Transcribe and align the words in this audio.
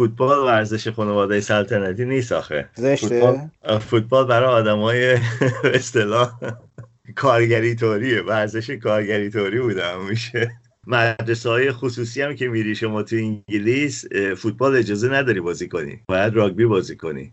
فوتبال 0.00 0.38
ورزش 0.38 0.88
خانواده 0.88 1.40
سلطنتی 1.40 2.04
نیست 2.04 2.32
آخه. 2.32 2.68
فوتبال, 2.74 3.48
فوتبال 3.78 4.26
برای 4.26 4.48
آدمای 4.48 5.18
اصطلاح 5.74 6.32
کارگری 7.14 7.74
توریه 7.74 8.22
ورزش 8.22 8.70
کارگری 8.70 9.30
توری 9.30 9.60
بوده 9.60 9.96
میشه. 9.96 10.50
مدرسه 10.86 11.48
های 11.48 11.72
خصوصی 11.72 12.22
هم 12.22 12.34
که 12.34 12.48
میری 12.48 12.74
شما 12.74 13.02
تو 13.02 13.16
انگلیس 13.16 14.04
فوتبال 14.36 14.76
اجازه 14.76 15.08
نداری 15.08 15.40
بازی 15.40 15.68
کنی. 15.68 16.00
باید 16.08 16.34
راگبی 16.34 16.66
بازی 16.66 16.96
کنی. 16.96 17.30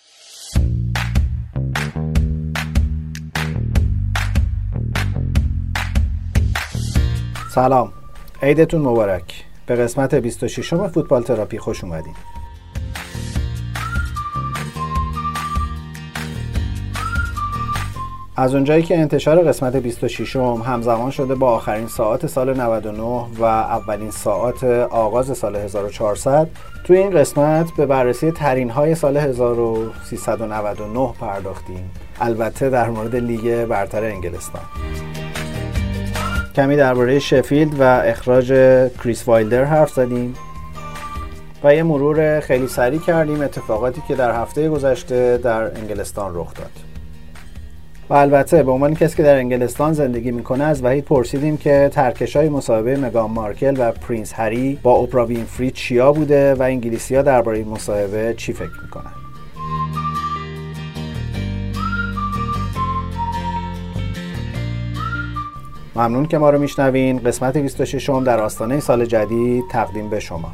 سلام. 7.56 7.94
عیدتون 8.42 8.82
مبارک. 8.82 9.44
به 9.66 9.76
قسمت 9.76 10.16
26 10.16 10.74
فوتبال 10.74 11.24
تراپی 11.24 11.58
خوش 11.58 11.84
اومدین. 11.84 12.14
از 18.40 18.54
اونجایی 18.54 18.84
که 18.84 18.98
انتشار 18.98 19.44
قسمت 19.44 19.76
26 19.76 20.36
همزمان 20.36 21.12
شده 21.12 21.36
با 21.36 21.52
آخرین 21.52 21.88
ساعت 21.88 22.28
سال 22.28 22.62
99 22.62 23.02
و 23.40 23.44
اولین 23.44 24.12
ساعت 24.12 24.64
آغاز 24.90 25.38
سال 25.38 25.56
1400 25.56 26.48
توی 26.84 26.98
این 26.98 27.10
قسمت 27.10 27.72
به 27.78 27.86
بررسی 27.86 28.32
ترین 28.32 28.70
های 28.70 28.96
سال 28.96 29.18
1399 29.18 31.14
پرداختیم. 31.20 31.92
البته 32.22 32.70
در 32.70 32.90
مورد 32.90 33.16
لیگ 33.16 33.66
برتر 33.66 34.04
انگلستان. 34.04 34.62
کمی 36.56 36.76
درباره 36.76 37.20
شفیلد 37.20 37.80
و 37.80 37.84
اخراج 37.84 38.48
کریس 39.04 39.28
وایلدر 39.28 39.64
حرف 39.64 39.90
زدیم 39.90 40.36
و 41.64 41.76
یه 41.76 41.84
مرور 41.84 42.40
خیلی 42.40 42.68
سریع 42.68 43.00
کردیم 43.00 43.42
اتفاقاتی 43.42 44.02
که 44.08 44.16
در 44.16 44.42
هفته 44.42 44.70
گذشته 44.70 45.38
در 45.38 45.78
انگلستان 45.78 46.32
رخ 46.36 46.54
داد. 46.54 46.87
و 48.10 48.14
البته 48.14 48.64
به 48.64 48.72
عنوان 48.72 48.96
کسی 48.96 49.18
که 49.18 49.24
در 49.24 49.36
انگلستان 49.36 49.94
زندگی 49.94 50.32
می‌کنه 50.32 50.64
از 50.64 50.84
وحید 50.84 51.06
پرسیدیم 51.06 51.58
که 51.58 51.90
ترکش 51.94 52.36
های 52.36 52.50
مصاحبه 52.50 52.98
مگان 52.98 53.32
مارکل 53.32 53.76
و 53.78 53.92
پرینس 53.92 54.34
هری 54.34 54.80
با 54.84 54.92
اوپرا 54.92 55.26
وینفری 55.26 55.72
چیا 55.72 56.12
بوده 56.12 56.54
و 56.54 56.62
انگلیسی 56.64 57.16
ها 57.16 57.22
درباره 57.22 57.58
این 57.58 57.68
مصاحبه 57.68 58.34
چی 58.38 58.54
فکر 58.54 58.82
می‌کنن؟ 58.84 59.12
ممنون 65.96 66.26
که 66.26 66.38
ما 66.38 66.50
رو 66.50 66.60
میشنوین. 66.60 67.20
قسمت 67.20 67.58
26 67.58 68.10
در 68.26 68.40
آستانه 68.40 68.80
سال 68.80 69.06
جدید 69.06 69.64
تقدیم 69.72 70.10
به 70.10 70.20
شما. 70.20 70.54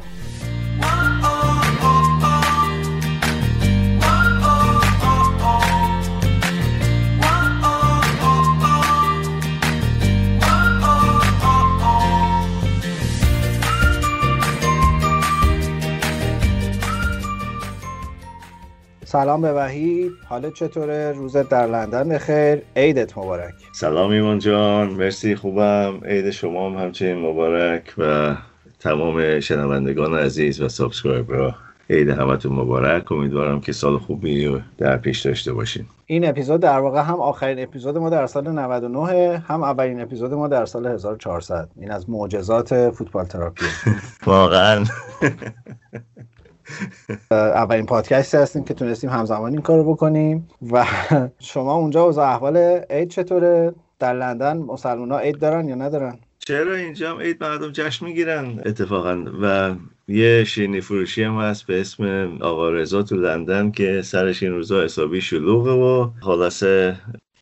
سلام 19.14 19.40
به 19.40 19.52
وحید. 19.52 20.12
حالت 20.28 20.54
چطوره؟ 20.54 21.12
روزت 21.12 21.48
در 21.48 21.66
لندن 21.66 22.08
بخیر. 22.08 22.62
عیدت 22.76 23.18
مبارک. 23.18 23.54
سلام 23.72 24.10
ایمان 24.10 24.38
جان. 24.38 24.90
مرسی 24.90 25.34
خوبم. 25.34 26.00
عید 26.04 26.30
شما 26.30 26.70
هم 26.70 26.76
همچنین 26.76 27.16
مبارک 27.16 27.94
و 27.98 28.34
تمام 28.80 29.40
شنوندگان 29.40 30.14
عزیز 30.14 30.60
و 30.60 30.68
subscriber 30.68 31.40
ها. 31.40 31.54
عید 31.90 32.08
همتون 32.08 32.52
مبارک. 32.52 33.12
امیدوارم 33.12 33.60
که 33.60 33.72
سال 33.72 33.98
خوبی 33.98 34.62
در 34.78 34.96
پیش 34.96 35.20
داشته 35.20 35.52
باشین. 35.52 35.86
این 36.06 36.28
اپیزود 36.28 36.60
در 36.60 36.78
واقع 36.78 37.02
هم 37.02 37.20
آخرین 37.20 37.62
اپیزود 37.62 37.98
ما 37.98 38.10
در 38.10 38.26
سال 38.26 38.48
99 38.48 39.38
هم 39.38 39.62
اولین 39.62 40.00
اپیزود 40.00 40.34
ما 40.34 40.48
در 40.48 40.64
سال 40.64 40.86
1400 40.86 41.68
این 41.76 41.90
از 41.90 42.10
معجزات 42.10 42.90
فوتبال 42.90 43.24
تراپی. 43.24 43.64
واقعا. 44.26 44.84
اولین 47.30 47.86
پادکستی 47.86 48.36
هستیم 48.36 48.64
که 48.64 48.74
تونستیم 48.74 49.10
همزمان 49.10 49.52
این 49.52 49.60
کارو 49.60 49.92
بکنیم. 49.94 50.48
و 50.72 50.86
شما 51.38 51.74
اونجا 51.74 52.02
اوضاع 52.02 52.28
احوال 52.28 52.56
عید 52.90 53.08
چطوره؟ 53.08 53.74
در 53.98 54.12
لندن 54.12 54.56
مسلمان 54.56 55.10
ها 55.10 55.18
عید 55.18 55.38
دارن 55.38 55.68
یا 55.68 55.74
ندارن؟ 55.74 56.18
چرا 56.38 56.74
اینجا 56.74 57.10
هم 57.10 57.20
عید 57.20 57.44
مردم 57.44 57.72
جشن 57.72 58.06
می‌گیرن؟ 58.06 58.62
اتفاقا. 58.66 59.24
و 59.42 59.74
یه 60.08 60.44
شیرینی 60.44 60.80
فروشی 60.80 61.22
هم 61.22 61.40
هست 61.40 61.66
به 61.66 61.80
اسم 61.80 62.04
آقا 62.40 62.70
رضا 62.70 63.02
تو 63.02 63.16
لندن 63.16 63.70
که 63.70 64.02
سرش 64.02 64.42
این 64.42 64.52
روزا 64.52 64.84
حسابی 64.84 65.20
شلوغه 65.20 65.70
و 65.70 66.10
خلاصه 66.20 66.96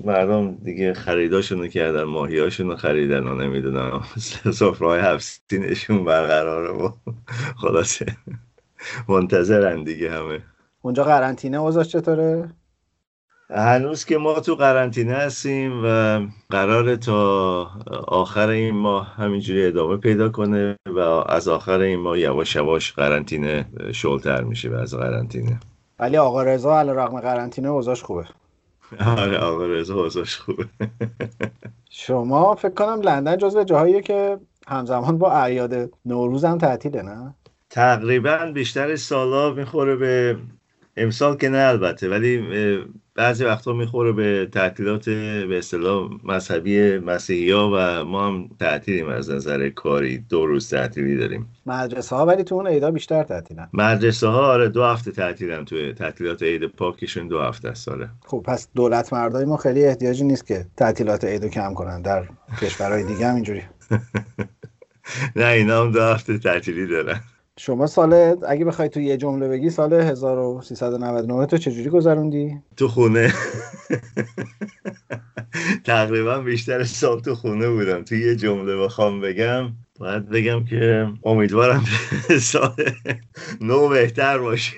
مردم 0.05 0.55
دیگه 0.55 0.95
خریداشونو 0.95 1.67
کردن 1.67 2.03
ماهیاشونو 2.03 2.77
خریدن 2.77 3.27
و 3.27 3.35
نمی‌دونم 3.35 4.03
سفرهای 4.61 5.01
هفت 5.01 5.55
برقراره 5.91 6.71
و 6.71 6.91
خلاصه. 7.63 8.07
منتظرن 9.09 9.85
دیگه 9.85 10.11
همه. 10.11 10.43
اونجا 10.83 11.05
قرنطینه 11.05 11.57
اوضاع 11.57 11.85
چطوره؟ 11.85 12.49
هنوز 13.51 14.05
که 14.05 14.19
ما 14.19 14.41
تو 14.41 14.55
قرنطینه 14.55 15.15
هستیم 15.15 15.83
و 15.85 16.21
قرار 16.51 16.97
تا 16.97 17.63
آخر 18.09 18.49
این 18.49 18.75
ماه 18.75 19.15
همینجوری 19.15 19.67
ادامه 19.67 19.97
پیدا 19.97 20.29
کنه 20.29 20.77
و 20.87 20.99
از 21.29 21.49
آخر 21.49 21.79
این 21.79 22.01
ماه 22.01 22.19
یواش 22.19 22.57
یواش 22.57 22.93
قرنطینه 22.93 23.67
شلتر 23.93 24.43
میشه 24.45 24.71
و 24.71 24.75
از 24.75 24.95
قرنطینه. 24.95 25.61
ولی 25.99 26.17
آقا 26.17 26.43
رضا 26.43 26.79
علی 26.79 26.91
رغم 26.91 27.21
قرنطینه 27.21 27.69
اوضاعش 27.69 28.03
خوبه. 28.03 28.25
آره 29.07 29.39
آقا 29.39 29.67
رضا 29.67 29.95
اوضاعش 29.95 30.37
خوبه. 30.37 30.69
شما 31.91 32.55
فکر 32.55 32.75
کنم 32.75 33.01
لندن 33.01 33.39
جزو 33.39 33.65
جاهاییه 33.65 34.01
که 34.01 34.39
همزمان 34.69 35.19
با 35.19 35.33
اعیاد 35.33 35.91
نوروز 36.07 36.45
هم 36.45 36.59
تعطیله 36.59 37.03
نه؟ 37.03 37.35
تقریبا 37.73 38.53
بیشتر 38.55 38.97
سالا 38.97 39.55
می‌خوره 39.55 39.97
به 39.97 40.37
امسال 40.97 41.37
که 41.37 41.49
نه 41.49 41.59
البته 41.59 42.09
ولی 42.09 42.43
بعضی 43.15 43.45
وقتا 43.45 43.73
می‌خوره 43.73 44.13
به 44.13 44.49
تعطیلات 44.53 45.09
به 45.49 45.59
اصطلاح 45.59 46.11
مذهبی 46.25 46.99
مسیحی 46.99 47.51
ها 47.51 47.71
و 47.75 48.05
ما 48.05 48.27
هم 48.27 48.49
تعطیلیم 48.61 49.09
از 49.09 49.31
نظر 49.31 49.69
کاری 49.69 50.19
دو 50.19 50.47
روز 50.47 50.71
تعطیلی 50.71 51.17
داریم. 51.17 51.49
مدرسه 51.67 52.17
ها 52.17 52.27
ولی 52.27 52.45
تو 52.45 52.55
اون 52.55 52.67
عیدا 52.67 52.91
بیشتر 52.91 53.23
تعطیلن. 53.23 53.69
مدرسه 53.73 54.27
ها 54.27 54.47
آره 54.53 54.69
دو 54.69 54.85
هفته 54.85 55.11
تعطیلن 55.11 55.65
توی 55.65 55.93
تعطیلات 55.93 56.43
عید 56.43 56.67
پاکشون 56.67 57.29
دو 57.29 57.41
هفته 57.41 57.69
است 57.69 57.89
آره. 57.89 58.09
خب 58.27 58.43
پس 58.47 58.69
دولت 58.75 59.13
مردای 59.13 59.45
ما 59.45 59.57
خیلی 59.57 59.85
احتیاجی 59.85 60.25
نیست 60.25 60.47
که 60.47 60.67
تعطیلات 60.77 61.25
عیدو 61.25 61.49
کم 61.49 61.75
کنن 61.75 62.03
در 62.03 62.29
کشورهای 62.61 63.05
دیگه 63.05 63.27
هم 63.27 63.35
اینجوری. 63.35 63.63
نه 65.37 65.47
اینا 65.47 65.81
هم 65.83 65.93
دو 65.93 66.01
هفته 66.03 66.39
تعطیلی 66.39 66.87
دارن. 66.87 67.21
شما 67.59 67.87
سال 67.87 68.37
اگه 68.49 68.65
بخوای 68.65 68.89
تو 68.89 69.01
یه 69.01 69.17
جمله 69.17 69.49
بگی 69.49 69.71
سال 69.71 69.93
1399 69.93 71.47
تو 71.47 71.57
چجوری 71.57 71.91
گذروندی؟ 71.91 72.57
تو 72.77 72.89
خونه. 72.89 73.33
تقریبا 75.85 76.39
بیشتر 76.39 76.85
سال 76.85 77.21
تو 77.21 77.35
خونه 77.35 77.71
بودم. 77.71 78.03
تو 78.03 78.15
یه 78.15 78.37
جمله 78.37 78.77
بخوام 78.77 79.21
بگم 79.21 79.73
باید 79.99 80.29
بگم 80.29 80.65
که 80.65 81.09
امیدوارم 81.25 81.85
سال 82.53 82.75
نو 83.61 83.89
بهتر 83.89 84.39
باشه. 84.39 84.77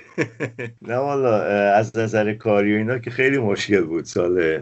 نه 0.82 0.96
والا 0.96 1.42
از 1.72 1.96
نظر 1.96 2.34
کاری 2.34 2.74
و 2.74 2.76
اینا 2.76 2.98
که 2.98 3.10
خیلی 3.10 3.38
مشکل 3.38 3.84
بود 3.84 4.04
سال 4.04 4.58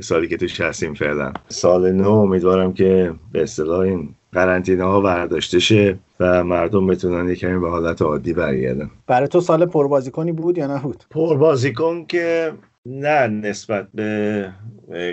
سالی 0.00 0.28
که 0.28 0.36
تو 0.36 0.64
هستیم 0.64 0.94
فعلا. 0.94 1.32
سال 1.48 1.92
نو 1.92 2.10
امیدوارم 2.10 2.72
که 2.72 3.14
به 3.32 3.42
اصطلاح 3.42 3.80
این 3.80 4.14
قرنطینه 4.34 4.84
ها 4.84 5.00
برداشته 5.00 5.58
شه 5.58 5.98
و 6.20 6.44
مردم 6.44 6.86
بتونن 6.86 7.28
یه 7.28 7.34
کمی 7.34 7.58
به 7.58 7.70
حالت 7.70 8.02
عادی 8.02 8.32
برگردن. 8.32 8.90
برای 9.06 9.28
تو 9.28 9.40
سال 9.40 9.66
پربازیکنی 9.66 10.32
بود 10.32 10.58
یا 10.58 10.76
نبود؟ 10.76 11.04
پربازیکن 11.10 12.04
که 12.04 12.52
نه 12.86 13.26
نسبت 13.26 13.88
به 13.94 14.48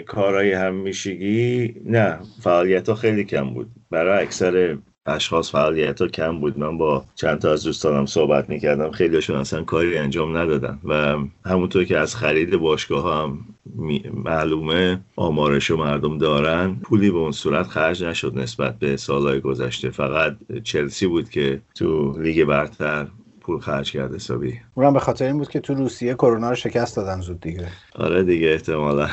کارهای 0.07 0.53
همیشگی 0.53 1.75
نه. 1.85 2.19
فعالیت 2.43 2.89
ها 2.89 2.95
خیلی 2.95 3.23
کم 3.23 3.53
بود. 3.53 3.67
برای 3.91 4.23
اکثر 4.23 4.77
اشخاص 5.05 5.51
فعالیت 5.51 6.01
ها 6.01 6.07
کم 6.07 6.39
بود. 6.39 6.59
من 6.59 6.77
با 6.77 7.05
چند 7.15 7.39
تا 7.39 7.51
از 7.51 7.63
دوستانم 7.63 8.05
صحبت 8.05 8.49
می‌کردم. 8.49 8.91
خیلیشون 8.91 9.35
اصلا 9.35 9.63
کاری 9.63 9.97
انجام 9.97 10.37
ندادن 10.37 10.79
و 10.83 11.17
همونطور 11.45 11.83
که 11.83 11.97
از 11.97 12.15
خرید 12.15 12.57
باشگاه 12.57 13.23
هم 13.23 13.45
معلومه 14.13 14.99
آمارش 15.15 15.71
و 15.71 15.77
مردم 15.77 16.17
دارن. 16.17 16.75
پولی 16.75 17.11
به 17.11 17.17
اون 17.17 17.31
صورت 17.31 17.67
خرج 17.67 18.03
نشد 18.03 18.39
نسبت 18.39 18.79
به 18.79 18.97
سالهای 18.97 19.39
گذشته. 19.39 19.89
فقط 19.89 20.35
چلسی 20.63 21.07
بود 21.07 21.29
که 21.29 21.61
تو 21.75 22.17
لیگ 22.19 22.43
برتر 22.43 23.07
پول 23.41 23.59
خرج 23.59 23.91
کرده 23.91 24.15
حسابی. 24.15 24.59
اونم 24.75 24.93
به 24.93 24.99
خاطر 24.99 25.25
این 25.25 25.37
بود 25.37 25.49
که 25.49 25.59
تو 25.59 25.73
روسیه 25.73 26.13
کرونا 26.13 26.49
رو 26.49 26.55
شکست 26.55 26.95
دادن 26.95 27.21
زود 27.21 27.41
دیگه. 27.41 27.67
آره 27.95 28.23
دیگه 28.23 28.47
احتمالا. 28.47 29.07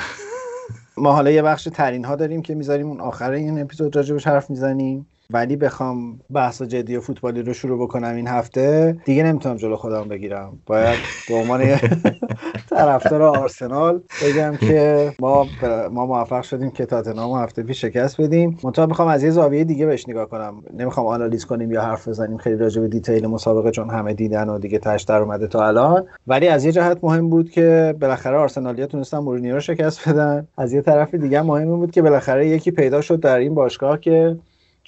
ما 0.96 1.12
حالا 1.12 1.30
یه 1.30 1.42
بخش 1.42 1.68
ترین 1.72 2.04
ها 2.04 2.16
داریم 2.16 2.42
که 2.42 2.54
می‌ذاریم 2.54 2.86
اون 2.86 3.00
آخر 3.00 3.30
این 3.30 3.60
اپیزود 3.60 3.96
راجبش 3.96 4.26
حرف 4.26 4.50
می‌زنیم. 4.50 5.06
ولی 5.32 5.56
بخوام 5.56 6.20
بحث 6.34 6.62
جدی 6.62 6.96
و 6.96 7.00
فوتبالی 7.00 7.42
رو 7.42 7.52
شروع 7.52 7.82
بکنم 7.82 8.14
این 8.14 8.26
هفته 8.26 8.96
دیگه 9.04 9.22
نمی‌تونم 9.22 9.56
جلو 9.56 9.76
خودم 9.76 10.08
بگیرم. 10.08 10.58
باید 10.66 10.98
به 11.28 11.34
عنوان 11.34 11.64
طرفدار 12.70 13.22
آرسنال 13.22 14.00
بگم 14.24 14.56
که 14.56 15.12
ما 15.20 15.46
ما 15.90 16.06
موفق 16.06 16.42
شدیم 16.42 16.70
که 16.70 16.86
تاتنهام 16.86 17.42
هفته 17.42 17.62
پیش 17.62 17.80
شکست 17.80 18.20
بدیم. 18.20 18.58
منتها 18.64 18.86
می‌خوام 18.86 19.08
از 19.08 19.22
یه 19.24 19.30
زاویه 19.30 19.64
دیگه 19.64 19.86
بهش 19.86 20.08
نگاه 20.08 20.28
کنم. 20.28 20.62
نمی‌خوام 20.74 21.06
آنالیز 21.06 21.44
کنیم 21.44 21.72
یا 21.72 21.82
حرف 21.82 22.08
بزنیم. 22.08 22.36
خیلی 22.36 22.56
راجع 22.56 22.80
به 22.80 22.88
detail 22.88 23.26
مسابقه 23.26 23.70
چون 23.70 23.90
همه 23.90 24.14
دیدن 24.14 24.48
و 24.48 24.58
دیگه 24.58 24.78
تاش 24.78 25.02
در 25.02 25.22
اومده 25.22 25.46
تا 25.46 25.66
الان. 25.66 26.06
ولی 26.26 26.48
از 26.48 26.64
یه 26.64 26.72
جهت 26.72 26.98
مهم 27.02 27.30
بود 27.30 27.50
که 27.50 27.94
بالاخره 28.00 28.36
آرسنالیا 28.36 28.86
تونستن 28.86 29.18
مورینیو 29.18 29.54
رو 29.54 29.60
شکست 29.60 30.08
بدن. 30.08 30.46
از 30.58 30.72
یه 30.72 30.80
طرف 30.80 31.14
دیگه 31.14 31.42
مهم 31.42 31.76
بود 31.76 31.90
که 31.90 32.02
بالاخره 32.02 32.48
یکی 32.48 32.70
پیدا 32.70 33.00
شد 33.00 33.20
در 33.20 33.38
این 33.38 33.54
باشگاه 33.54 34.00
که 34.00 34.36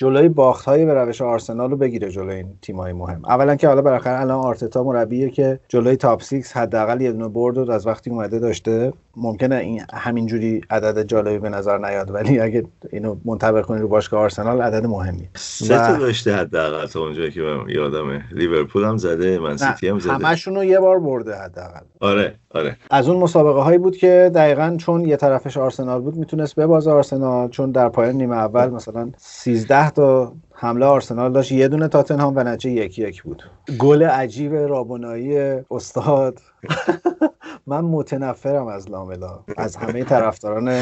جلوی 0.00 0.29
باخت 0.29 0.64
های 0.64 0.85
به 0.85 0.94
روش 0.94 1.23
آرسنال 1.23 1.70
رو 1.70 1.76
بگیره 1.76 2.11
جلوی 2.11 2.35
این 2.35 2.58
تیم 2.62 2.76
های 2.76 2.93
مهم. 2.93 3.25
اولا 3.25 3.56
که 3.56 3.69
حالا 3.69 3.82
بالاخره 3.82 4.20
الان 4.20 4.38
آرتتا 4.38 4.82
مربیه 4.82 5.31
که 5.31 5.61
جلوی 5.69 5.97
top 5.97 6.23
6 6.23 6.56
حداقل 6.56 7.00
یه 7.00 7.12
دونه 7.12 7.29
برد 7.29 7.70
از 7.70 7.87
وقتی 7.87 8.11
اومده 8.11 8.38
داشته. 8.38 8.93
ممکنه 9.17 9.57
این 9.57 9.83
همینجوری 9.93 10.61
عدد 10.71 11.03
جالبی 11.03 11.39
به 11.39 11.49
نظر 11.49 11.79
نیاد 11.79 12.15
ولی 12.15 12.41
اگه 12.41 12.65
اینو 12.93 13.17
منطبق 13.25 13.65
کنی 13.65 13.81
رو 13.81 13.89
باشگاه 13.89 14.21
آرسنال 14.21 14.62
عدد 14.62 14.87
مهمی. 14.87 15.29
سه 15.37 15.69
تا 15.69 15.97
داشته 15.97 16.37
حداقل 16.37 16.87
تا 16.87 17.01
اونجایی 17.01 17.31
که 17.31 17.41
من 17.41 17.69
یادمه. 17.69 18.25
لیورپول 18.33 18.85
هم 18.85 18.97
زده 18.97 19.39
من 19.39 19.57
سیتی 19.57 19.89
هم 19.89 19.99
زده. 19.99 20.12
همشون 20.12 20.55
رو 20.55 20.65
یه 20.65 20.81
بار 20.81 20.99
برده 20.99 21.35
حداقل. 21.35 21.81
آره 22.01 22.35
آره. 22.51 22.77
از 22.91 23.09
اون 23.09 23.23
مسابقه 23.23 23.61
هایی 23.61 23.79
بود 23.79 23.97
که 23.97 24.31
دقیقا 24.35 24.77
چون 24.79 25.05
یه 25.05 25.17
طرفش 25.17 25.57
آرسنال 25.57 26.01
بود 26.01 26.17
می‌تونست 26.17 26.55
ببازه 26.55 26.91
آرسنال 26.91 27.49
چون 27.49 27.71
در 27.71 27.89
پایان 27.89 28.15
نیمه 28.15 28.37
اول 28.37 28.69
مثلا 28.69 29.11
13 29.17 29.91
تا 29.91 30.33
حمله 30.53 30.87
آرسنال 30.87 31.33
داشت. 31.33 31.53
یه 31.53 31.69
دونه 31.69 31.89
تاتنهام 31.89 32.37
و 32.37 32.45
نتیجه 32.45 32.85
یکی 32.85 33.03
یک 33.03 33.23
بود. 33.23 33.43
گل 33.79 34.03
عجیب 34.03 34.55
رابونایی 34.55 35.39
استاد 35.71 36.39
من 37.67 37.81
متنفرم 37.81 38.67
از 38.67 38.91
لاملا. 38.91 39.39
از 39.57 39.77
همه 39.77 40.05
طرفداران 40.05 40.81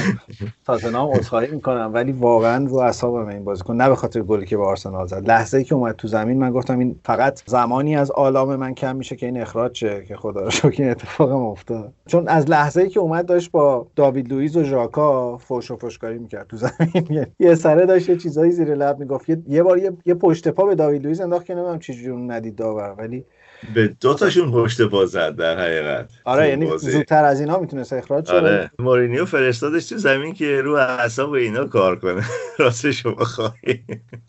تاتنهام 0.66 1.10
عذرخواهی 1.10 1.50
می‌کنم 1.50 1.90
ولی 1.94 2.12
واقعا 2.12 2.66
رو 2.66 2.76
اعصابم 2.76 3.28
این 3.28 3.44
بازیکن 3.44 3.76
نه 3.76 3.88
به 3.88 3.94
خاطر 3.94 4.20
گلی 4.22 4.46
که 4.46 4.56
به 4.56 4.64
آرسنال 4.64 5.06
زد. 5.06 5.28
لحظه 5.28 5.58
ای 5.58 5.64
که 5.64 5.74
اومد 5.74 5.96
تو 5.96 6.08
زمین 6.08 6.38
من 6.38 6.50
گفتم 6.50 6.78
این 6.78 7.00
فقط 7.04 7.42
زمانی 7.46 7.96
از 7.96 8.10
آلام 8.10 8.56
من 8.56 8.74
کم 8.74 8.96
میشه 8.96 9.16
که 9.16 9.26
این 9.26 9.40
اخراج 9.40 9.76
شه 9.76 10.04
که 10.04 10.16
خدا 10.16 10.40
رو 10.40 10.50
شکر 10.50 10.82
این 10.82 10.90
اتفاق 10.90 11.32
افتاد. 11.32 11.92
چون 12.06 12.28
از 12.28 12.50
لحظه 12.50 12.80
ای 12.82 12.88
که 12.88 13.00
اومد 13.00 13.26
داشت 13.26 13.50
با 13.50 13.86
داوید 13.96 14.32
لوئیز 14.32 14.56
و 14.56 14.64
ژاکا 14.64 15.36
فوش 15.38 15.70
و 15.70 15.76
فشکاری 15.76 16.18
می‌کرد 16.18 16.46
تو 16.46 16.56
زمین. 16.56 17.26
یه 17.40 17.54
سره 17.54 17.86
داشت 17.86 18.08
یه 18.08 18.16
چیزایی 18.16 18.52
زیر 18.52 18.74
لب 18.74 18.98
می‌گفت. 18.98 19.28
یه 19.48 19.62
بار 19.62 19.78
یه 20.06 20.14
پشت 20.14 20.48
پا 20.48 20.64
به 20.64 20.74
داوید 20.74 21.02
لوئیز 21.02 21.20
انداخت 21.20 21.46
که 21.46 21.54
نمی‌دونم 21.54 21.78
چجوری 21.78 22.16
ندید 22.16 22.56
داور 22.56 22.94
ولی 22.98 23.24
به 23.74 23.88
دو 24.00 24.14
تاشون 24.14 24.52
پشت 24.52 24.82
پا 24.82 25.06
زد 25.06 25.36
در 25.36 25.58
حقیقت. 25.58 26.10
آره 26.24 26.48
یعنی 26.48 26.78
زودتر 26.78 27.24
از 27.24 27.40
اینا 27.40 27.58
می‌تونست 27.58 27.92
اخراج 27.92 28.26
شه. 28.28 28.34
آره. 28.34 28.70
مورینیو 28.78 29.24
فرستادش 29.24 29.88
تو 29.88 29.96
زمین 29.96 30.34
که 30.34 30.60
رو 30.60 30.72
اعصاب 30.74 31.32
اینا 31.32 31.64
کار 31.64 31.96
کنه. 31.96 32.22
راست 32.58 32.90
شما 32.90 33.24
خواهی. 33.24 33.84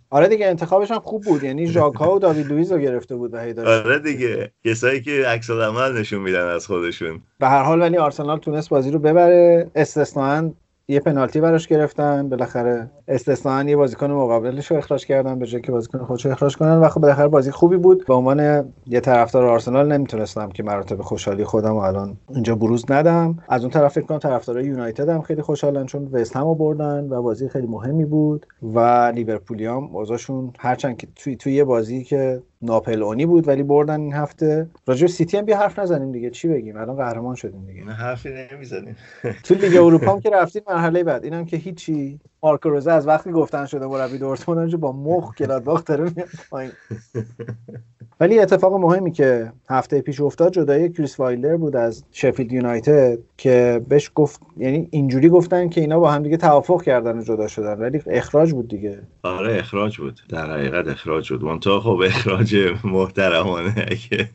آره 0.09 0.27
دیگه 0.27 0.47
انتخابش 0.47 0.91
هم 0.91 0.99
خوب 0.99 1.23
بود. 1.23 1.43
یعنی 1.43 1.67
ژاکا 1.67 2.15
و 2.15 2.19
داوید 2.19 2.47
لوئیز 2.47 2.71
رو 2.71 2.77
گرفته 2.77 3.15
بود 3.15 3.33
و 3.33 3.37
آره 3.65 3.99
دیگه. 3.99 4.51
کسایی 4.65 5.01
که 5.01 5.25
عکس 5.27 5.49
عمل 5.49 5.97
نشون 5.97 6.21
میدن 6.21 6.47
از 6.47 6.67
خودشون. 6.67 7.21
به 7.39 7.47
هر 7.47 7.63
حال 7.63 7.81
ولی 7.81 7.97
آرسنال 7.97 8.39
تونست 8.39 8.69
بازی 8.69 8.91
رو 8.91 8.99
ببره. 8.99 9.71
استثناً 9.75 10.53
یه 10.89 10.99
پنالتی 10.99 11.41
براش 11.41 11.67
گرفتن 11.67 12.29
بالاخره 12.29 12.89
استثنا 13.07 13.63
یه 13.63 13.75
بازیکن 13.75 14.11
مقابلش 14.11 14.71
رو 14.71 14.77
اخراج 14.77 15.05
کردن 15.05 15.39
به 15.39 15.45
جای 15.45 15.61
که 15.61 15.71
بازیکن 15.71 15.99
خودش 15.99 16.25
رو 16.25 16.31
اخراج 16.31 16.57
کنن. 16.57 16.77
و 16.77 16.89
خب 16.89 17.01
بالاخره 17.01 17.27
بازی 17.27 17.51
خوبی 17.51 17.77
بود. 17.77 18.05
به 18.05 18.13
عنوان 18.13 18.71
یه 18.87 18.99
طرفدار 18.99 19.45
آرسنال 19.45 19.91
نمی‌تونستم 19.91 20.49
که 20.49 20.63
مراتب 20.63 21.01
خوشحالی 21.01 21.43
خودم 21.43 21.73
و 21.73 21.77
الان 21.77 22.17
اینجا 22.29 22.55
بروز 22.55 22.85
ندم. 22.89 23.37
از 23.49 23.61
اون 23.61 23.71
طرف 23.71 23.93
فکر 23.93 24.05
کنم 24.05 24.17
طرفدارای 24.17 24.65
یونایتد 24.65 25.09
هم 25.09 25.21
خیلی 25.21 25.41
خوشحالن 25.41 25.85
چون 25.85 26.07
وست 26.11 26.35
هم 26.35 26.53
بردن 26.53 27.07
و 27.09 27.21
بازی 27.21 27.49
خیلی 27.49 27.67
مهمی 27.67 28.05
بود. 28.05 28.45
و 28.61 28.79
لیورپولیام 29.15 29.95
اوضاعشون 29.95 30.53
هرچند 30.59 30.97
که 30.97 31.07
توی 31.15 31.35
توی 31.35 31.53
یه 31.53 31.63
بازی 31.63 32.03
که 32.03 32.41
ناپلئونی 32.61 33.25
بود 33.25 33.47
ولی 33.47 33.63
بردن 33.63 34.01
این 34.01 34.13
هفته. 34.13 34.69
راجع 34.85 35.07
سیتی 35.07 35.37
هم 35.37 35.45
بیا 35.45 35.57
حرف 35.57 35.79
نزنیم 35.79 36.11
دیگه. 36.11 36.29
چی 36.29 36.47
بگیم؟ 36.47 36.77
الان 36.77 36.95
قهرمان 36.95 37.35
شدیم 37.35 37.65
دیگه. 37.65 37.83
نه 37.83 37.93
حرفی 37.93 38.29
نمی‌زنیم. 38.51 38.95
تو 39.43 39.53
لیگ 39.53 39.75
اروپا 39.75 40.11
هم 40.13 40.19
که 40.19 40.29
رفتیم 40.33 40.61
مرحله 40.67 41.03
بعد. 41.03 41.23
اینم 41.23 41.45
که 41.45 41.57
هیچی. 41.57 42.19
مارکو 42.43 42.69
روزه 42.69 42.91
از 42.91 43.07
وقتی 43.07 43.31
گفتن 43.31 43.65
شده 43.65 43.85
مربی 43.85 44.17
دورتموند 44.17 44.77
با 44.77 44.91
مخ 44.91 45.35
گلادباخ 45.35 45.83
داره 45.85 46.03
میاد 46.03 46.29
پایین. 46.49 46.71
ولی 48.19 48.39
اتفاق 48.39 48.73
مهمی 48.73 49.11
که 49.11 49.51
هفته 49.69 50.01
پیش 50.01 50.21
افتاد 50.21 50.53
جدایی 50.53 50.89
کریس 50.89 51.19
وایلدر 51.19 51.57
بود 51.57 51.75
از 51.75 52.03
شفیلد 52.11 52.51
یونایتد 52.51 53.19
که 53.37 53.81
بهش 53.89 54.11
گفت 54.15 54.41
یعنی 54.57 54.87
اینجوری 54.91 55.29
گفتن 55.29 55.69
که 55.69 55.81
اینا 55.81 55.99
با 55.99 56.11
هم 56.11 56.23
دیگه 56.23 56.37
توافق 56.37 56.81
کردن 56.81 57.19
و 57.19 57.23
جدا 57.23 57.47
شدن 57.47 57.73
ولی 57.73 58.01
اخراج 58.07 58.53
بود 58.53 58.67
دیگه. 58.67 58.99
آره 59.23 59.57
اخراج 59.57 59.97
بود. 59.97 60.19
در 60.29 60.51
حقیقت 60.51 60.87
اخراج 60.87 61.33
بود. 61.33 61.43
منتها 61.43 61.79
خب 61.79 62.01
اخراج 62.05 62.55
محترمانه 62.83 63.85
که 64.09 64.29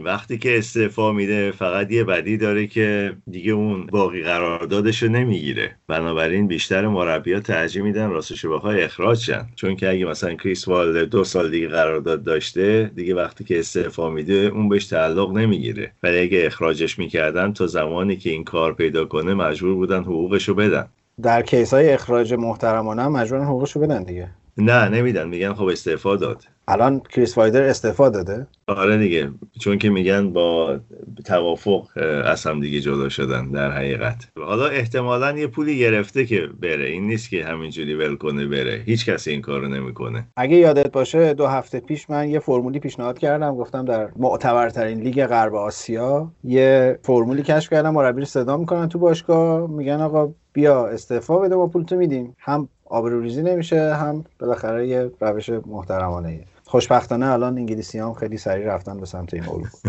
وقتی 0.00 0.38
که 0.38 0.58
استعفا 0.58 1.12
میده 1.12 1.50
فقط 1.50 1.92
یه 1.92 2.04
بدی 2.04 2.36
داره 2.36 2.66
که 2.66 3.16
دیگه 3.30 3.52
اون 3.52 3.86
باقی 3.86 4.22
قراردادش 4.22 5.02
رو 5.02 5.08
نمی‌گیره. 5.08 5.76
بنابراین 5.88 6.46
بیشتر 6.46 6.86
مربیا 6.86 7.40
ترجیح 7.40 7.82
میدن 7.82 8.10
راستش 8.10 8.46
بخوای 8.46 8.82
اخراج 8.82 9.18
شن. 9.18 9.46
چون 9.54 9.76
که 9.76 9.90
اگه 9.90 10.04
مثلا 10.04 10.34
کریس 10.34 10.68
والدر 10.68 11.04
دو 11.04 11.24
سال 11.24 11.50
دیگه 11.50 11.68
قرارداد 11.68 12.24
داشته 12.24 12.90
دیگه 12.94 13.14
وقتی 13.14 13.44
که 13.44 13.58
استعفا 13.58 14.10
میده 14.10 14.34
اون 14.34 14.68
بهش 14.68 14.86
تعلق 14.86 15.32
نمی‌گیره. 15.32 15.92
ولی 16.02 16.18
اگه 16.18 16.46
اخراجش 16.46 16.98
می‌کردن 16.98 17.52
تا 17.52 17.66
زمانی 17.66 18.16
که 18.16 18.30
این 18.30 18.44
کار 18.44 18.74
پیدا 18.74 19.04
کنه 19.04 19.34
مجبور 19.34 19.74
بودن 19.74 20.02
حقوقش 20.02 20.48
رو 20.48 20.54
بدن. 20.54 20.88
در 21.22 21.42
case 21.42 21.74
های 21.74 21.92
اخراج 21.92 22.34
محترمانه 22.34 23.02
هم 23.02 23.12
مجبورن 23.12 23.44
حقوقش 23.44 23.72
رو 23.72 23.82
بدن 23.82 24.02
دیگه. 24.02 24.30
نه 24.58 24.88
نمیدن. 24.88 25.28
میگن 25.28 25.54
خب 25.54 25.64
استعفا 25.64 26.16
داد. 26.16 26.44
الان 26.68 27.00
کریس 27.00 27.38
وایلدر 27.38 27.62
استعفا 27.62 28.08
داده؟ 28.08 28.46
آره 28.66 28.98
دیگه. 28.98 29.30
چون 29.60 29.78
که 29.78 29.90
میگن 29.90 30.32
با 30.32 30.78
توافق 31.24 31.88
از 32.24 32.46
هم 32.46 32.60
دیگه 32.60 32.80
جدا 32.80 33.08
شدن 33.08 33.50
در 33.50 33.70
حقیقت. 33.70 34.28
حالا 34.38 34.66
احتمالا 34.66 35.38
یه 35.38 35.46
پولی 35.46 35.78
گرفته 35.78 36.26
که 36.26 36.48
بره. 36.60 36.84
این 36.84 37.06
نیست 37.06 37.30
که 37.30 37.44
همینجوری 37.44 37.94
ول 37.94 38.16
کنه 38.16 38.46
بره. 38.46 38.82
هیچ 38.86 39.06
کسی 39.06 39.30
این 39.30 39.40
کارو 39.40 39.68
نمی‌کنه. 39.68 40.26
اگه 40.36 40.56
یادت 40.56 40.92
باشه 40.92 41.34
دو 41.34 41.46
هفته 41.46 41.80
پیش 41.80 42.10
من 42.10 42.28
یه 42.28 42.38
فرمولی 42.38 42.78
پیشنهاد 42.78 43.18
کردم. 43.18 43.56
گفتم 43.56 43.84
در 43.84 44.08
معتبرترین 44.16 45.00
لیگ 45.00 45.26
غرب 45.26 45.54
آسیا 45.54 46.32
یه 46.44 46.98
فرمولی 47.02 47.42
کشف 47.42 47.70
کردم. 47.70 47.94
مربی 47.94 48.20
رو 48.20 48.26
صدا 48.26 48.56
می‌کنن 48.56 48.88
تو 48.88 48.98
باشگاه. 48.98 49.70
میگن 49.70 50.00
آقا 50.00 50.32
بیا 50.52 50.86
استعفا 50.86 51.38
بده 51.38 51.56
ما 51.56 51.66
پولتو 51.66 51.96
میدیم. 51.96 52.36
هم 52.38 52.68
آبروریزی 52.94 53.42
نمیشه 53.42 53.94
هم 53.94 54.24
بالاخره 54.38 54.88
یه 54.88 55.10
روش 55.20 55.50
محترمانه 55.50 56.44
خوشبختانه 56.64 57.26
الان 57.26 57.58
انگلیسی 57.58 57.98
هم 57.98 58.14
خیلی 58.14 58.36
سریع 58.36 58.74
رفتن 58.74 59.00
به 59.00 59.06
سمت 59.06 59.34
این 59.34 59.44
موضوع 59.44 59.68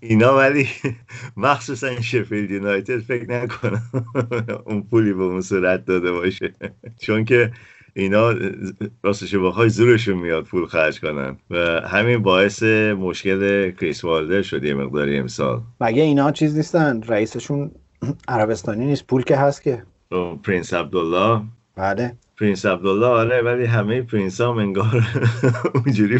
اینا 0.00 0.36
ولی 0.36 0.68
مخصوصا 1.36 2.00
شفیلد 2.00 2.50
یونایتد 2.50 2.98
فکر 2.98 3.30
نکنم 3.30 3.82
اون 4.66 4.82
پولی 4.82 5.12
به 5.12 5.22
اون 5.22 5.40
صورت 5.40 5.84
داده 5.84 6.12
باشه. 6.12 6.52
چون 6.98 7.24
که 7.24 7.52
اینا 7.94 8.34
راستش 9.02 9.34
بخوای 9.34 9.68
زورشون 9.68 10.18
میاد 10.18 10.44
پول 10.44 10.66
خرج 10.66 11.00
کنن. 11.00 11.36
و 11.50 11.56
همین 11.80 12.22
باعث 12.22 12.62
مشکل 12.98 13.70
کریس 13.70 14.04
والدر 14.04 14.42
شد 14.42 14.64
یه 14.64 14.74
مقداری 14.74 15.18
امسال. 15.18 15.60
مگه 15.80 16.02
اینا 16.02 16.32
چیز 16.32 16.56
نیستن؟ 16.56 17.02
رئیسشون 17.02 17.70
عربستانی 18.28 18.86
نیست. 18.86 19.06
پول 19.06 19.22
که 19.22 19.36
هست 19.36 19.62
که. 19.62 19.82
پرنس 20.42 20.74
عبدالله 20.74 21.42
بله. 21.76 22.18
پرنس 22.40 22.66
عبدالله 22.66 23.06
آره 23.06 23.42
ولی 23.42 23.64
همه 23.64 24.02
پرنس 24.02 24.40
ها 24.40 24.52
انگار 24.52 25.06
اونجوری 25.74 26.18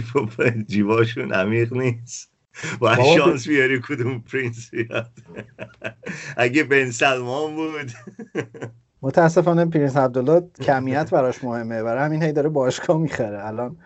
جیباشون 0.68 1.32
عمیق 1.32 1.72
نیست. 1.72 2.32
و 2.80 2.96
شانس 2.96 3.48
بیاری 3.48 3.80
کدوم 3.80 4.20
پرنس 4.20 4.70
بیاد 4.70 5.10
اگه 6.36 6.64
بن 6.64 6.90
سلمان 6.90 7.54
بود. 7.54 7.92
متاسفانه 9.02 9.64
پرنس 9.64 9.96
عبدالله 9.96 10.42
کمیت 10.62 11.10
براش 11.10 11.44
مهمه. 11.44 11.82
برای 11.82 12.04
همین 12.04 12.22
هی 12.22 12.32
داره 12.32 12.48
باشگاه 12.48 12.98
می‌خره. 12.98 13.46
الان 13.46 13.76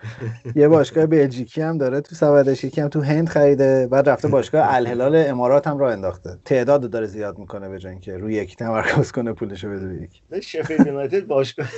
یه 0.54 0.68
باشگاه 0.68 1.06
بلژیکی 1.06 1.62
هم 1.62 1.78
داره 1.78 2.00
تو 2.00 2.14
سبدش 2.14 2.64
یکی 2.64 2.80
هم 2.80 2.88
تو 2.88 3.00
هند 3.00 3.28
خریده 3.28 3.88
بعد 3.90 4.08
رفته 4.08 4.28
باشگاه 4.28 4.74
الهلال 4.74 5.16
امارات 5.16 5.66
هم 5.66 5.78
راه 5.78 5.92
انداخته. 5.92 6.38
تعداد 6.44 6.90
داره 6.90 7.06
زیاد 7.06 7.38
می‌کنه 7.38 7.68
به 7.68 7.78
جای 7.78 7.92
اینکه 7.92 8.16
روی 8.16 8.34
یکی 8.34 8.56
تمرکز 8.56 9.12
کنه 9.12 9.32
پولشو 9.32 9.70
بده 9.70 10.08
یک 10.32 10.44
شفیلد 10.44 10.86
یونایتد 10.86 11.26
باشگاه 11.26 11.68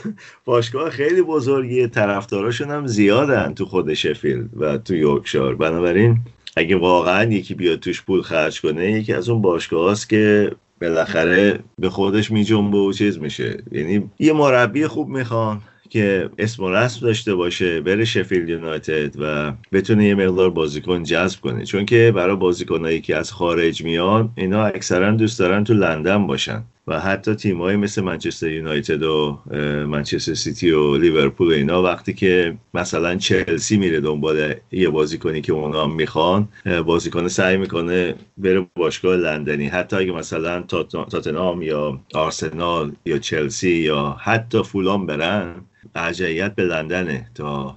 باشگاه 0.45 0.91
خیلی 0.91 1.23
بزرگی 1.23 1.87
طرفداراشون 1.87 2.71
هم 2.71 2.87
زیادن 2.87 3.55
تو 3.55 3.67
خود 3.67 3.95
شفیلد 3.95 4.49
و 4.57 4.79
تو 4.79 4.95
یورکشار 4.95 5.55
بنابراین 5.55 6.19
اگه 6.57 6.77
واقعا 6.77 7.25
یکی 7.25 7.55
بیاد 7.55 7.79
توش 7.79 8.03
پول 8.03 8.23
خرج 8.23 8.61
کنه 8.61 8.93
یکی 8.93 9.13
از 9.13 9.29
اون 9.29 9.43
باشگاه 9.43 9.97
که 10.09 10.51
بالاخره 10.83 11.59
به 11.79 11.91
خودش 11.91 12.31
میجنبه 12.31 12.79
و 12.79 12.93
چیز 12.93 13.19
میشه. 13.19 13.63
یعنی 13.73 14.11
یه 14.19 14.33
مربی 14.33 14.87
خوب 14.87 15.09
می‌خوان 15.09 15.61
که 15.91 16.31
اسم 16.39 16.65
و 16.65 16.71
رسم 16.71 17.07
داشته 17.07 17.35
باشه 17.35 17.81
بره 17.81 18.05
شفیلد 18.05 18.49
یونایتد 18.49 19.15
و 19.19 19.53
بتونه 19.73 20.05
یه 20.05 20.15
مقدار 20.15 20.51
بازیکن 20.51 21.03
جذب 21.03 21.41
کنه. 21.41 21.65
چون 21.65 21.87
که 21.87 22.13
برای 22.15 22.37
بازیکنایی 22.37 23.01
که 23.01 23.17
از 23.17 23.33
خارج 23.33 23.85
میان 23.85 24.31
اینا 24.37 24.65
اکثرا 24.65 25.11
دوست 25.11 25.39
دارن 25.39 25.65
تو 25.65 25.75
لندن 25.75 26.27
باشن. 26.27 26.63
و 26.87 27.01
حتی 27.01 27.35
تیمایی 27.35 27.77
مثل 27.77 28.03
منچستر 28.03 28.51
یونایتد 28.51 29.03
و 29.03 29.39
منچستر 29.87 30.35
سیتی 30.35 30.71
و 30.71 30.97
لیورپول 30.97 31.53
اینا 31.53 31.83
وقتی 31.83 32.13
که 32.15 32.59
مثلا 32.75 33.17
چلسی 33.17 33.77
میره 33.77 34.01
دنبال 34.01 34.55
یه 34.73 34.89
بازیکنی 34.89 35.41
که 35.41 35.53
اونا 35.53 35.87
می‌خوان 35.87 36.49
بازیکن 36.87 37.29
سعی 37.29 37.57
می‌کنه 37.57 38.15
بره 38.39 38.67
باشگاه 38.77 39.17
لندنی. 39.17 39.67
حتی 39.67 39.97
اگه 39.97 40.13
مثلا 40.13 40.63
تاتنام 40.63 41.63
یا 41.63 42.01
آرسنال 42.15 42.93
یا 43.05 43.19
چلسی 43.19 43.71
یا 43.71 44.17
حتی 44.21 44.63
فولان 44.63 45.07
برن 45.07 45.55
ارجعیت 45.95 46.55
به 46.55 46.63
لندنه 46.63 47.31
تا 47.35 47.77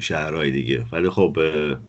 شهرهای 0.00 0.50
دیگه. 0.50 0.84
ولی 0.92 1.10
خب 1.10 1.38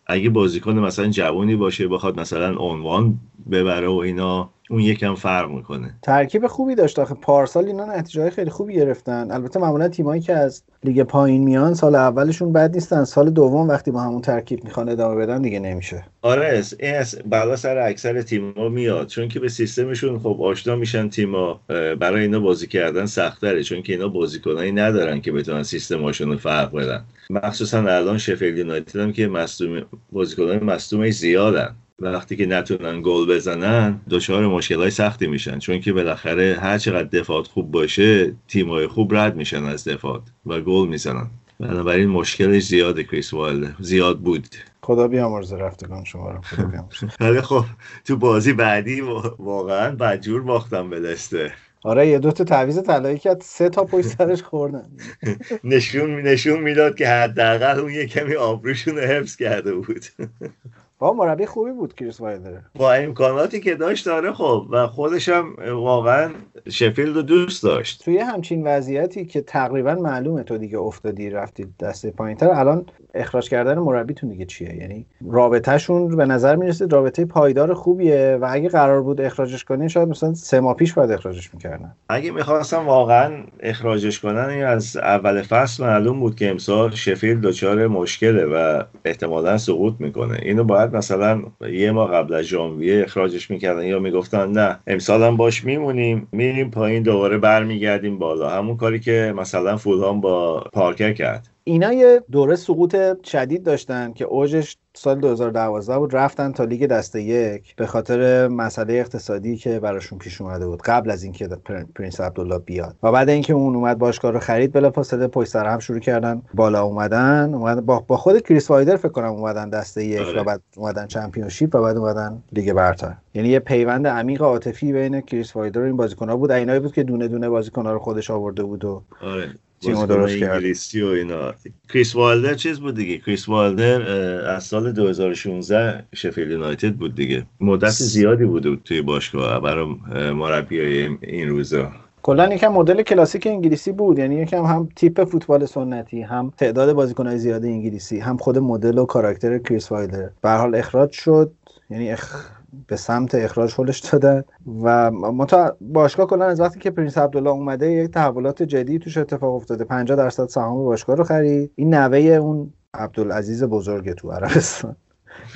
اگه 0.06 0.30
بازیکن 0.30 0.78
مثلا 0.78 1.08
جوانی 1.08 1.56
باشه 1.56 1.88
بخواد 1.88 2.20
مثلا 2.20 2.56
عنوان 2.56 3.18
ببره 3.50 3.88
و 3.88 3.94
اینا 3.94 4.50
اون 4.70 4.80
یکم 4.80 5.14
فرق 5.14 5.50
می‌کنه. 5.50 5.94
ترکیب 6.02 6.46
خوبی 6.46 6.74
داشت 6.74 6.98
آخه. 6.98 7.14
پارسال 7.14 7.66
اینا 7.66 7.84
نتیجه 7.84 8.30
خیلی 8.30 8.50
خوبی 8.50 8.74
گرفتن. 8.74 9.30
البته 9.30 9.60
معمولا 9.60 9.88
تیمایی 9.88 10.22
که 10.22 10.32
از 10.32 10.62
لیگ 10.84 11.02
پایین 11.02 11.44
میان 11.44 11.74
سال 11.74 11.94
اولشون 11.94 12.52
بد 12.52 12.74
نیستن. 12.74 13.04
سال 13.04 13.30
دوم 13.30 13.68
وقتی 13.68 13.90
با 13.90 14.00
همون 14.00 14.22
ترکیب 14.22 14.64
می‌خوان 14.64 14.88
ادامه 14.88 15.16
بدن 15.16 15.42
دیگه 15.42 15.58
نمیشه. 15.58 16.04
آره 16.22 16.62
این 16.80 16.94
از 16.94 17.18
بالا 17.30 17.56
سر 17.56 17.78
اکثر 17.78 18.22
تیم‌ها 18.22 18.68
میاد. 18.68 19.06
چون 19.06 19.28
که 19.28 19.40
به 19.40 19.48
سیستمشون 19.48 20.18
خب 20.18 20.38
آشنا 20.42 20.76
میشن 20.76 21.08
تیم‌ها 21.08 21.60
برای 22.00 22.22
اینا 22.22 22.40
بازی 22.40 22.66
کردن 22.66 23.06
سخت‌تره 23.06 23.62
چون 23.62 23.82
که 23.82 23.92
اینا 23.92 24.08
بازیکنایی 24.08 24.72
ندارن 24.72 25.20
که 25.20 25.32
بتونن 25.32 25.62
سیستماشون 25.62 26.30
رو 26.30 26.38
فرق 26.38 26.72
بدن. 26.72 27.04
مخصوصا 27.30 27.78
الان 27.78 28.18
شفیلد 28.18 28.58
یونایتد 28.58 29.00
هم 29.00 29.12
که 29.12 29.28
مصدوم 29.28 29.82
بازیکنان 30.12 30.64
مصدومش 30.64 31.14
زیادن. 31.14 31.74
وقتی 31.98 32.36
که 32.36 32.46
نتونن 32.46 33.02
گل 33.02 33.26
بزنن 33.26 34.00
دچار 34.10 34.46
مشکلای 34.46 34.90
سختی 34.90 35.26
میشن. 35.26 35.58
چون 35.58 35.80
که 35.80 35.92
بالاخره 35.92 36.56
هر 36.60 36.78
چقدر 36.78 37.08
دفاعات 37.08 37.46
خوب 37.46 37.70
باشه 37.70 38.34
تیمای 38.48 38.86
خوب 38.86 39.14
رد 39.14 39.36
میشن 39.36 39.64
از 39.64 39.88
دفاعات 39.88 40.22
و 40.46 40.60
گل 40.60 40.88
می‌زنن. 40.88 41.26
بنابراین 41.60 42.08
مشکلش 42.08 42.66
زیاده 42.66 43.04
کریس 43.04 43.34
وایلدر. 43.34 43.76
زیاد 43.80 44.18
بود. 44.18 44.46
خدا 44.82 45.08
بیامرز 45.08 45.52
رفتگان 45.52 46.04
شما 46.04 46.30
رو. 46.30 46.40
ولی 47.20 47.40
خب 47.40 47.64
تو 48.04 48.16
بازی 48.16 48.52
بعدی 48.52 49.00
واقعا 49.38 49.90
بدجور 49.90 50.42
باختن 50.42 50.90
به 50.90 50.98
لستر 50.98 51.52
آره 51.84 52.08
یه 52.08 52.18
دو 52.18 52.32
تا 52.32 52.44
تعویض 52.44 52.78
طلایی 52.78 53.18
کرد. 53.18 53.40
سه 53.40 53.68
تا 53.68 53.84
پشت 53.84 54.06
سرش 54.06 54.42
خوردن. 54.42 54.90
نشون 55.64 56.20
نشون 56.20 56.60
می‌داد 56.60 56.96
که 56.96 57.08
حداقل 57.08 57.80
اون 57.80 57.92
یه 57.92 58.06
کمی 58.06 58.34
آبروشون 58.34 58.98
حفظ 58.98 59.36
کرده 59.36 59.74
بود. 59.74 60.04
با 60.98 61.12
مربی 61.12 61.46
خوبی 61.46 61.72
بود 61.72 61.94
کریس 61.94 62.20
وایلدر 62.20 62.58
با 62.74 62.92
امکاناتی 62.92 63.60
که 63.60 63.74
داشت 63.74 64.06
داره 64.06 64.32
خب. 64.32 64.66
و 64.70 64.86
خودش 64.86 65.28
هم 65.28 65.56
واقعا 65.74 66.30
شفیلد 66.68 67.16
رو 67.16 67.22
دوست 67.22 67.62
داشت. 67.62 68.04
توی 68.04 68.18
همچین 68.18 68.66
وضعیتی 68.66 69.24
که 69.24 69.40
تقریبا 69.40 69.94
معلومه 69.94 70.42
تو 70.42 70.58
دیگه 70.58 70.78
افتادی 70.78 71.30
رفتی 71.30 71.66
دسته 71.80 72.10
پایینتر 72.10 72.50
الان 72.50 72.86
اخراج 73.14 73.48
کردن 73.48 73.78
مربیتون 73.78 74.30
دیگه 74.30 74.44
چیه؟ 74.44 74.76
یعنی 74.76 75.06
رابطهشون 75.30 76.16
به 76.16 76.26
نظر 76.26 76.56
می‌رسه 76.56 76.86
رابطه 76.86 77.24
پایدار 77.24 77.74
خوبیه 77.74 78.38
و 78.40 78.48
اگه 78.50 78.68
قرار 78.68 79.02
بود 79.02 79.20
اخراجش 79.20 79.64
کنین 79.64 79.88
شاید 79.88 80.08
مثلا 80.08 80.34
سه 80.34 80.60
ماه 80.60 80.74
پیش 80.74 80.94
باید 80.94 81.10
اخراجش 81.10 81.54
می‌کردن. 81.54 81.94
اگه 82.08 82.30
می‌خواستم 82.30 82.86
واقعا 82.86 83.44
اخراجش 83.60 84.20
کنن 84.20 84.64
از 84.66 84.96
اول 84.96 85.42
فصل 85.42 85.84
معلوم 85.84 86.20
بود 86.20 86.34
که 86.34 86.50
امسال 86.50 86.90
شفیلد 86.90 87.40
دچار 87.40 87.86
مشکله 87.86 88.44
و 88.44 88.82
احتمالا 89.04 89.58
سقوط 89.58 89.94
می‌کنه. 89.98 90.38
اینو 90.42 90.64
باید 90.64 90.85
مثلا 90.94 91.42
یه 91.72 91.90
ماه 91.90 92.10
قبل 92.12 92.34
از 92.34 92.44
ژانویه 92.44 93.02
اخراجش 93.04 93.50
می‌کردن 93.50 93.84
یا 93.86 93.98
می‌گفتن 93.98 94.52
نه 94.52 94.78
امسال 94.86 95.22
هم 95.22 95.36
باش 95.36 95.64
میمونیم 95.64 96.28
میریم 96.32 96.70
پایین 96.70 97.02
دوباره 97.02 97.38
برمیگردیم 97.38 98.18
بالا. 98.18 98.50
همون 98.50 98.76
کاری 98.76 99.00
که 99.00 99.34
مثلا 99.36 99.76
فولهام 99.76 100.20
با 100.20 100.60
پارکر 100.72 101.12
کرد. 101.12 101.55
اینا 101.68 101.92
یه 101.92 102.22
دوره 102.32 102.56
سقوط 102.56 102.96
شدید 103.24 103.62
داشتن 103.62 104.12
که 104.12 104.24
اوجش 104.24 104.76
سال 104.94 105.20
2012 105.20 105.98
بود. 105.98 106.16
رفتن 106.16 106.52
تا 106.52 106.64
لیگ 106.64 106.86
دسته 106.86 107.22
یک 107.22 107.76
به 107.76 107.86
خاطر 107.86 108.48
مسئله 108.48 108.94
اقتصادی 108.94 109.56
که 109.56 109.80
براشون 109.80 110.18
پیش 110.18 110.40
اومده 110.40 110.66
بود. 110.66 110.82
قبل 110.82 111.10
از 111.10 111.22
اینکه 111.22 111.48
پرنس 111.94 112.20
عبدالله 112.20 112.58
بیاد. 112.58 112.96
و 113.02 113.12
بعد 113.12 113.28
اینکه 113.28 113.52
اون 113.52 113.76
اومد 113.76 113.98
باشگاه 113.98 114.30
رو 114.30 114.38
خرید 114.38 114.72
بلا 114.72 114.90
فاصله 114.90 115.26
پشت 115.26 115.50
سر 115.50 115.66
هم 115.66 115.78
شروع 115.78 115.98
کردن 115.98 116.42
بالا 116.54 116.82
اومدن. 116.82 117.54
اومد 117.54 117.86
با, 117.86 118.00
با 118.00 118.16
خود 118.16 118.42
کریس 118.42 118.70
وایلدر 118.70 118.96
فکر 118.96 119.08
کنم 119.08 119.32
اومدن 119.32 119.70
دسته 119.70 120.04
یک 120.04 120.20
و 120.20 120.24
آره. 120.24 120.42
بعد 120.42 120.62
اومدن 120.76 121.06
چمپیونشیپ 121.06 121.74
و 121.74 121.82
بعد 121.82 121.96
اومدن 121.96 122.42
لیگ 122.52 122.72
برتر. 122.72 123.14
یعنی 123.34 123.48
یه 123.48 123.58
پیوند 123.58 124.06
عمیق 124.06 124.42
عاطفی 124.42 124.92
بین 124.92 125.20
کریس 125.20 125.56
وایلدر 125.56 125.80
و 125.80 125.84
این 125.84 125.96
بازیکن‌ها 125.96 126.36
بود. 126.36 126.52
اینایی 126.52 126.80
بود 126.80 126.92
که 126.92 127.02
دونه 127.02 127.28
دونه 127.28 127.48
بازیکن‌ها 127.48 127.92
رو 127.92 127.98
خودش 127.98 128.30
آورده 128.30 128.62
بود 128.62 128.84
و 128.84 129.02
آره. 129.22 129.50
تیم 129.80 130.06
درست 130.06 130.36
کرد 130.36 130.50
انگلیسی 130.50 131.02
و 131.02 131.06
اینا. 131.06 131.54
کریس 131.88 132.16
وایلدر 132.16 132.54
چیز 132.54 132.80
بود 132.80 132.94
دیگه. 132.94 133.18
کریس 133.18 133.48
وایلدر 133.48 134.02
از 134.48 134.64
سال 134.64 134.92
2016 134.92 136.04
شفیلد 136.14 136.50
یونایتد 136.50 136.92
بود 136.92 137.14
دیگه. 137.14 137.46
مدت 137.60 137.90
زیادی 137.90 138.44
بوده 138.44 138.76
توی 138.76 139.02
باشگاه 139.02 139.60
برای 139.60 139.86
مربی 140.32 140.80
این 141.20 141.48
روزا. 141.48 141.92
کلا 142.22 142.54
یکم 142.54 142.68
مدل 142.68 143.02
کلاسیک 143.02 143.46
انگلیسی 143.46 143.92
بود. 143.92 144.18
یعنی 144.18 144.34
یکم 144.34 144.64
هم 144.64 144.88
تیپ 144.96 145.24
فوتبال 145.24 145.66
سنتی 145.66 146.22
هم 146.22 146.52
تعداد 146.56 146.92
بازیکنهای 146.92 147.38
زیاد 147.38 147.64
انگلیسی 147.64 148.18
هم 148.18 148.36
خود 148.36 148.58
مدل 148.58 148.98
و 148.98 149.04
کاراکتر 149.04 149.58
کریس 149.58 149.92
وایلدر 149.92 150.28
به 150.42 150.50
حال 150.50 150.74
اخراج 150.74 151.12
شد. 151.12 151.52
یعنی 151.90 152.12
اخ... 152.12 152.50
به 152.86 152.96
سمت 152.96 153.34
اخراج 153.34 153.74
هلش 153.78 153.98
دادن 153.98 154.44
و 154.82 155.10
متا 155.10 155.76
باشگاه 155.80 156.26
کلا 156.26 156.44
از 156.44 156.60
وقتی 156.60 156.78
که 156.78 156.90
پرینس 156.90 157.18
عبدالله 157.18 157.50
اومده 157.50 157.90
یک 157.90 158.10
تحولات 158.10 158.62
جدی 158.62 158.98
توش 158.98 159.16
اتفاق 159.16 159.54
افتاده. 159.54 159.84
50 159.84 160.16
درصد 160.16 160.48
سهام 160.48 160.84
باشگاه 160.84 161.16
رو 161.16 161.24
خرید. 161.24 161.70
این 161.74 161.94
نوه 161.94 162.18
اون 162.18 162.72
عبدالعزیز 162.94 163.64
بزرگ 163.64 164.12
تو 164.12 164.30
عربستان. 164.30 164.96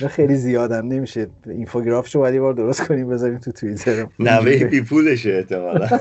خیلی 0.09 0.35
زیادم 0.35 0.87
نمیشه. 0.87 1.27
infograph 1.47 2.01
شو 2.01 2.19
باید 2.19 2.39
بار 2.39 2.53
درست 2.53 2.87
کنیم 2.87 3.09
بذاریم 3.09 3.37
تو 3.37 3.51
توییتر. 3.51 4.07
نوه 4.19 4.65
بی 4.65 4.81
پولشه 4.81 5.29
احتمالا. 5.29 5.87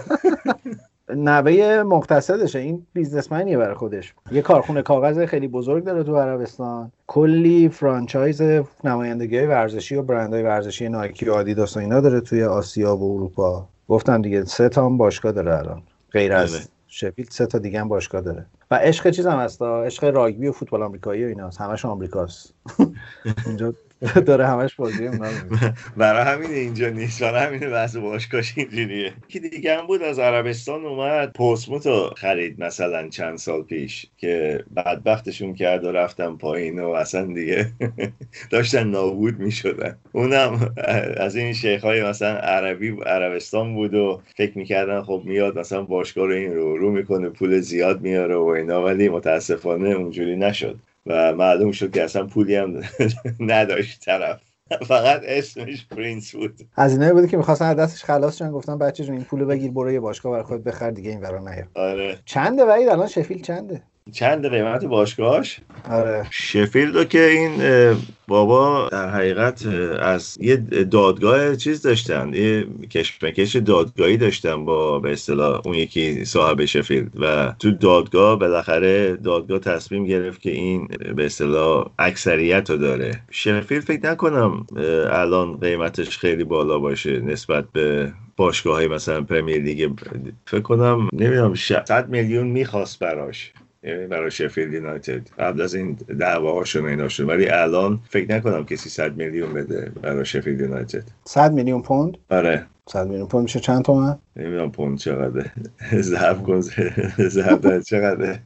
نوه 1.16 1.82
مقتصدشه 1.82 2.58
این 2.58 2.86
businessman 2.92 3.48
یه 3.48 3.58
برای 3.58 3.74
خودش. 3.74 4.14
یه 4.32 4.42
کارخونه 4.42 4.82
کاغذ 4.82 5.24
خیلی 5.24 5.48
بزرگ 5.48 5.84
داره 5.84 6.02
تو 6.02 6.16
عربستان. 6.16 6.92
کلی 7.06 7.68
franchise 7.68 8.42
نمایندگی 8.84 9.40
ورزشی 9.40 9.94
و 9.96 10.02
برندهای 10.02 10.42
ورزشی 10.42 10.88
نایکی 10.88 11.26
و 11.26 11.32
آدیداس 11.32 11.76
و 11.76 11.80
اینا 11.80 12.00
داره 12.00 12.20
توی 12.20 12.44
آسیا 12.44 12.96
و 12.96 13.14
اروپا. 13.14 13.68
گفتم 13.88 14.22
دیگه 14.22 14.44
سه 14.44 14.68
تا 14.68 14.86
هم 14.86 14.96
باشگاه 14.96 15.32
داره 15.32 15.58
الان. 15.58 15.82
غیر 16.12 16.32
از 16.32 16.52
بله. 16.52 16.62
شفیلد 16.88 17.28
سه 17.30 17.46
تا 17.46 17.58
دیگه 17.58 17.80
هم 17.80 17.88
باشگاه 17.88 18.20
داره. 18.20 18.46
و 18.70 18.74
عشق 18.74 19.10
چیز 19.10 19.26
هم 19.26 19.38
هست؟ 19.38 19.62
عشق 19.62 20.04
راگبی 20.04 20.48
و 20.48 20.52
فوتبال 20.52 20.82
آمریکایی 20.82 21.24
و 21.24 21.28
ایناست. 21.28 21.60
همش 21.60 21.84
آمریکاست. 21.84 22.54
اینجا 23.46 23.74
داره 24.26 24.46
همش 24.46 24.74
بازی 24.74 25.08
برای 25.96 26.22
همین 26.22 26.50
اینجا 26.50 26.88
نیست. 26.88 27.22
برای 27.22 27.46
همین 27.46 27.70
بحث 27.70 27.96
باشگاهش 27.96 28.52
اینجوریه. 28.56 29.12
که 29.28 29.40
دیگه 29.40 29.78
هم 29.78 29.86
بود 29.86 30.02
از 30.02 30.18
عربستان 30.18 30.84
اومد. 30.84 31.32
پوسموتو 31.32 32.10
خرید 32.16 32.64
مثلا 32.64 33.08
چند 33.08 33.38
سال 33.38 33.62
پیش 33.62 34.06
که 34.18 34.64
بدبختشون 34.76 35.54
کرد 35.54 35.84
و 35.84 35.92
رفتن 35.92 36.36
پایین 36.36 36.80
و 36.80 36.88
اصلا 36.88 37.26
دیگه 37.26 37.72
داشتن 38.50 38.88
نابود 38.88 39.38
می‌شدن. 39.38 39.96
اونم 40.12 40.74
از 41.16 41.36
این 41.36 41.52
شیخ 41.52 41.84
های 41.84 42.02
مثلا 42.02 42.36
عربی 42.36 42.96
عربستان 43.06 43.74
بود 43.74 43.94
و 43.94 44.22
فکر 44.36 44.58
می‌کردن 44.58 45.02
خب 45.02 45.22
میاد 45.24 45.58
مثلا 45.58 45.82
باشگاه 45.82 46.26
رو 46.26 46.34
این 46.34 46.54
رو 46.54 46.76
رو 46.76 46.90
می‌کنه 46.90 47.28
پول 47.28 47.60
زیاد 47.60 48.00
میاره 48.00 48.36
و 48.36 48.44
اینا. 48.46 48.84
ولی 48.84 49.08
متاسفانه 49.08 49.88
اونجوری 49.88 50.36
نشد. 50.36 50.78
و 51.06 51.34
معلوم 51.34 51.72
شد 51.72 51.90
که 51.90 52.02
اصلا 52.04 52.26
پولی 52.26 52.56
هم 52.56 52.80
نداشت 53.40 54.00
طرف. 54.04 54.40
فقط 54.86 55.22
اسمش 55.24 55.86
پرینس 55.86 56.34
بود. 56.36 56.60
از 56.76 56.92
اینه 56.92 57.12
بودی 57.12 57.28
که 57.28 57.36
می‌خواستن 57.36 57.64
از 57.64 57.76
دستش 57.76 58.04
خلاص 58.04 58.36
شن 58.36 58.50
گفتن 58.50 58.78
بچه 58.78 59.04
جون 59.04 59.14
این 59.14 59.24
پولو 59.24 59.46
بگیر 59.46 59.70
برو 59.70 59.92
یه 59.92 60.00
باشگاه 60.00 60.32
برای 60.32 60.44
خود 60.44 60.64
بخر 60.64 60.90
دیگه 60.90 61.10
این 61.10 61.20
ورا 61.20 61.38
نیا. 61.38 61.64
آره. 61.74 62.18
چنده 62.24 62.64
وحید؟ 62.64 62.88
الان 62.88 63.06
شفیل 63.06 63.42
چنده؟ 63.42 63.82
چند 64.10 64.48
قیمت 64.48 64.84
باشگاهش 64.84 65.60
آره. 65.90 66.26
شفیلد 66.30 67.08
که 67.08 67.26
این 67.26 67.52
بابا 68.28 68.88
در 68.92 69.08
حقیقت 69.08 69.66
از 70.00 70.38
یه 70.40 70.56
دادگاه 70.90 71.56
چیز 71.56 71.82
داشتن 71.82 72.34
یه 72.34 72.66
کشمکش 72.90 73.56
دادگاهی 73.56 74.16
داشتن 74.16 74.64
با 74.64 74.98
به 74.98 75.12
اصطلاح 75.12 75.60
اون 75.64 75.74
یکی 75.74 76.24
صاحب 76.24 76.64
شفیلد 76.64 77.10
و 77.20 77.54
تو 77.58 77.70
دادگاه 77.70 78.38
بالاخره 78.38 79.16
دادگاه 79.16 79.58
تصمیم 79.58 80.06
گرفت 80.06 80.40
که 80.40 80.50
این 80.50 80.88
به 81.16 81.26
اصطلاح 81.26 81.90
اکثریت 81.98 82.70
رو 82.70 82.76
داره. 82.76 83.20
شفیلد 83.30 83.82
فکر 83.82 84.10
نکنم 84.10 84.66
الان 85.10 85.56
قیمتش 85.56 86.18
خیلی 86.18 86.44
بالا 86.44 86.78
باشه 86.78 87.20
نسبت 87.20 87.64
به 87.72 88.12
باشگاه 88.36 88.74
های 88.74 88.88
مثلا 88.88 89.20
پرمیر 89.20 89.62
لیگ. 89.62 89.90
فکر 90.46 90.60
کنم 90.60 91.08
نمی‌دونم 91.12 91.54
100 91.54 92.08
میلیون 92.08 92.46
می‌خواست 92.46 92.98
براش. 92.98 93.52
یعنی 93.82 94.06
برای 94.06 94.30
شفیلد 94.30 94.72
یونایتد. 94.72 95.28
قبل 95.38 95.60
از 95.60 95.74
این 95.74 95.98
دعواهاشون 96.20 96.86
اینا 96.86 97.08
شد 97.08 97.28
ولی 97.28 97.48
الان 97.48 98.00
فکر 98.08 98.34
نکنم 98.36 98.64
کسی 98.64 98.88
100 98.88 99.16
میلیون 99.16 99.52
بده 99.52 99.92
برای 100.02 100.24
شفیلد 100.24 100.60
یونایتد. 100.60 101.02
100 101.24 101.52
میلیون 101.52 101.82
پوند؟ 101.82 102.18
آره. 102.30 102.66
100 102.88 103.06
میلیون 103.06 103.28
پوند 103.28 103.42
میشه 103.42 103.60
چند 103.60 103.84
تومن؟ 103.84 104.18
نمی‌دونم 104.36 104.70
پوند 104.70 104.98
چقدره. 104.98 105.52
ضرب 105.94 106.42
کن 106.42 106.60
ضرب 107.28 107.80
چقدره؟ 107.80 108.42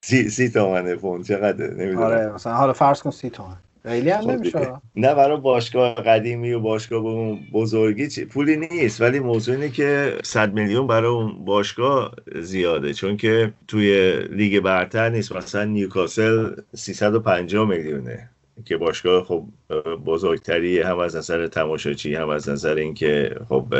سی, 0.00 0.30
سی 0.30 0.48
تومنه 0.48 0.94
پوند 0.94 1.24
چقدره؟ 1.24 1.74
نمی‌دونم. 1.74 2.02
آره 2.02 2.32
مثلا 2.32 2.54
حالا 2.54 2.72
فرض 2.72 3.02
کن 3.02 3.10
سی 3.10 3.30
تومن. 3.30 3.56
خیلی 3.82 4.10
هم 4.10 4.20
خب 4.20 4.30
نمیشه. 4.30 4.72
نه 4.96 5.14
برای 5.14 5.36
باشگاه 5.40 5.94
قدیمی 5.94 6.52
و 6.52 6.60
باشگاه 6.60 7.00
اون 7.00 7.38
بزرگی 7.52 8.08
چی- 8.08 8.24
پولی 8.24 8.56
نیست 8.56 9.00
ولی 9.00 9.18
موضوع 9.20 9.54
اینه 9.54 9.68
که 9.68 10.18
100 10.24 10.52
میلیون 10.52 10.86
برای 10.86 11.10
اون 11.10 11.44
باشگاه 11.44 12.12
زیاده 12.40 12.94
چون 12.94 13.16
که 13.16 13.52
توی 13.68 14.18
لیگ 14.30 14.60
برتر 14.60 15.08
نیست. 15.08 15.36
مثلا 15.36 15.64
نیوکاسل 15.64 16.50
350 16.74 17.68
میلیونه 17.68 18.30
که 18.64 18.76
باشگاه 18.76 19.24
خب 19.24 19.44
بزرگتری 20.06 20.80
هم 20.80 20.98
از 20.98 21.16
نظر 21.16 21.46
تماشاچی 21.46 22.14
هم 22.14 22.28
از 22.28 22.48
نظر 22.48 22.74
اینکه 22.74 23.36
خب 23.48 23.74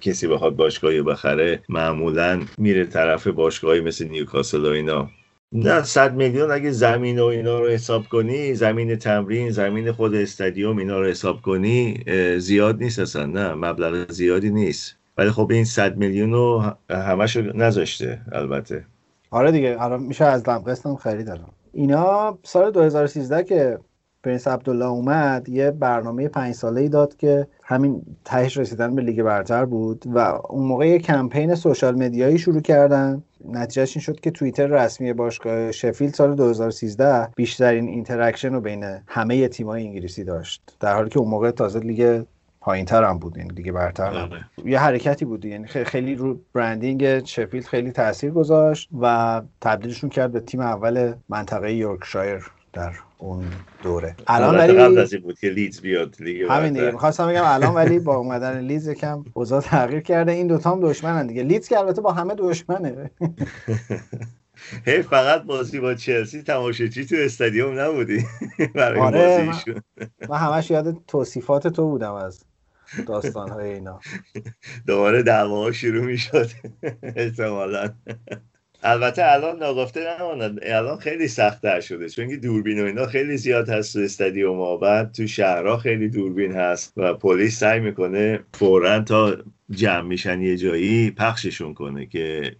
کسی 0.00 0.26
بخواد 0.26 0.56
باشگاهی 0.56 1.02
بخره 1.02 1.62
معمولا 1.68 2.40
میره 2.58 2.86
طرف 2.86 3.26
باشگاهی 3.26 3.80
مثل 3.80 4.08
نیوکاسل 4.08 4.64
و 4.66 4.68
اینا. 4.68 5.10
نه 5.52 5.82
صد 5.82 6.14
میلیون 6.14 6.50
اگه 6.50 6.70
زمین 6.70 7.18
و 7.18 7.24
اینا 7.24 7.60
رو 7.60 7.68
حساب 7.68 8.08
کنی 8.08 8.54
زمین 8.54 8.96
تمرین 8.96 9.50
زمین 9.50 9.92
خود 9.92 10.14
استادیوم 10.14 10.76
اینا 10.76 11.00
رو 11.00 11.06
حساب 11.06 11.42
کنی 11.42 12.04
زیاد 12.38 12.82
نیست 12.82 12.98
اصلا 12.98 13.26
نه 13.26 13.54
مبلغ 13.54 14.12
زیادی 14.12 14.50
نیست. 14.50 14.96
ولی 15.18 15.30
خب 15.30 15.48
این 15.50 15.64
صد 15.64 15.96
میلیون 15.96 16.32
رو 16.32 16.62
همش 16.90 17.36
نذاشته 17.36 18.20
البته. 18.32 18.84
آره 19.30 19.52
دیگه 19.52 19.76
الان 19.80 20.02
میشه 20.02 20.24
از 20.24 20.48
لمقست 20.48 20.86
هم 20.86 20.96
خرید 20.96 21.28
الان. 21.28 21.50
اینا 21.72 22.38
سال 22.42 22.70
2013 22.70 23.44
که 23.44 23.78
پرنس 24.24 24.48
عبدالله 24.48 24.86
اومد 24.86 25.48
یه 25.48 25.70
برنامه 25.70 26.28
پنج 26.28 26.54
ساله 26.54 26.80
ای 26.80 26.88
داد 26.88 27.16
که 27.16 27.46
همین 27.62 28.02
تهش 28.24 28.56
رسیدن 28.56 28.94
به 28.94 29.02
لیگ 29.02 29.22
برتر 29.22 29.64
بود 29.64 30.04
و 30.06 30.18
اون 30.48 30.66
موقع 30.66 30.88
یه 30.88 30.98
کمپین 30.98 31.54
social 31.54 31.94
media 31.94 32.25
یی 32.25 32.38
شروع 32.38 32.60
کردن. 32.60 33.22
نتیجهش 33.44 33.96
این 33.96 34.02
شد 34.02 34.20
که 34.20 34.30
توییتر 34.30 34.66
رسمی 34.66 35.12
باشگاه 35.12 35.72
شفیلد 35.72 36.14
سال 36.14 36.34
2013 36.34 37.28
بیشترین 37.36 37.88
interaction 37.88 38.52
رو 38.52 38.60
بین 38.60 38.84
همه 39.06 39.48
تیم‌های 39.48 39.86
انگلیسی 39.86 40.24
داشت 40.24 40.62
در 40.80 40.94
حالی 40.94 41.10
که 41.10 41.18
اون 41.18 41.28
موقع 41.28 41.50
تازه 41.50 41.80
لیگ 41.80 42.22
پایینتر 42.60 43.04
هم 43.04 43.18
بود 43.18 43.36
یعنی 43.36 43.50
دیگه 43.50 43.72
برتر 43.72 44.18
نبود. 44.18 44.32
آره. 44.32 44.70
یه 44.70 44.78
حرکتی 44.78 45.24
بود 45.24 45.44
یعنی 45.44 45.66
خیلی 45.66 46.14
رو 46.14 46.38
branding 46.52 47.24
شفیلد 47.24 47.64
خیلی 47.64 47.92
تاثیر 47.92 48.30
گذاشت 48.30 48.88
و 49.00 49.42
تبدیلشون 49.60 50.10
کرد 50.10 50.32
به 50.32 50.40
تیم 50.40 50.60
اول 50.60 51.12
منطقه 51.28 51.72
یورکشایر 51.72 52.50
در 52.76 52.92
اون 53.18 53.44
دوره. 53.82 54.16
الان 54.26 54.54
البته 54.54 54.72
ولی 54.72 54.82
قبل 54.82 54.98
از 54.98 55.12
این 55.12 55.22
بود 55.22 55.38
که 55.38 55.48
لیدز 55.48 55.80
بیاد 55.80 56.16
لیگ 56.20 56.42
همین 56.50 56.72
دیگه. 56.72 56.90
می‌خواستم 56.90 57.28
بگم 57.28 57.44
الان 57.44 57.74
ولی 57.80 57.98
با 57.98 58.16
اومدن 58.16 58.60
لیدز 58.60 58.88
یکم 58.88 59.24
اوضاع 59.32 59.60
تغییر 59.60 60.00
کرده. 60.00 60.32
این 60.32 60.46
دوتا 60.46 60.70
هم 60.70 60.80
دشمنن 60.80 61.26
دیگه. 61.26 61.42
لیدز 61.42 61.68
که 61.68 61.78
البته 61.78 62.00
با 62.00 62.12
همه 62.12 62.34
دشمنه. 62.34 63.10
هی 64.86 65.02
فقط 65.02 65.42
بازی 65.42 65.80
با 65.80 65.94
چلسی 65.94 66.42
تماشاچی 66.42 67.06
تو 67.06 67.16
استادیوم 67.18 67.80
نبودی؟ 67.80 68.24
برای 68.74 69.00
آره، 69.00 69.46
بازیشون 69.46 69.82
من 70.28 70.36
همش 70.36 70.70
یاد 70.70 70.96
توصیفات 71.06 71.68
تو 71.68 71.90
بودم 71.90 72.14
از 72.14 72.44
داستان 73.06 73.50
های 73.50 73.72
اینا. 73.72 74.00
دوباره 74.86 75.22
دعواها 75.22 75.72
شروع 75.72 76.04
می‌شد. 76.04 76.50
احتمالا. 77.02 77.90
البته 78.86 79.32
الان 79.32 79.58
ناگفته 79.58 80.00
نماند. 80.20 80.58
الان 80.62 80.98
خیلی 80.98 81.28
سختتر 81.28 81.80
شده 81.80 82.08
چون 82.08 82.28
که 82.28 82.36
دوربین 82.36 82.82
و 82.82 82.84
اینا 82.84 83.06
خیلی 83.06 83.36
زیاد 83.36 83.68
هست 83.68 83.92
تو 83.92 83.98
استادیوم 83.98 84.58
ها. 84.58 84.76
بعد 84.76 85.12
تو 85.12 85.26
شهرها 85.26 85.76
خیلی 85.76 86.08
دوربین 86.08 86.52
هست 86.52 86.92
و 86.96 87.14
پلیس 87.14 87.58
سعی 87.58 87.80
می‌کنه 87.80 88.40
فورا 88.54 89.00
تا 89.00 89.36
جمع 89.70 90.00
میشن 90.00 90.42
یه 90.42 90.56
جایی 90.56 91.10
پخششون 91.10 91.74
کنه 91.74 92.06
که 92.06 92.56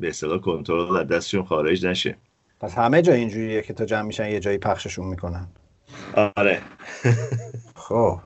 به 0.00 0.08
اصطلاح 0.08 0.38
کنترل 0.40 0.96
از 0.96 1.08
دستشون 1.08 1.44
خارج 1.44 1.86
نشه. 1.86 2.16
پس 2.60 2.74
همه 2.74 3.02
جا 3.02 3.12
اینجوریه 3.12 3.62
که 3.62 3.72
تا 3.72 3.84
جمع 3.84 4.02
میشن 4.02 4.28
یه 4.28 4.40
جایی 4.40 4.58
پخششون 4.58 5.06
می‌کنن. 5.06 5.46
آره. 6.36 6.60
خب. 7.74 8.18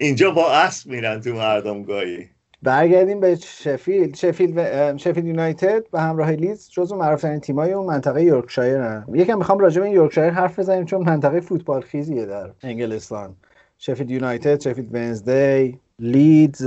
اینجا 0.00 0.30
با 0.30 0.52
اسب 0.52 0.90
میرن 0.90 1.20
تو 1.20 1.34
مردمگاهی. 1.34 2.33
برگردیم 2.64 3.20
به 3.20 3.34
شفیلد. 3.34 4.16
شفیلد, 4.16 4.52
و- 4.56 4.98
شفیلد 4.98 5.26
یونایتد 5.26 5.90
به 5.90 6.00
همراه 6.00 6.30
لیدز 6.30 6.70
جزو 6.70 6.96
معروفترین 6.96 7.40
تیمای 7.40 7.72
اون 7.72 7.86
منطقه 7.86 8.22
یورکشایرن 8.22 9.06
یکم 9.14 9.38
می‌خوام 9.38 9.58
راجع 9.58 9.80
به 9.82 9.90
یورکشایر 9.90 10.30
حرف 10.30 10.58
بزنیم 10.58 10.84
چون 10.84 11.02
منطقه 11.02 11.40
فوتبال 11.40 11.80
خیزیه 11.80 12.26
در 12.26 12.50
انگلستان. 12.62 13.36
شفیلد 13.78 14.10
یونایتد 14.10 14.60
شفیلد 14.60 14.94
ونزدی 14.94 15.78
لیدز 15.98 16.66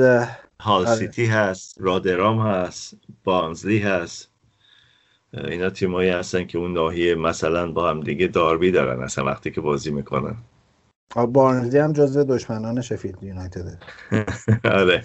هال 0.61 0.87
آره. 0.87 0.95
سیتی 0.95 1.25
هست 1.25 1.77
رادرام 1.79 2.39
هست 2.39 2.93
بانزلی 3.23 3.79
هست. 3.79 4.29
اینا 5.33 5.69
تیمایی 5.69 6.09
هستن 6.09 6.45
که 6.45 6.57
اون 6.57 6.73
ناحیه 6.73 7.15
مثلا 7.15 7.71
با 7.71 7.89
هم 7.89 8.01
دیگه 8.01 8.27
داربی 8.27 8.71
دارن 8.71 9.03
اصلا 9.03 9.25
وقتی 9.25 9.51
که 9.51 9.61
بازی 9.61 9.91
می‌کنن. 9.91 10.35
بارنزلی 11.15 11.79
هم 11.79 11.93
جزو 11.93 12.23
دشمنان 12.23 12.81
شفیلد 12.81 13.23
یونایتده. 13.23 13.77
آره. 14.79 15.03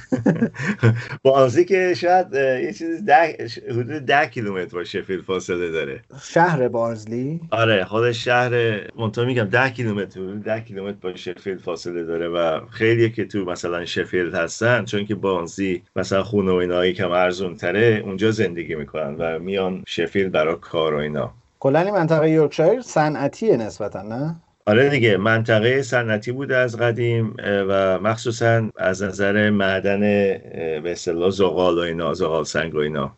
بانزلی 1.23 1.65
که 1.65 1.95
شاید 1.95 2.35
یه 2.35 2.73
چیز 2.79 3.05
ده 3.05 3.37
حدود 3.71 4.03
ده 4.03 4.27
کیلومتر 4.27 4.77
با 4.77 4.85
شفیلد 4.85 5.23
فاصله 5.23 5.71
داره. 5.71 6.01
شهر 6.23 6.69
بارنزلی 6.69 7.41
آره 7.51 7.85
خود 7.85 8.13
شهر 8.13 8.51
منطقه 8.97 9.25
میگم 9.25 9.45
ده 9.45 9.71
کیلومتر 9.71 10.21
حدود 10.21 10.43
ده 10.43 10.61
کیلومتر 10.61 10.99
با 11.01 11.15
شفیلد 11.17 11.61
فاصله 11.61 12.05
داره 12.05 12.29
و 12.29 12.61
خیلی 12.71 13.11
که 13.11 13.25
تو 13.25 13.45
مثلا 13.45 13.85
شفیلد 13.85 14.35
هستن 14.35 14.85
چون 14.85 15.07
که 15.07 15.15
بانزی 15.15 15.83
مثلا 15.97 16.23
خونه 16.23 16.53
و 16.53 16.55
اینا 16.55 16.87
یکم 16.87 17.11
ارزون 17.11 17.57
تره 17.57 18.03
اونجا 18.05 18.31
زندگی 18.31 18.75
می‌کنن 18.75 19.15
و 19.19 19.39
میان 19.39 19.83
شفیلد 19.87 20.33
برای 20.33 20.57
کار 20.61 20.95
و 20.95 20.99
اینا. 20.99 21.33
کلا 21.61 21.81
این 21.81 21.95
منطقه 21.95 22.31
یورکشایر 22.31 22.81
صنعتیه 22.81 23.57
نسبتا 23.57 24.03
نه؟ 24.03 24.37
آره 24.67 24.89
دیگه 24.89 25.17
منطقه 25.17 25.83
صنعتی 25.83 26.33
بوده 26.33 26.57
از 26.57 26.77
قدیم 26.77 27.35
و 27.69 27.99
مخصوصا 27.99 28.71
از 28.77 29.03
نظر 29.03 29.51
معدن 29.51 30.01
به 30.01 30.83
اصطلاح 30.85 31.31
زغال 31.31 31.79
و 31.79 31.81
اینا 31.81 32.15
زغال 32.15 32.45
سنگ 32.45 32.75
و 32.75 32.79
اینا. 32.79 33.13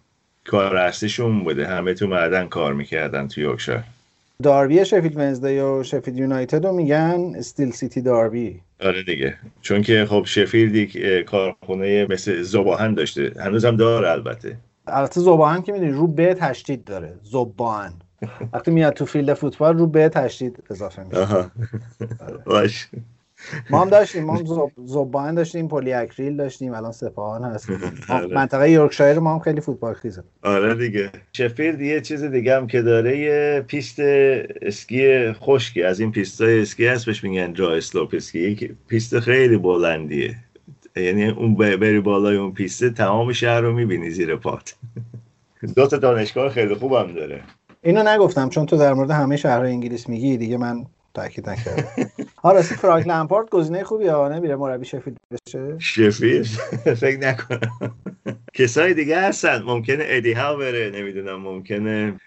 کار 0.44 0.76
اصلیشون 0.76 1.44
بوده. 1.44 1.66
همه 1.66 1.94
تو 1.94 2.06
معدن 2.06 2.46
کار 2.46 2.74
می‌کردن 2.74 3.28
تو 3.28 3.40
یورکشایر. 3.40 3.80
داربی 4.42 4.84
شفیلد 4.84 5.16
ونزدی 5.16 5.58
و 5.58 5.82
شفیلد 5.82 6.16
یونایتد 6.16 6.66
رو 6.66 6.72
میگن 6.72 7.32
Steel 7.36 7.70
City 7.70 8.00
derby 8.00 8.60
آره 8.80 9.02
دیگه. 9.02 9.34
چون 9.62 9.82
که 9.82 10.06
خب 10.08 10.24
شفیلد 10.26 10.90
کارخونه 11.22 12.06
مثل 12.06 12.42
ذوب‌آهن 12.42 12.94
داشته. 12.94 13.32
هنوزم 13.40 13.76
داره 13.76 14.10
البته. 14.10 14.56
البته 14.86 15.20
ذوب‌آهن 15.20 15.62
که 15.62 15.72
می‌دونی 15.72 15.92
رو 15.92 16.06
ب 16.06 16.34
تشدید 16.34 16.84
داره. 16.84 17.12
ذوب‌آهن 17.22 17.92
وقتی 18.52 18.70
میاد 18.70 18.92
تو 18.92 19.04
field 19.04 19.34
فوتبال 19.34 19.78
رو 19.78 19.86
ب 19.86 20.08
تشدید 20.08 20.62
اضافه 20.70 21.02
میشه. 21.04 21.50
باش. 22.46 22.88
ما 23.70 23.80
هم 23.80 23.90
داشتیم 23.90 24.24
ما 24.24 24.36
هم 24.36 24.44
ذوب- 24.44 24.70
ذوب‌آهن 24.84 25.34
داشتیم 25.34 25.68
پلی 25.68 25.92
اکریل 25.92 26.36
داشتیم 26.36 26.74
الان 26.74 26.92
سپاهان 26.92 27.44
هست 27.44 27.70
آره. 28.08 28.34
منطقه 28.34 28.70
یورکشایر 28.70 29.18
ما 29.18 29.32
هم 29.34 29.38
خیلی 29.38 29.60
فوتبال 29.60 29.94
خیزه. 29.94 30.22
آره 30.42 30.74
دیگه. 30.74 31.10
شفیلد 31.32 31.80
یه 31.80 32.00
چیز 32.00 32.22
دیگه 32.24 32.56
هم 32.56 32.66
که 32.66 32.82
داره 32.82 33.18
یه 33.18 33.64
پیست 33.66 33.96
اسکی 34.00 35.32
خشکی. 35.32 35.82
از 35.82 36.00
این 36.00 36.12
پیستای 36.12 36.62
اسکی 36.62 36.86
هست 36.86 37.06
بهش 37.06 37.24
میگن 37.24 37.52
dry 37.52 37.74
slope 37.74 38.14
ski. 38.14 38.38
یک 38.38 38.72
پیست 38.88 39.20
خیلی 39.20 39.56
بلندیه. 39.56 40.36
یعنی 40.96 41.28
اون 41.28 41.54
بری 41.54 42.00
بالای 42.00 42.36
اون 42.36 42.52
پیسته 42.52 42.90
تمام 42.90 43.32
شهر 43.32 43.60
رو 43.60 43.72
می‌بینی 43.72 44.10
زیر 44.10 44.36
پات. 44.36 44.74
دو 45.76 45.86
تا 45.86 45.96
دانشگاه 45.96 46.48
خیلی 46.50 46.74
خوب 46.74 46.92
هم 46.92 47.12
داره. 47.12 47.42
اینو 47.84 48.02
نگفتم 48.02 48.48
چون 48.48 48.66
تو 48.66 48.76
در 48.76 48.94
مورد 48.94 49.10
همه 49.10 49.36
شهرهای 49.36 49.70
انگلیس 49.70 50.08
میگی 50.08 50.36
دیگه 50.36 50.56
من 50.56 50.86
تاکید 51.14 51.50
نکردم. 51.50 51.84
ها 52.44 52.52
راستی 52.52 52.74
فرانک 52.74 53.06
لمپارد 53.06 53.50
گزینه 53.50 53.84
خوبیه 53.84 54.12
ها 54.12 54.28
نمیره 54.28 54.56
مربی 54.56 54.84
شفیلد 54.84 55.16
بشه. 55.30 55.78
شفیلد؟ 55.78 56.46
فکر 57.02 57.18
نکنم. 57.18 57.94
کسای 58.54 58.94
دیگه 58.94 59.20
هستن. 59.20 59.62
ممکنه 59.62 60.04
ادی 60.06 60.32
هاو 60.32 60.58
بره 60.58 60.90
نمی‌دونم 60.94 61.36
ممکنه 61.36 62.20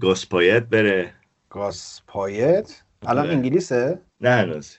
گاسپایت 0.00 0.62
بره. 0.62 1.12
گاس 1.50 2.00
پایت 2.06 2.82
الان 3.06 3.26
آره. 3.26 3.34
انگلیسه؟ 3.34 3.98
نه 4.20 4.30
هنوز. 4.30 4.76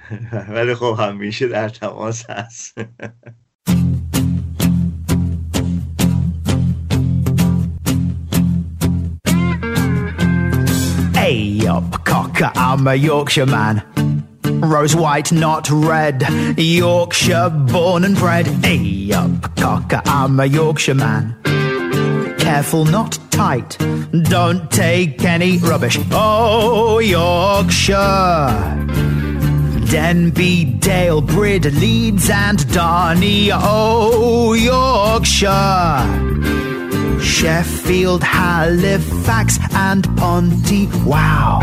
ولی 0.54 0.74
خب 0.74 0.96
همیشه 0.98 1.48
در 1.48 1.68
تماس 1.68 2.30
هست. 2.30 2.80
Up, 11.68 12.04
cocker, 12.04 12.50
I'm 12.54 12.86
a 12.86 12.94
Yorkshire 12.94 13.46
man. 13.46 13.82
Rose 14.44 14.96
white, 14.96 15.30
not 15.30 15.70
red. 15.70 16.24
Yorkshire 16.58 17.50
born 17.50 18.04
and 18.04 18.16
bred. 18.16 18.46
Hey 18.64 19.12
up, 19.12 19.56
cocker, 19.56 20.00
I'm 20.06 20.40
a 20.40 20.46
Yorkshire 20.46 20.94
man. 20.94 21.36
careful, 22.38 22.84
not 22.86 23.18
tight. 23.30 23.76
Don't 24.30 24.70
take 24.70 25.22
any 25.24 25.58
rubbish. 25.58 25.98
Oh, 26.10 26.98
Yorkshire. 26.98 27.96
Denby, 29.90 30.64
Dale, 30.64 31.20
Brid, 31.20 31.66
Leeds, 31.66 32.30
and 32.30 32.58
Darney. 32.70 33.50
Oh, 33.52 34.54
Yorkshire. 34.54 35.48
Sheffield, 37.20 38.22
Halifax, 38.22 39.58
and 39.74 40.04
Ponty. 40.16 40.88
Wow. 41.04 41.60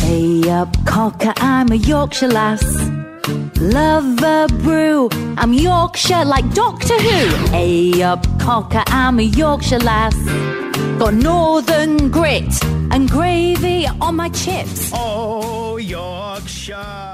Hey 0.00 0.50
up, 0.50 0.76
cocker, 0.86 1.32
I'm 1.36 1.70
a 1.72 1.76
Yorkshire 1.76 2.28
lass. 2.28 2.64
Love 3.60 4.22
a 4.22 4.46
brew, 4.62 5.08
I'm 5.36 5.52
Yorkshire 5.52 6.24
like 6.24 6.52
Doctor 6.54 6.98
Who. 6.98 7.46
Hey 7.50 8.02
up, 8.02 8.26
cocker, 8.38 8.84
I'm 8.86 9.18
a 9.18 9.22
Yorkshire 9.22 9.80
lass. 9.80 10.16
Got 10.98 11.14
northern 11.14 12.10
grit 12.10 12.64
and 12.90 13.10
gravy 13.10 13.86
on 14.00 14.16
my 14.16 14.28
chips. 14.30 14.90
Oh, 14.94 15.76
Yorkshire. 15.76 17.07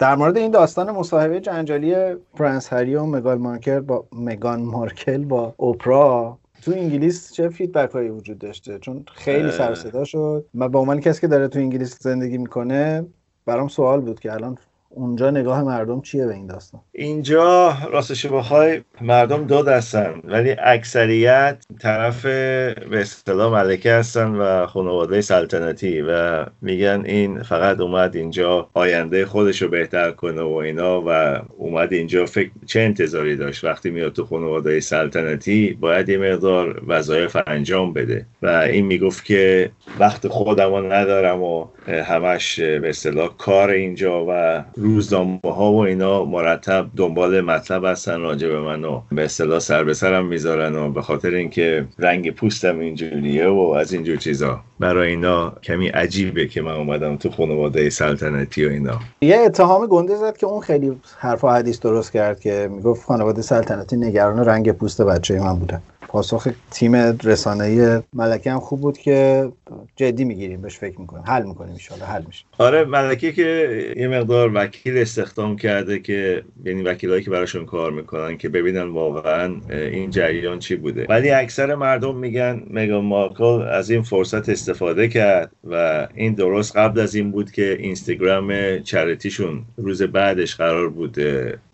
در 0.00 0.14
مورد 0.14 0.36
این 0.36 0.50
داستان 0.50 0.90
مصاحبه 0.90 1.40
جنجالی 1.40 1.94
پرنس 2.34 2.72
هری 2.72 2.94
و 2.94 3.04
مگان 3.04 3.38
مارکل 3.38 3.80
با 3.80 4.04
مگان 4.12 4.62
مارکل 4.62 5.24
با 5.24 5.54
اوپرا 5.56 6.38
تو 6.62 6.72
انگلیس 6.72 7.32
چه 7.32 7.48
feedback 7.48 7.90
هایی 7.90 8.08
وجود 8.08 8.38
داشته؟ 8.38 8.78
چون 8.78 9.04
خیلی 9.14 9.50
سر 9.50 9.74
صدا 9.74 10.04
شد. 10.04 10.44
من 10.54 10.68
به 10.68 10.78
عنوان 10.78 11.00
کسی 11.00 11.20
که 11.20 11.26
داره 11.26 11.48
تو 11.48 11.58
انگلیس 11.58 12.02
زندگی 12.02 12.38
می‌کنه 12.38 13.06
برام 13.46 13.68
سوال 13.68 14.00
بود 14.00 14.20
که 14.20 14.32
الان 14.32 14.58
اونجا 14.92 15.30
نگاه 15.30 15.62
مردم 15.62 16.00
چیه 16.00 16.26
به 16.26 16.34
این 16.34 16.46
داستان؟ 16.46 16.80
اینجا 16.92 17.76
راستش 17.92 18.26
بخوای 18.26 18.80
مردم 19.00 19.44
دو 19.44 19.62
دستن 19.62 20.14
ولی 20.24 20.56
اکثریت 20.58 21.64
طرف 21.80 22.26
به 22.26 22.74
اصطلاح 22.92 23.52
ملکه 23.52 23.92
هستن 23.92 24.34
و 24.34 24.66
خانواده 24.66 25.20
سلطنتی 25.20 26.00
و 26.00 26.46
میگن 26.62 27.02
این 27.06 27.42
فقط 27.42 27.80
اومد 27.80 28.16
اینجا 28.16 28.68
آینده 28.74 29.26
خودش 29.26 29.62
رو 29.62 29.68
بهتر 29.68 30.10
کنه 30.10 30.42
و 30.42 30.52
اینا 30.52 31.02
و 31.06 31.40
اومد 31.56 31.92
اینجا 31.92 32.26
فکر 32.26 32.50
چه 32.66 32.80
انتظاری 32.80 33.36
داشت؟ 33.36 33.64
وقتی 33.64 33.90
میاد 33.90 34.12
تو 34.12 34.24
خانواده 34.24 34.80
سلطنتی 34.80 35.78
باید 35.80 36.08
یه 36.08 36.18
مقدار 36.18 36.82
وظایف 36.86 37.36
انجام 37.46 37.92
بده 37.92 38.26
و 38.42 38.46
این 38.46 38.86
می‌گفت 38.86 39.24
که 39.24 39.70
وقت 39.98 40.28
خودم 40.28 40.74
رو 40.74 40.92
ندارم 40.92 41.42
و 41.42 41.66
همش 41.86 42.60
به 42.60 42.88
اصطلاح 42.88 43.36
کار 43.38 43.70
اینجا 43.70 44.26
و 44.28 44.64
روزنامه 44.80 45.40
ها 45.44 45.72
و 45.72 45.78
اینا 45.78 46.24
مرتب 46.24 46.86
دنبال 46.96 47.40
مطلب 47.40 47.84
هستن 47.84 48.20
راجع 48.20 48.48
به 48.48 48.60
من 48.60 48.84
و 48.84 49.00
به 49.12 49.24
اصطلاح 49.24 49.58
سر 49.58 49.84
به 49.84 49.94
سرم 49.94 50.26
می‌ذارن 50.26 50.76
و 50.76 50.90
به 50.90 51.02
خاطر 51.02 51.34
اینکه 51.34 51.86
رنگ 51.98 52.30
پوستم 52.34 52.78
اینجوریه 52.78 53.48
و 53.48 53.74
از 53.78 53.92
اینجور 53.92 54.16
چیزا. 54.16 54.60
برای 54.78 55.08
اینا 55.08 55.52
کمی 55.62 55.88
عجیبه 55.88 56.46
که 56.46 56.62
من 56.62 56.74
اومدم 56.74 57.16
تو 57.16 57.30
خانواده 57.30 57.90
سلطنتی 57.90 58.66
و 58.66 58.70
اینا. 58.70 58.98
یه 59.20 59.38
اتهام 59.38 59.86
گنده 59.86 60.16
زد 60.16 60.36
که 60.36 60.46
اون 60.46 60.60
خیلی 60.60 61.00
حرف 61.18 61.44
و 61.44 61.48
حدیث 61.48 61.80
درست 61.80 62.12
کرد 62.12 62.40
که 62.40 62.68
می‌گفت 62.72 63.06
خانواده 63.06 63.42
سلطنتی 63.42 63.96
نگران 63.96 64.44
رنگ 64.44 64.72
پوست 64.72 65.02
بچه 65.02 65.40
من 65.40 65.58
بودن 65.58 65.82
پاسخ 66.10 66.48
تیم 66.70 66.94
رسانه‌ای 67.24 68.00
ملکه 68.12 68.52
هم 68.52 68.60
خوب 68.60 68.80
بود 68.80 68.98
که 68.98 69.48
جدی 69.96 70.24
می‌گیریم 70.24 70.62
بهش 70.62 70.78
فکر 70.78 71.00
می‌کنیم. 71.00 71.24
حل 71.26 71.42
می‌کنیم 71.42 71.76
ان 71.90 72.06
حل 72.06 72.22
میشه. 72.26 72.44
آره 72.58 72.84
ملکه 72.84 73.32
که 73.32 73.94
یه 73.96 74.08
مقدار 74.08 74.50
وکیل 74.54 74.98
استخدام 74.98 75.56
کرده 75.56 75.98
که 75.98 76.42
یعنی 76.64 76.82
وکیلایی 76.82 77.22
که 77.22 77.30
براشون 77.30 77.66
کار 77.66 77.92
می‌کنن 77.92 78.36
که 78.36 78.48
ببینن 78.48 78.82
واقعا 78.82 79.54
این 79.70 80.10
جریان 80.10 80.58
چی 80.58 80.76
بوده. 80.76 81.06
ولی 81.08 81.30
اکثر 81.30 81.74
مردم 81.74 82.16
میگن 82.16 82.62
مگان 82.70 83.04
مارکل 83.04 83.62
از 83.62 83.90
این 83.90 84.02
فرصت 84.02 84.48
استفاده 84.48 85.08
کرد 85.08 85.50
و 85.70 86.08
این 86.14 86.34
درست 86.34 86.76
قبل 86.76 87.00
از 87.00 87.14
این 87.14 87.30
بود 87.30 87.50
که 87.50 87.76
اینستاگرام 87.80 88.78
چریتیشون 88.78 89.62
روز 89.76 90.02
بعدش 90.02 90.54
قرار 90.56 90.88
بود 90.88 91.16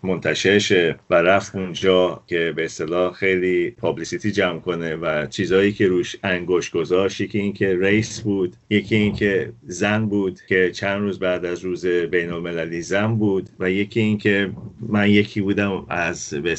منتشر 0.03 0.59
شه 0.59 0.95
و 1.09 1.15
رفت 1.15 1.55
اونجا 1.55 2.21
که 2.27 2.53
به 2.55 2.65
اصطلاح 2.65 3.13
خیلی 3.13 3.71
پابلیسیتی 3.71 4.26
جمع 4.31 4.59
کنه 4.59 4.95
و 4.95 5.27
چیزهایی 5.27 5.71
که 5.71 5.87
روش 5.87 6.15
انگوش 6.23 6.69
گذاشت 6.69 7.21
یکی 7.21 7.39
اینکه 7.39 7.77
ریس 7.81 8.21
بود 8.21 8.55
یکی 8.69 8.95
اینکه 8.95 9.53
زن 9.67 10.05
بود 10.05 10.39
که 10.47 10.71
چند 10.71 11.01
روز 11.01 11.19
بعد 11.19 11.45
از 11.45 11.65
روز 11.65 11.85
بین 11.85 12.31
المللی 12.31 12.81
زن 12.81 13.15
بود 13.15 13.49
و 13.59 13.71
یکی 13.71 13.99
اینکه 13.99 14.51
من 14.79 15.09
یکی 15.09 15.41
بودم 15.41 15.85
از 15.89 16.33
به 16.33 16.55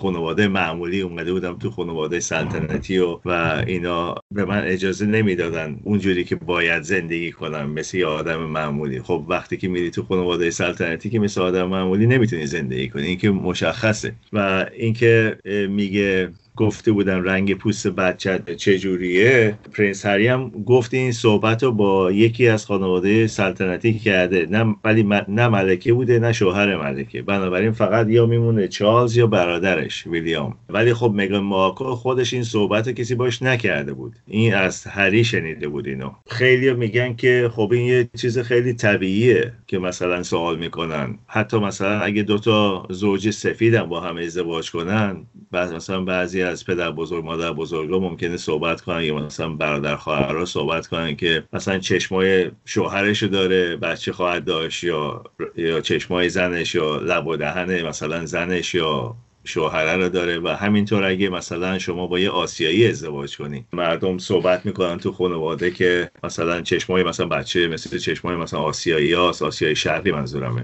خانواده 0.00 0.48
معمولی 0.48 1.00
اومده 1.00 1.32
بودم 1.32 1.58
تو 1.58 1.70
خانواده 1.70 2.20
سلطنتی 2.20 2.98
و, 2.98 3.18
و 3.24 3.62
اینا 3.66 4.14
به 4.34 4.44
من 4.44 4.64
اجازه 4.64 5.06
نمی‌دادن 5.06 5.80
اونجوری 5.84 6.24
که 6.24 6.36
باید 6.36 6.82
زندگی 6.82 7.32
کنم 7.32 7.70
مثل 7.70 7.96
یه 7.96 8.06
آدم 8.06 8.36
معمولی. 8.36 9.02
خب 9.02 9.24
وقتی 9.28 9.56
که 9.56 9.68
میری 9.68 9.90
تو 9.90 10.02
خانواده 10.02 10.50
سلطنتی 10.50 11.10
که 11.10 11.18
مثل 11.18 11.40
آدم 11.40 11.68
معمولی 11.68 12.06
نمی‌تونی 12.06 12.46
زندگی 12.46 12.88
کنی 12.88 13.06
این 13.06 13.18
که 13.18 13.30
مشخصه. 13.30 14.12
و 14.32 14.66
اینکه 14.76 15.38
میگه 15.70 16.28
گفته 16.56 16.92
بودن 16.92 17.24
رنگ 17.24 17.54
پوست 17.54 17.86
بچه 17.86 18.40
چجوریه. 18.56 19.58
پرنس 19.72 20.06
هری 20.06 20.26
هم 20.26 20.50
گفت 20.50 20.94
این 20.94 21.12
صحبت 21.12 21.62
رو 21.62 21.72
با 21.72 22.12
یکی 22.12 22.48
از 22.48 22.66
خانواده 22.66 23.26
سلطنتی 23.26 23.98
کرده. 23.98 24.46
نه 24.50 24.76
ولی 24.84 25.02
نه 25.28 25.48
ملکه 25.48 25.92
بوده 25.92 26.18
نه 26.18 26.32
شوهر 26.32 26.76
ملکه. 26.76 27.22
بنابراین 27.22 27.72
فقط 27.72 28.08
یا 28.08 28.26
میمونه 28.26 28.68
چارلز 28.68 29.16
یا 29.16 29.26
برادرش 29.26 30.06
ویلیام. 30.06 30.54
ولی 30.68 30.94
خب 30.94 31.12
مگان 31.14 31.40
مارکل 31.40 31.94
خودش 31.94 32.32
این 32.32 32.42
صحبت 32.42 32.88
رو 32.88 32.94
کسی 32.94 33.14
باش 33.14 33.42
نکرده 33.42 33.92
بود. 33.92 34.12
این 34.26 34.54
از 34.54 34.84
هری 34.86 35.24
شنیده 35.24 35.68
بود 35.68 35.86
اینو. 35.86 36.10
خیلی 36.30 36.72
میگن 36.72 37.14
که 37.14 37.50
خب 37.52 37.72
این 37.72 37.86
یه 37.86 38.08
چیز 38.18 38.38
خیلی 38.38 38.72
طبیعیه 38.72 39.52
که 39.66 39.78
مثلا 39.78 40.22
سوال 40.22 40.58
می‌کنن. 40.58 41.18
حتی 41.26 41.58
مثلا 41.58 42.00
اگه 42.00 42.22
دوتا 42.22 42.86
زوج 42.90 43.30
سفیدم 43.30 43.82
با 43.82 44.00
هم 44.00 44.16
ازدواج 44.16 44.70
کنن 44.70 45.26
بعد 45.50 45.74
مثلا 45.74 46.00
بعضی 46.04 46.42
از 46.46 46.64
پدر 46.64 46.90
بزرگ 46.90 47.24
مادر 47.24 47.52
بزرگا 47.52 47.98
ممکنه 47.98 48.36
صحبت 48.36 48.80
کنن 48.80 49.02
یا 49.02 49.14
مثلا 49.14 49.48
برادر 49.48 49.96
خواهرها 49.96 50.44
صحبت 50.44 50.86
کنن 50.86 51.16
که 51.16 51.44
مثلا 51.52 51.78
چشمای 51.78 52.50
شوهرش 52.64 53.22
داره 53.22 53.76
بچه 53.76 54.12
خواهد 54.12 54.44
داشت 54.44 54.84
یا 54.84 55.24
یا 55.56 55.80
چشمای 55.80 56.28
زنش 56.28 56.74
یا 56.74 56.96
لب 56.96 57.26
و 57.26 57.36
دهن 57.36 57.82
مثلا 57.82 58.26
زنش 58.26 58.74
یا 58.74 59.16
شوهره 59.46 59.96
رو 59.96 60.08
داره 60.08 60.38
و 60.38 60.48
همینطور 60.48 61.04
اگه 61.04 61.28
مثلا 61.28 61.78
شما 61.78 62.06
با 62.06 62.18
یه 62.18 62.30
آسیایی 62.30 62.86
ازدواج 62.86 63.36
کنی. 63.36 63.64
مردم 63.72 64.18
صحبت 64.18 64.66
می‌کنن 64.66 64.98
تو 64.98 65.12
خانواده 65.12 65.70
که 65.70 66.10
مثلا 66.24 66.60
چشمای 66.60 67.02
مثلا 67.02 67.26
بچه 67.26 67.68
مثل 67.68 67.98
چشمای 67.98 68.36
مثلا 68.36 68.60
آسیایی 68.60 69.12
هاست 69.12 69.42
آسیایی 69.42 69.76
شرقی 69.76 70.12
منظورمه. 70.12 70.62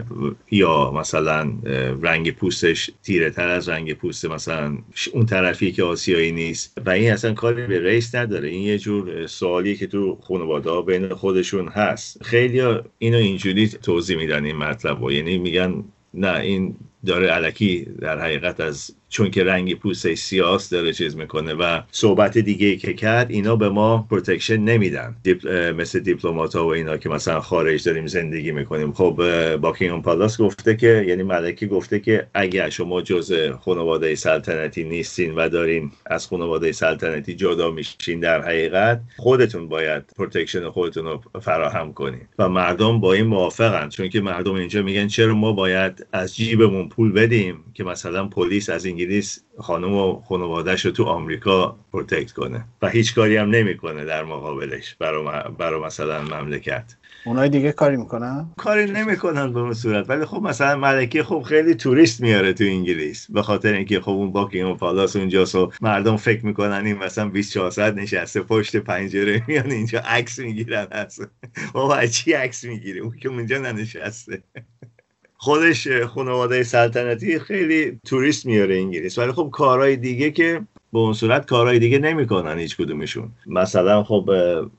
یا 0.51 0.91
مثلا 0.91 1.53
رنگ 2.03 2.31
پوستش 2.31 2.91
تیره 3.03 3.31
تر 3.31 3.49
از 3.49 3.69
رنگ 3.69 3.95
پوست 3.95 4.25
مثلا 4.25 4.79
اون 5.13 5.27
طرفی 5.27 5.73
که 5.73 5.83
آسیایی 5.83 6.33
نیست. 6.33 6.79
و 6.87 6.91
این 6.91 7.13
اصلا 7.13 7.35
کاری 7.35 7.67
به 7.67 7.91
ریس 7.91 8.15
نداره. 8.15 8.49
این 8.49 8.63
یه 8.63 8.79
جور 8.79 9.27
سوالی 9.27 9.77
که 9.77 9.87
تو 9.87 10.19
خانواده 10.29 10.71
ها 10.71 10.83
بین 10.83 11.09
خودشون 11.09 11.69
هست. 11.69 12.25
خیلی 12.25 12.61
اینو 12.99 13.19
اینجوری 13.19 13.69
توضیح 13.69 14.17
میدن 14.17 14.45
این 14.45 14.57
مطلب 14.57 15.03
و 15.03 15.13
یعنی 15.13 15.39
میگن 15.39 15.85
نه 16.15 16.41
این 16.41 16.77
داره 17.07 17.27
الکی 17.29 17.85
در 17.85 18.21
حقیقت 18.21 18.61
از 18.61 18.95
چون 19.13 19.31
که 19.31 19.45
رنگ 19.45 19.75
پوستش 19.79 20.19
سیاس 20.19 20.71
داره 20.71 20.93
چیز 20.93 21.17
می‌کنه 21.17 21.55
و 21.55 21.81
صحبت 21.91 22.39
دیگه 22.39 22.77
که 22.77 22.95
کرد 22.95 23.31
اینا 23.31 23.57
به 23.57 23.69
ما 23.69 24.07
protection 24.11 24.57
نمیدن. 24.57 25.17
دیپل... 25.23 25.73
مثل 25.73 26.01
دیپلمات 26.01 26.57
ها 26.57 26.67
و 26.67 26.73
اینا 26.73 26.97
که 26.97 27.09
مثلا 27.09 27.41
خارج 27.41 27.85
داریم 27.85 28.07
زندگی 28.07 28.53
می‌کنیم. 28.53 28.93
خب 28.93 29.17
Buckingham 29.57 30.03
Palace 30.03 30.41
گفته 30.41 30.77
که 30.77 31.05
یعنی 31.09 31.23
ملکه 31.23 31.67
گفته 31.67 32.01
که 32.01 32.27
اگر 32.35 32.71
شما 32.71 33.03
جز 33.03 33.33
خانواده 33.61 34.15
سلطنتی 34.15 34.85
نیستین 34.85 35.35
و 35.35 35.49
دارین 35.49 35.91
از 36.07 36.27
خانواده 36.27 36.73
سلطنتی 36.73 37.35
جدا 37.35 37.71
میشین 37.71 38.21
در 38.21 38.43
حقیقت 38.43 39.01
خودتون 39.17 39.69
باید 39.69 40.03
protection 40.17 40.71
خودتون 40.71 41.05
رو 41.05 41.23
فراهم 41.41 41.93
کنین. 41.93 42.21
و 42.39 42.49
مردم 42.49 43.01
با 43.01 43.13
این 43.13 43.27
موافقن. 43.27 43.89
چون 43.89 44.09
که 44.09 44.21
مردم 44.21 44.55
اینجا 44.55 44.83
میگن 44.83 45.07
چرا 45.07 45.35
ما 45.35 45.53
باید 45.53 46.07
از 46.13 46.37
جیبمون 46.37 46.89
پول 46.89 47.13
بدیم 47.13 47.65
که 47.75 47.85
مثلا 47.85 48.27
پلیس 48.27 48.71
از 48.71 48.85
انگلیس 49.03 49.45
خانم 49.59 49.95
و 49.95 50.21
خانوادهش 50.21 50.85
رو 50.87 50.91
تو 50.91 51.05
آمریکا 51.05 51.79
protect 51.93 52.33
کنه 52.33 52.65
و 52.83 52.89
هیچ 52.89 53.15
کاری 53.15 53.37
هم 53.37 53.51
نمی‌کنه 53.51 54.05
در 54.05 54.25
مقابلش 54.25 54.95
برای, 54.95 55.81
مثلا 55.87 56.23
مملکت. 56.23 56.97
اونای 57.27 57.49
دیگه 57.49 57.73
کاری 57.73 57.97
می‌کنن؟ 57.97 58.51
کاری 58.57 58.91
نمی‌کنن 58.91 59.53
به 59.53 59.61
اون 59.61 59.73
صورت. 59.75 60.11
ولی 60.11 60.25
خب 60.25 60.43
مثلا 60.43 60.77
ملکه 60.77 61.23
خب 61.23 61.43
خیلی 61.43 61.75
توریست 61.75 62.21
میاره 62.21 62.53
تو 62.53 62.65
انگلیس. 62.65 63.31
به 63.31 63.43
خاطر 63.43 63.73
اینکه 63.73 64.01
خب 64.01 64.11
اون 64.11 64.33
باکینگهام 64.33 64.77
پالاس 64.77 65.17
اونجاست 65.17 65.55
و 65.55 65.73
مردم 65.81 66.17
فکر 66.17 66.47
می‌کنن 66.47 66.87
این 66.87 66.99
مثلا 66.99 67.29
24 67.29 67.71
ساعت 67.71 67.95
نشسته 67.95 68.41
پشت 68.41 68.77
پنجره 68.77 69.43
میان 69.49 69.71
اینجا 69.71 69.99
عکس 69.99 70.39
می‌گیرن. 70.39 70.87
اصلا 70.93 71.27
بابا 71.73 72.07
چی 72.07 72.33
عکس 72.33 72.65
می‌گیره 72.65 73.01
اون 73.01 73.17
که 73.17 73.29
اونجا 73.29 73.59
ننشسته. 73.59 74.43
خودش 75.43 75.89
خانواده 75.89 76.63
سلطنتی 76.63 77.39
خیلی 77.39 78.01
توریست 78.07 78.47
میاره 78.47 78.77
انگلیس. 78.77 79.19
ولی 79.19 79.33
خب 79.33 79.49
کارهای 79.53 79.97
دیگه 79.97 80.31
که 80.31 80.67
به 80.93 80.99
اون 80.99 81.13
صورت 81.13 81.47
کارهای 81.47 81.79
دیگه 81.79 81.99
نمی‌کنن 81.99 82.59
هیچ 82.59 82.77
کدومشون 82.77 83.29
مثلا 83.47 84.03
خب 84.03 84.31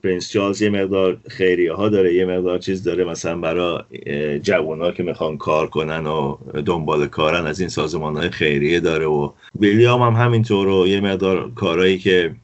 پرنس 0.03 0.31
چارلز 0.31 0.61
یه 0.61 0.69
مقدار 0.69 1.17
خیریه 1.29 1.73
ها 1.73 1.89
داره 1.89 2.13
یه 2.13 2.25
مقدار 2.25 2.59
چیز 2.59 2.83
داره 2.83 3.03
مثلا 3.03 3.37
برای 3.37 4.39
جوان 4.39 4.81
ها 4.81 4.91
که 4.91 5.03
می‌خوان 5.03 5.37
کار 5.37 5.67
کنن 5.67 6.05
و 6.05 6.37
دنبال 6.65 7.07
کارن 7.07 7.45
از 7.45 7.59
این 7.59 7.69
سازمان 7.69 8.17
های 8.17 8.29
خیریه 8.29 8.79
داره 8.79 9.05
و 9.05 9.31
ویلیام 9.59 10.01
هم 10.01 10.25
همینطور 10.25 10.67
و 10.67 10.87
یه 10.87 11.01
مقدار 11.01 11.51
کارهایی 11.55 11.97
که 11.97 12.35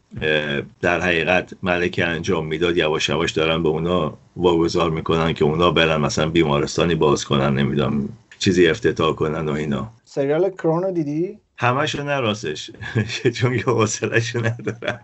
در 0.81 1.01
حقیقت 1.01 1.53
ملکه 1.63 2.05
انجام 2.05 2.47
می‌داد 2.47 2.77
یواش 2.77 3.09
یواش 3.09 3.31
دارن 3.31 3.63
به 3.63 3.69
اونا 3.69 4.17
واگذار 4.35 4.89
می‌کنن 4.89 5.33
که 5.33 5.45
اونا 5.45 5.71
برن 5.71 6.01
مثلا 6.01 6.29
بیمارستانی 6.29 6.95
باز 6.95 7.25
کنن 7.25 7.53
نمی‌دونم 7.53 8.09
چیزی 8.39 8.67
افتتاح 8.67 9.15
کنن 9.15 9.49
و 9.49 9.51
اینا 9.51 9.91
سریال 10.05 10.49
کرونو 10.49 10.91
دیدی؟ 10.91 11.39
همشو 11.61 12.03
نه 12.03 12.19
راستش. 12.19 12.71
چون 13.37 13.53
یه 13.53 13.63
حوصله‌شو 13.63 14.39
ندارم. 14.39 14.99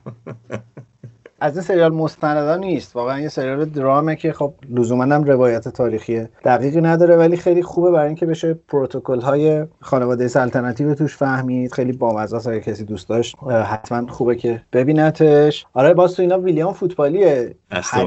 از 1.39 1.57
این 1.57 1.61
سریال 1.61 1.93
مستندا 1.93 2.55
نیست. 2.55 2.95
واقعا 2.95 3.19
یه 3.19 3.29
سریال 3.29 3.65
درامه 3.65 4.15
که 4.15 4.33
خب 4.33 4.53
لزوما 4.69 5.03
هم 5.03 5.23
روایت 5.23 5.67
تاریخی 5.67 6.27
دقیقی 6.45 6.81
نداره 6.81 7.15
ولی 7.15 7.37
خیلی 7.37 7.63
خوبه 7.63 7.91
برای 7.91 8.07
اینکه 8.07 8.25
بشه 8.25 8.53
پروتکل 8.53 9.21
های 9.21 9.65
خانواده 9.79 10.27
سلطنتی 10.27 10.83
رو 10.83 10.95
توش 10.95 11.17
فهمید. 11.17 11.73
خیلی 11.73 11.91
بامزه 11.91 12.35
است 12.35 12.47
اگه 12.47 12.59
کسی 12.59 12.83
دوست 12.83 13.09
داشت 13.09 13.35
حتما 13.43 14.07
خوبه 14.07 14.35
که 14.35 14.61
ببینتش. 14.73 15.65
آره 15.73 15.93
باز 15.93 16.15
تو 16.15 16.21
اینا 16.21 16.39
ویلیام 16.39 16.73
فوتبالیه. 16.73 17.55
اصلا 17.71 18.05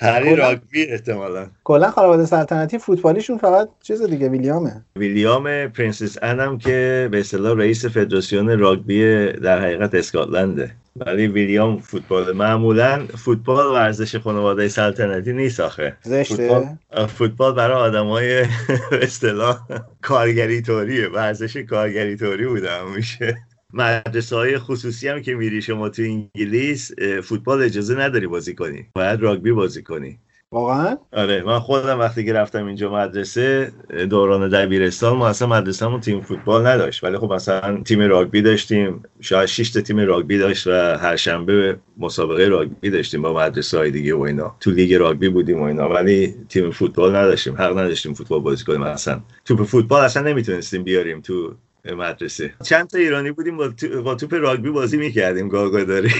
هری 0.00 0.36
راگبی 0.36 0.84
احتمالا. 0.84 1.46
کلا 1.64 1.90
خانواده 1.90 2.26
سلطنتی 2.26 2.78
فوتبالیشون 2.78 3.38
فقط 3.38 3.68
چیز 3.82 4.02
دیگه 4.02 4.28
ویلیامه. 4.28 4.84
ویلیام 4.96 5.68
پرنسس 5.68 6.18
ان 6.22 6.34
هم 6.34 6.58
که 6.58 7.08
به 7.10 7.20
اصطلاح 7.20 7.58
رئیس 7.58 7.86
فدراسیون 7.86 8.58
راگبی 8.58 9.32
در 9.32 9.60
حقیقت 9.60 9.94
اسکاتلنده. 9.94 10.70
ولی 10.96 11.26
ویلیام 11.26 11.78
فوتبال 11.78 12.32
معمولا 12.32 13.06
فوتبال 13.06 13.66
ورزش 13.66 14.16
خانواده 14.16 14.68
سلطنتی 14.68 15.32
نیست 15.32 15.60
آخه. 15.60 15.96
فوتبال, 16.02 16.66
فوتبال 17.06 17.54
برای 17.54 17.76
آدمای 17.76 18.42
به 18.90 19.02
اصطلاح 19.02 19.58
کارگری 20.02 20.62
طوریه 20.62 21.08
ورزش 21.08 21.56
کارگری 21.56 22.16
طوری 22.16 22.46
بوده 22.46 22.84
میشه 22.96 23.36
مدرسه 23.74 24.36
های 24.36 24.58
خصوصی 24.58 25.08
هم 25.08 25.22
که 25.22 25.34
میری 25.34 25.62
شما 25.62 25.88
تو 25.88 26.02
انگلیس 26.02 26.90
فوتبال 27.22 27.62
اجازه 27.62 27.94
نداری 27.94 28.26
بازی 28.26 28.54
کنی. 28.54 28.86
باید 28.94 29.20
راگبی 29.20 29.52
بازی 29.52 29.82
کنی. 29.82 30.18
واقعا؟ 30.52 30.96
آره 31.12 31.42
من 31.42 31.58
خودم 31.58 31.98
وقتی 31.98 32.24
که 32.24 32.32
رفتم 32.32 32.66
اینجا 32.66 32.92
مدرسه 32.92 33.72
دوران 34.10 34.48
دبیرستان 34.48 35.16
ما 35.16 35.28
اصلا 35.28 35.48
مدرسهمون 35.48 36.00
تیم 36.00 36.20
فوتبال 36.20 36.66
نداشت. 36.66 37.04
ولی 37.04 37.18
خب 37.18 37.32
مثلا 37.32 37.82
تیم 37.84 38.00
راگبی 38.00 38.42
داشتیم. 38.42 39.02
شاید 39.20 39.46
6 39.46 39.70
تا 39.70 39.80
تیم 39.80 40.00
راگبی 40.00 40.38
داشت 40.38 40.66
و 40.66 40.70
هر 40.96 41.16
شنبه 41.16 41.76
مسابقه 41.98 42.48
راگبی 42.48 42.90
داشتیم 42.90 43.22
با 43.22 43.32
مدرسه 43.34 43.78
های 43.78 43.90
دیگه 43.90 44.14
و 44.14 44.20
اینا. 44.20 44.56
تو 44.60 44.70
لیگ 44.70 44.94
راگبی 44.94 45.28
بودیم 45.28 45.60
و 45.60 45.62
اینا. 45.62 45.88
ولی 45.88 46.34
تیم 46.48 46.70
فوتبال 46.70 47.16
نداشتیم. 47.16 47.54
حق 47.54 47.78
نداشتیم 47.78 48.14
فوتبال 48.14 48.40
بازی 48.40 48.64
کنیم 48.64 48.82
اصلا. 48.82 49.20
توپ 49.44 49.62
فوتبال 49.62 50.04
اصلا 50.04 50.22
نمی‌تونستیم 50.22 50.82
بیاریم 50.82 51.20
تو 51.20 51.54
مدرسه. 51.84 52.54
چند 52.62 52.86
تا 52.86 52.98
ایرانی 52.98 53.32
بودیم 53.32 53.56
با, 53.56 53.68
تو... 53.68 54.02
با 54.02 54.14
توپ 54.14 54.34
راگبی 54.34 54.70
بازی 54.70 54.96
می‌کردیم 54.96 55.48
گاگاداری. 55.48 56.10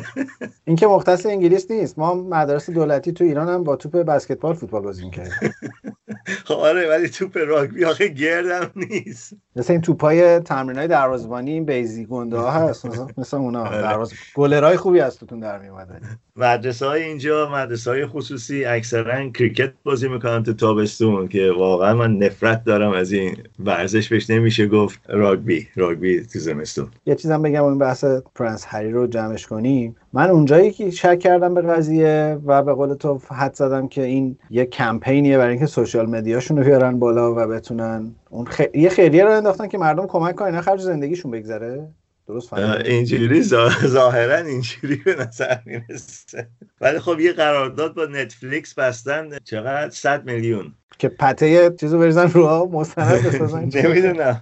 این 0.64 0.76
که 0.76 0.86
مختص 0.86 1.26
انگلیس 1.26 1.70
نیست 1.70 1.98
ما 1.98 2.14
مدرسه 2.14 2.72
دولتی 2.72 3.12
تو 3.12 3.24
ایران 3.24 3.48
هم 3.48 3.64
با 3.64 3.76
توپ 3.76 3.96
بسکتبال 3.96 4.54
فوتبال 4.54 4.82
بازی 4.82 5.04
می‌کردیم. 5.04 5.54
آره 6.48 6.88
ولی 6.88 7.08
توپ 7.08 7.38
راگبی 7.46 7.84
آخه 7.84 8.08
گردم 8.08 8.70
نیست. 8.76 9.34
مثل 9.56 9.72
این 9.72 9.82
توپای 9.82 10.38
تمرین 10.38 10.78
های 10.78 10.88
دروازبانی 10.88 11.50
این 11.50 11.64
بیزی 11.64 12.06
گنده 12.06 12.38
ها 12.38 12.50
هست. 12.50 12.86
مثل 13.18 13.36
اونا. 13.36 13.64
آره. 13.64 13.82
دروازه 13.82 14.16
گلرای 14.34 14.76
خوبی 14.76 15.00
از 15.00 15.18
توتون 15.18 15.40
در 15.40 15.58
میومده 15.58 16.00
مدرسه 16.36 16.86
های 16.86 17.02
اینجا 17.02 17.50
مدرسه 17.52 17.90
های 17.90 18.06
خصوصی 18.06 18.64
اکثرا 18.64 19.30
کریکت 19.30 19.72
بازی 19.84 20.08
می‌کنن 20.08 20.42
تو 20.42 20.52
تابستون 20.52 21.28
که 21.28 21.52
واقعا 21.58 21.94
من 21.94 22.18
نفرت 22.18 22.64
دارم 22.64 22.90
از 22.92 23.12
این 23.12 23.36
ورزش 23.58 24.08
بهش 24.08 24.30
نمیشه 24.30 24.66
گفت 24.66 25.00
راگبی. 25.08 25.68
راگبی 25.76 26.20
تو 26.20 26.38
زمستون. 26.38 26.88
یه 27.06 27.14
چیزم 27.14 27.42
بگم 27.42 27.64
این 27.64 27.78
بحث 27.78 28.04
پرنس 28.34 28.64
هری 28.68 28.90
رو 28.90 29.06
جمعش 29.06 29.46
کنیم. 29.46 29.96
من 30.16 30.30
اونجایی 30.30 30.70
که 30.70 30.90
شک 30.90 31.18
کردم 31.18 31.54
به 31.54 31.62
قضیه 31.62 32.38
و 32.46 32.62
به 32.62 32.74
قول 32.74 32.94
تو 32.94 33.20
حد 33.30 33.54
زدم 33.54 33.88
که 33.88 34.02
این 34.02 34.38
یه 34.50 34.66
کمپینیه 34.66 35.38
برای 35.38 35.50
اینکه 35.50 35.66
سوشال 35.66 36.06
مدیاشون 36.06 36.56
رو 36.56 36.64
بیارن 36.64 36.98
بالا 36.98 37.32
و 37.32 37.48
بتونن 37.48 38.14
اون 38.30 38.46
خ... 38.46 38.60
یه 38.74 38.88
خیریه 38.88 39.24
رو 39.24 39.32
انداختن 39.32 39.68
که 39.68 39.78
مردم 39.78 40.06
کمک 40.06 40.34
کنن 40.34 40.60
خرج 40.60 40.80
زندگیشون 40.80 41.30
بگذره؟ 41.30 41.88
درست 42.28 42.52
اینجوری 42.52 43.42
ظاهرا 43.86 44.36
اینجوری 44.36 44.96
به 44.96 45.16
نظر 45.20 45.56
می‌رسه. 45.66 46.48
ولی 46.80 46.98
خب 46.98 47.20
یه 47.20 47.32
قرارداد 47.32 47.94
با 47.94 48.04
نتفلیکس 48.04 48.74
بستن 48.74 49.38
چقدر؟ 49.44 49.90
100 49.90 50.24
میلیون. 50.24 50.74
که 50.98 51.08
پته 51.08 51.70
چیزو 51.80 51.98
بریزن 51.98 52.28
رو 52.28 52.70
مستند 52.72 53.26
بسازن. 53.26 53.70
نمی‌دونم. 53.84 54.40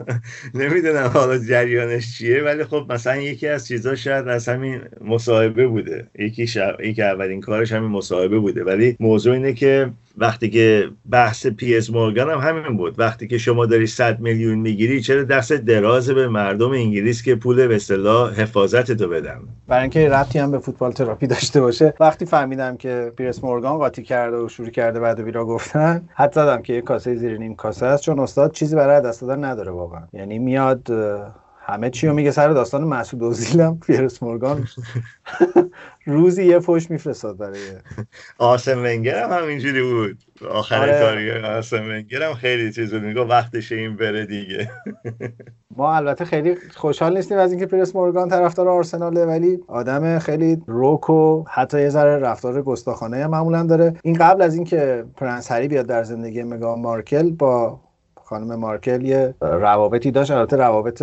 نمی‌دونم 0.55 1.07
حالا 1.07 1.39
جریانش 1.39 2.19
چیه 2.19 2.43
ولی 2.43 2.65
خب 2.65 2.87
مثلا 2.89 3.17
یکی 3.17 3.49
از 3.49 3.69
چیزا 3.69 3.95
شاید 3.95 4.29
از 4.29 4.49
همین 4.49 4.81
مصاحبه 5.05 5.67
بوده. 5.67 6.07
یکی 6.19 6.47
شب... 6.47 6.81
یکی 6.81 7.03
اولین 7.03 7.41
کارش 7.41 7.73
همین 7.73 7.91
مصاحبه 7.91 8.39
بوده. 8.39 8.65
ولی 8.65 8.97
موضوع 9.01 9.35
اینه 9.35 9.53
که 9.53 9.91
وقتی 10.19 10.51
که 10.51 10.89
بحث 11.11 11.47
پیرس 11.47 11.91
مورگان 11.91 12.31
هم 12.31 12.39
همین 12.39 12.77
بود. 12.77 12.99
وقتی 12.99 13.27
که 13.27 13.39
شما 13.39 13.67
داری 13.67 13.87
100 13.87 14.21
میلیون 14.21 14.59
می‌گیری 14.59 15.01
چرا 15.01 15.23
دست 15.23 15.53
دراز 15.53 16.11
به 16.11 16.29
مردم 16.29 16.71
انگلیس 16.71 17.23
که 17.23 17.35
پول 17.35 17.67
به 17.67 17.75
اصطلاح 17.75 18.41
حفاظت 18.41 18.93
تو 18.93 19.09
بدن؟ 19.09 19.41
برای 19.69 19.83
اینکه 19.83 20.09
ربطی 20.09 20.39
هم 20.39 20.51
به 20.51 20.59
فوتبال 20.59 20.93
تراپی 20.93 21.27
داشته 21.27 21.61
باشه. 21.61 21.95
وقتی 22.01 22.27
فهمیدم 22.27 22.77
که 22.77 23.13
پیرس 23.17 23.45
مورگان 23.45 23.79
قاطی 23.79 24.03
کرده 24.03 24.37
و 24.37 24.49
شروع 24.49 24.71
کرده 24.71 25.01
بد 25.01 25.25
و 25.25 25.29
بیراه 25.29 25.45
گفتن 25.45 26.09
حدس 26.15 26.44
زدم 26.45 26.63
که 26.63 26.73
یه 26.73 26.81
کاسه 26.81 27.15
زیر 27.15 27.39
نیم 27.39 27.55
کاسه 27.55 27.87
است 27.87 28.03
چون 28.03 28.21
استاد 28.21 28.53
چیزی 28.53 28.77
برای 28.77 29.01
دست 29.01 29.21
دادن 29.21 29.45
نداره 29.45 29.73
واقعا. 29.73 30.03
یعنی 30.13 30.39
میاد 30.39 30.91
همه 31.67 31.91
چی 31.91 32.07
رو 32.07 32.15
میگه 32.15 32.31
سر 32.31 32.49
داستان 32.49 32.85
مسعود 32.85 33.23
اوزیلم 33.23 33.79
پیرس 33.79 34.23
مورگان. 34.23 34.69
روزی 36.07 36.45
یه 36.45 36.59
فوش 36.59 36.91
میفرستاد 36.91 37.37
برای 37.37 37.59
آسم 38.39 38.83
ونگر 38.83 39.25
هم 39.25 39.43
همینجوری 39.43 39.83
بود. 39.83 40.19
آخر 40.51 40.81
آره. 40.81 41.01
کاری 41.01 41.31
آسم 41.31 41.89
ونگر 41.89 42.23
هم 42.23 42.35
خیلی 42.35 42.73
چیز 42.73 42.95
بود. 42.95 43.03
میگه 43.03 43.21
وقتش 43.21 43.73
این 43.73 43.97
بره 43.97 44.27
دیگه. 44.27 44.71
ما 45.77 45.97
البته 45.97 46.25
خیلی 46.25 46.57
خوشحال 46.77 47.17
نیستیم 47.17 47.39
از 47.39 47.51
اینکه 47.51 47.67
پیرس 47.67 47.97
مورگان 47.97 48.29
طرفدار 48.29 48.69
آرسناله 48.69 49.25
ولی 49.25 49.59
آدم 49.69 50.19
خیلی 50.19 50.63
روک 50.67 51.11
و 51.11 51.45
حتی 51.49 51.81
یه 51.81 51.89
ذره 51.89 52.19
رفتار 52.19 52.63
گستاخانه 52.63 53.27
معمولا 53.27 53.63
داره. 53.63 53.95
این 54.03 54.15
قبل 54.15 54.43
از 54.43 54.55
اینکه 54.55 55.05
پرنس 55.17 55.53
هری 55.53 55.69
بیاد 55.69 55.87
در 55.87 56.03
زندگی 56.03 56.43
مگان 56.43 56.81
مارکل 56.81 57.31
با 57.31 57.81
خانم 58.25 58.55
مارکل 58.55 59.05
یه 59.05 59.35
روابطی 59.41 60.11
داشت. 60.11 60.31
البته 60.31 60.57
روابط 60.57 61.03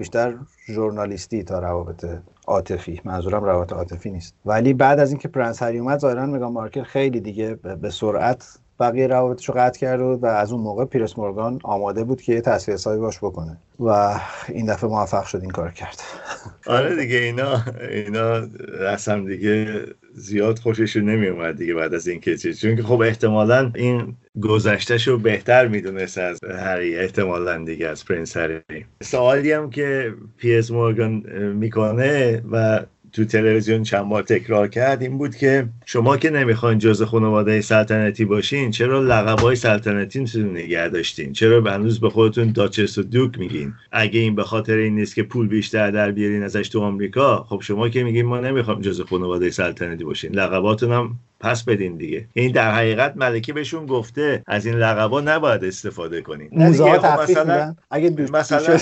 بیشتر 0.00 0.34
ژورنالیستی 0.66 1.42
تا 1.42 1.58
روابط 1.58 2.06
عاطفی. 2.46 3.00
منظورم 3.04 3.44
روابط 3.44 3.72
عاطفی 3.72 4.10
نیست. 4.10 4.34
ولی 4.46 4.74
بعد 4.74 5.00
از 5.00 5.10
اینکه 5.10 5.28
پرنس 5.28 5.62
هری 5.62 5.78
اومد 5.78 5.98
ظاهرا 5.98 6.26
مگان 6.26 6.52
مارکل 6.52 6.82
خیلی 6.82 7.20
دیگه 7.20 7.54
به 7.54 7.90
سرعت 7.90 8.58
بقیه 8.80 9.06
روابطش 9.06 9.48
رو 9.48 9.54
قطع 9.54 9.80
کرده 9.80 10.04
بود 10.04 10.22
و 10.22 10.26
از 10.26 10.52
اون 10.52 10.62
موقع 10.62 10.84
پیرس 10.84 11.18
مورگان 11.18 11.58
آماده 11.64 12.04
بود 12.04 12.22
که 12.22 12.32
یه 12.32 12.40
تصویر 12.40 12.74
حسابی 12.74 13.00
باش 13.00 13.18
بکنه 13.18 13.56
و 13.80 14.20
این 14.48 14.66
دفعه 14.66 14.90
موفق 14.90 15.24
شد 15.24 15.40
این 15.40 15.50
کار 15.50 15.70
کرد. 15.70 16.02
آره 16.66 16.96
دیگه 16.96 17.16
اینا 17.16 17.64
اینا 17.90 18.46
اصلا 18.88 19.24
دیگه 19.24 19.84
زیاد 20.14 20.58
خوششون 20.58 21.04
نمی 21.04 21.26
اومد 21.26 21.56
دیگه 21.56 21.74
بعد 21.74 21.94
از 21.94 22.08
این 22.08 22.20
چیز 22.20 22.60
چون 22.60 22.76
که 22.76 22.82
خب 22.82 23.00
احتمالا 23.00 23.72
این 23.74 24.16
گذشتهش 24.42 25.08
رو 25.08 25.18
بهتر 25.18 25.68
می‌دونست 25.68 26.18
از 26.18 26.38
هری 26.44 26.96
احتمالا 26.96 27.64
دیگه 27.64 27.88
از 27.88 28.04
پرنس 28.04 28.36
هری. 28.36 28.60
سوالی 29.02 29.52
هم 29.52 29.70
که 29.70 30.14
پیرس 30.36 30.70
مورگان 30.70 31.12
می‌کنه 31.52 32.42
و 32.52 32.80
تو 33.12 33.24
تلویزیون 33.24 33.82
چند 33.82 34.08
بار 34.08 34.22
تکرار 34.22 34.68
کرد 34.68 35.02
این 35.02 35.18
بود 35.18 35.36
که 35.36 35.68
شما 35.86 36.16
که 36.16 36.30
نمی‌خواین 36.30 36.78
جز 36.78 37.02
خانواده 37.02 37.60
سلطنتی 37.60 38.24
باشین 38.24 38.70
چرا 38.70 39.00
لقبای 39.00 39.56
سلطنتی 39.56 40.20
می‌تونین 40.20 40.50
نگه 40.56 40.88
داشتین؟ 40.88 41.32
چرا 41.32 41.60
به 41.60 41.72
هنوز 41.72 42.00
به 42.00 42.10
خودتون 42.10 42.52
duchess 42.52 42.98
و 42.98 43.02
دوک 43.02 43.38
میگین؟ 43.38 43.72
اگه 43.92 44.20
این 44.20 44.34
به 44.34 44.44
خاطر 44.44 44.76
این 44.76 44.94
نیست 44.94 45.14
که 45.14 45.22
پول 45.22 45.48
بیشتر 45.48 45.90
در 45.90 46.10
بیارین 46.10 46.42
ازش 46.42 46.68
تو 46.68 46.80
آمریکا 46.80 47.46
خب 47.48 47.60
شما 47.60 47.88
که 47.88 48.04
میگین 48.04 48.26
ما 48.26 48.40
نمی‌خوایم 48.40 48.80
جز 48.80 49.00
خانواده 49.00 49.50
سلطنتی 49.50 50.04
باشین 50.04 50.32
لقباتون 50.32 50.92
هم 50.92 51.18
پس 51.40 51.64
بدین 51.64 51.96
دیگه. 51.96 52.28
این 52.32 52.52
در 52.52 52.72
حقیقت 52.74 53.12
ملکه 53.16 53.52
بهشون 53.52 53.86
گفته 53.86 54.42
از 54.46 54.66
این 54.66 54.74
لقبا 54.74 55.20
نباید 55.20 55.64
استفاده 55.64 56.22
کنین. 56.22 56.48
موزه 56.52 56.98
خب 56.98 57.20
مثلا 57.20 57.74
اگه 57.90 58.10
دوست 58.10 58.34
مثلا 58.34 58.78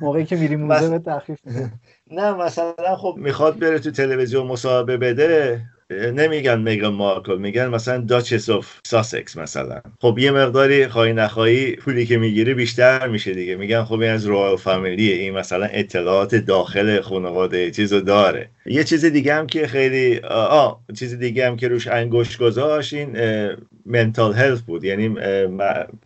موقعی 0.00 0.24
که 0.24 0.36
میری 0.36 0.56
موزه 0.56 0.90
به 0.90 0.98
تخفیف 0.98 1.38
نه 2.10 2.32
مثلا 2.34 2.96
خب 2.96 3.14
می‌خواد 3.18 3.58
بره 3.58 3.78
تو 3.78 3.90
تلویزیون 3.90 4.46
مصاحبه 4.46 4.96
بده. 4.96 5.62
نمیگن 5.90 6.60
میگن 6.60 6.88
مارکل 6.88 7.38
میگن 7.38 7.68
مثلا 7.68 7.98
Duchess 7.98 8.48
of 8.50 8.80
Sussex 8.86 9.36
مثلا. 9.36 9.80
خب 10.00 10.18
یه 10.18 10.30
مقداری 10.30 10.86
خواهی 10.86 11.12
نخواهی 11.12 11.76
پولی 11.76 12.06
که 12.06 12.18
می‌گیره 12.18 12.54
بیشتر 12.54 13.08
میشه 13.08 13.34
دیگه. 13.34 13.56
میگن 13.56 13.84
خب 13.84 14.00
این 14.00 14.10
از 14.10 14.26
royal 14.26 14.56
family 14.56 15.06
ه 15.06 15.14
این 15.14 15.34
مثلا 15.34 15.66
اطلاعات 15.66 16.34
داخل 16.34 17.00
خانواده 17.00 17.70
چیزو 17.70 18.00
داره. 18.00 18.48
یه 18.66 18.84
چیز 18.84 19.04
دیگه 19.04 19.34
هم 19.34 19.46
که 19.46 19.66
خیلی 19.66 20.18
آه 20.30 20.80
چیز 20.98 21.18
دیگه 21.18 21.46
هم 21.46 21.56
که 21.56 21.68
روش 21.68 21.86
انگشت 21.86 22.38
گذاشت 22.38 22.94
این 22.94 23.16
mental 23.86 24.32
health 24.32 24.60
بود. 24.60 24.84
یعنی 24.84 25.16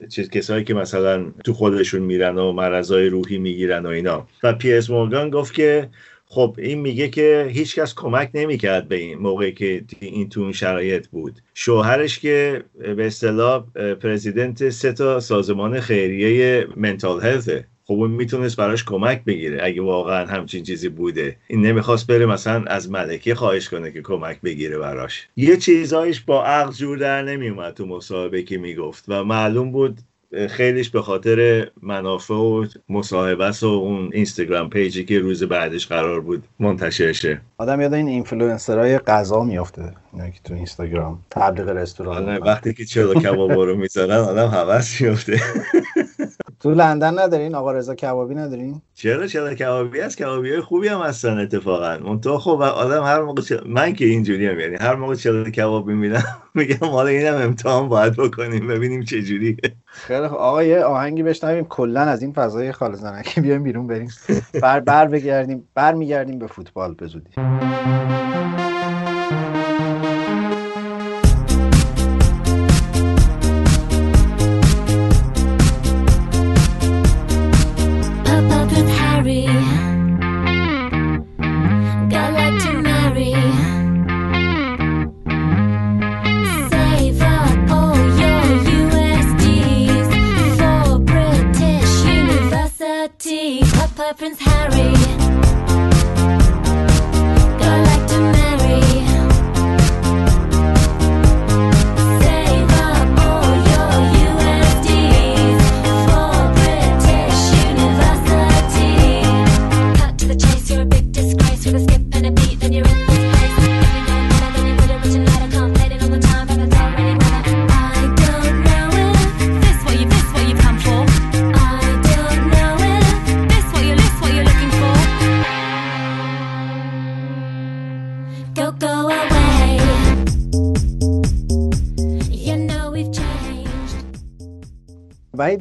چیز 0.09 0.31
کسایی 0.31 0.65
که 0.65 0.75
مثلا 0.75 1.33
تو 1.45 1.53
خودشون 1.53 2.03
میرن 2.03 2.39
و 2.39 2.53
مرضای 2.53 3.09
روحی 3.09 3.39
می‌گیرن 3.39 3.87
و 3.87 3.89
اینا. 3.89 4.27
و 4.43 4.53
پیرس 4.53 4.91
مورگان 4.91 5.31
گفت 5.31 5.55
که 5.55 5.89
خب 6.35 6.57
این 6.59 6.81
میگه 6.81 7.09
که 7.09 7.49
هیچکس 7.51 7.95
کمک 7.95 8.31
نمی‌کرد 8.35 8.89
به 8.89 8.97
این 8.97 9.19
موقعی 9.19 9.53
که 9.53 9.85
این 10.01 10.29
تو 10.29 10.41
اون 10.41 10.53
شرایط 10.53 11.07
بود. 11.07 11.41
شوهرش 11.55 12.19
که 12.19 12.63
به 12.97 13.07
اصطلاح 13.07 13.65
president 14.03 14.69
سه 14.71 14.93
تا 14.93 15.21
سازمان 15.21 15.81
خیریه 15.81 16.67
mental 16.77 17.21
health 17.21 17.54
ه. 17.54 17.65
خب 17.85 17.95
اون 17.95 18.11
می‌تونست 18.11 18.57
براش 18.57 18.85
کمک 18.85 19.25
بگیره 19.25 19.59
اگه 19.63 19.83
واقعا 19.83 20.27
همچین 20.27 20.63
چیزی 20.63 20.89
بوده. 20.89 21.37
این 21.49 21.67
نمی‌خواست 21.67 22.07
بره 22.07 22.27
مثلا 22.27 22.65
از 22.67 22.91
ملکه 22.91 23.35
خواهش 23.35 23.69
کنه 23.69 23.93
که 23.93 24.03
کمک 24.03 24.41
بگیره 24.41 24.79
براش. 24.79 25.29
یه 25.37 25.57
چیزایش 25.57 26.21
با 26.21 26.45
عقل 26.45 26.73
جور 26.73 26.99
در 26.99 27.23
نمیومد 27.23 27.75
تو 27.75 27.87
مصاحبه 27.87 28.43
که 28.43 28.59
می‌گفت 28.59 29.05
و 29.09 29.25
معلوم 29.25 29.73
بود 29.73 29.99
خیلیش 30.51 30.91
به 30.91 31.03
خاطر 31.03 31.69
منافع 31.83 32.35
و 32.35 32.67
مصاحبه 32.89 33.51
و 33.63 33.67
اون 33.67 34.11
Instagram 34.13 34.71
page 34.71 34.98
ی 34.98 35.05
که 35.05 35.19
روز 35.19 35.43
بعدش 35.43 35.87
قرار 35.87 36.21
بود 36.21 36.45
منتشر 36.61 37.13
شه 37.13 37.41
آدم 37.59 37.81
یاد 37.81 37.95
این 37.95 38.09
اینفلوئنسرای 38.09 38.99
غذا 38.99 39.45
میافته 39.45 39.93
اینا 40.13 40.31
که 40.31 40.41
تو 40.45 40.55
اینستاگرام 40.55 41.19
تبلیغ 41.31 41.69
رستوران. 41.69 42.29
آره، 42.29 42.39
وقتی 42.39 42.75
که 42.75 42.85
چلو 42.85 43.15
کباب 43.15 43.53
رو 43.53 43.77
می‌ذارن 43.77 44.17
آدم 44.17 44.47
هوس 44.47 45.03
میفته 45.03 45.41
تو 46.63 46.71
لندن 46.71 47.19
ندارین؟ 47.19 47.55
آقا 47.55 47.73
رضا 47.73 47.95
کبابی 47.95 48.35
ندارین؟ 48.35 48.83
چرا؟ 48.95 49.27
چرا؟ 49.27 49.55
کبابی 49.55 50.01
هست. 50.01 50.19
کبابی 50.19 50.51
های 50.51 50.61
خوبی 50.61 50.89
هم 50.89 51.01
هستن 51.01 51.39
اتفاقا. 51.39 51.95
اون 52.05 52.21
تو 52.21 52.39
خب 52.39 52.61
آدم 52.63 53.03
هر 53.03 53.23
موقع 53.23 53.43
چل... 53.43 53.69
من 53.69 53.93
که 53.93 54.05
اینجوری 54.05 54.47
هم 54.47 54.61
یعنی 54.61 54.77
هر 54.77 54.95
موقع 54.95 55.15
چلو 55.15 55.51
کبابی 55.51 55.95
میدم 55.95 56.25
میگم 56.55 56.87
حالا 56.87 57.09
اینم 57.09 57.35
امتحان 57.35 57.89
باید 57.89 58.17
بکنیم 58.17 58.69
ببینیم 58.69 59.03
چه 59.03 59.23
جوریه 59.23 59.57
خیلی 59.85 60.29
خب. 60.29 60.35
آقا 60.35 60.63
یه 60.63 60.85
آهنگی 60.85 61.23
بشنویم. 61.23 61.65
کلا 61.65 62.01
از 62.01 62.23
این 62.23 62.33
فضای 62.33 62.73
خال 62.73 62.95
زنکی 62.95 63.41
بیایم 63.41 63.63
بیرون 63.63 63.87
بریم. 63.87 64.09
بر 64.63 64.81
بر 64.81 65.07
بگردیم 65.07 65.69
بر 65.75 65.95
میگردیم 65.95 66.39
به 66.39 66.47
فوتبال 66.47 66.95
به 66.95 67.09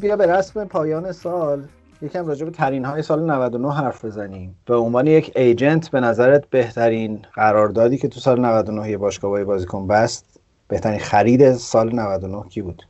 بیا 0.02 0.16
به 0.16 0.26
رسم 0.26 0.66
پایان 0.66 1.12
سال. 1.12 1.64
یکم 2.02 2.28
راجع 2.28 2.46
به 2.46 2.52
ترین 2.52 2.86
های 2.86 3.02
سال 3.02 3.32
99 3.32 3.74
حرف 3.74 4.06
بزنیم. 4.06 4.56
به 4.66 4.76
عنوان 4.76 5.08
یک 5.08 5.32
ایجنت 5.36 5.90
به 5.90 6.00
نظرت 6.00 6.50
بهترین 6.50 7.26
قراردادی 7.34 7.98
که 7.98 8.08
تو 8.08 8.20
سال 8.20 8.40
99 8.40 8.90
یه 8.90 8.98
باشگاه 8.98 9.44
بازیکن 9.44 9.88
بست 9.88 10.40
بهترین 10.68 11.00
خرید 11.00 11.54
سال 11.54 11.96
99 11.96 12.44
کی 12.50 12.62
بود؟ 12.62 12.84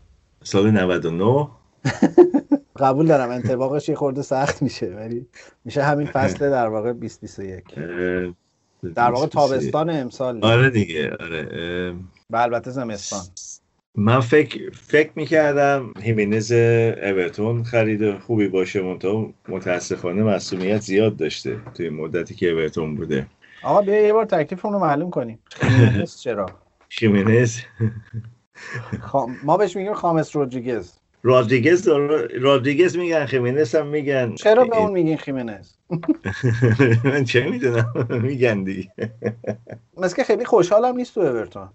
سال 0.43 0.71
99 0.71 1.47
قبول 2.79 3.07
دارم 3.07 3.29
انتباقش 3.29 3.89
یه 3.89 3.95
خورده 3.95 4.21
سخت 4.21 4.61
میشه 4.61 4.85
ولی 4.85 5.27
میشه 5.65 5.83
همین 5.83 6.07
فصل 6.07 6.49
در 6.49 6.67
واقع 6.67 6.93
2021 6.93 7.63
اه، 7.77 8.93
در 8.95 9.11
واقع 9.11 9.27
تابستان 9.27 9.89
امسال. 9.89 10.45
آره 10.45 10.69
دیگه 10.69 11.17
آره 11.19 11.95
و 12.29 12.37
البته 12.37 12.71
زمستان. 12.71 13.21
من 13.95 14.19
فکر 14.19 14.71
فکر 14.71 15.11
می‌کردم 15.15 15.93
هیمینز 16.01 16.51
اورتون 16.51 17.63
خرید 17.63 18.19
خوبی 18.19 18.47
باشه 18.47 18.81
منتها 18.81 19.33
متاسفانه 19.47 20.23
مسئولیت 20.23 20.81
زیاد 20.81 21.17
داشته 21.17 21.57
توی 21.73 21.89
مدتی 21.89 22.35
که 22.35 22.49
اورتون 22.49 22.95
بوده. 22.95 23.27
آقا 23.63 23.81
بیا 23.81 24.01
یه 24.01 24.13
بار 24.13 24.25
تکلیفمون 24.25 24.73
رو 24.73 24.79
معلوم 24.79 25.09
کنیم. 25.09 25.39
چرا؟ 26.23 26.45
خیمینز. 26.89 27.57
خام... 29.01 29.37
ما 29.43 29.57
بهش 29.57 29.75
میگیم 29.75 29.93
خامس 29.93 30.35
رودریگز. 30.35 30.93
رادریگز 31.23 31.87
رادریگز 32.41 32.97
میگن 32.97 33.25
خیمینز 33.25 33.75
هم 33.75 33.87
میگن. 33.87 34.35
چرا 34.35 34.65
به 34.65 34.77
اون 34.77 34.91
میگین 34.91 35.17
خیمنز 35.17 35.71
من 37.03 37.23
چه 37.23 37.49
می‌دونم؟ 37.49 38.07
میگن 38.09 38.63
دیگه. 38.63 38.91
مثل 39.97 40.15
که 40.15 40.23
خیلی 40.23 40.45
خوشحالم 40.45 40.95
نیست 40.95 41.15
تو 41.15 41.21
اورتون. 41.21 41.69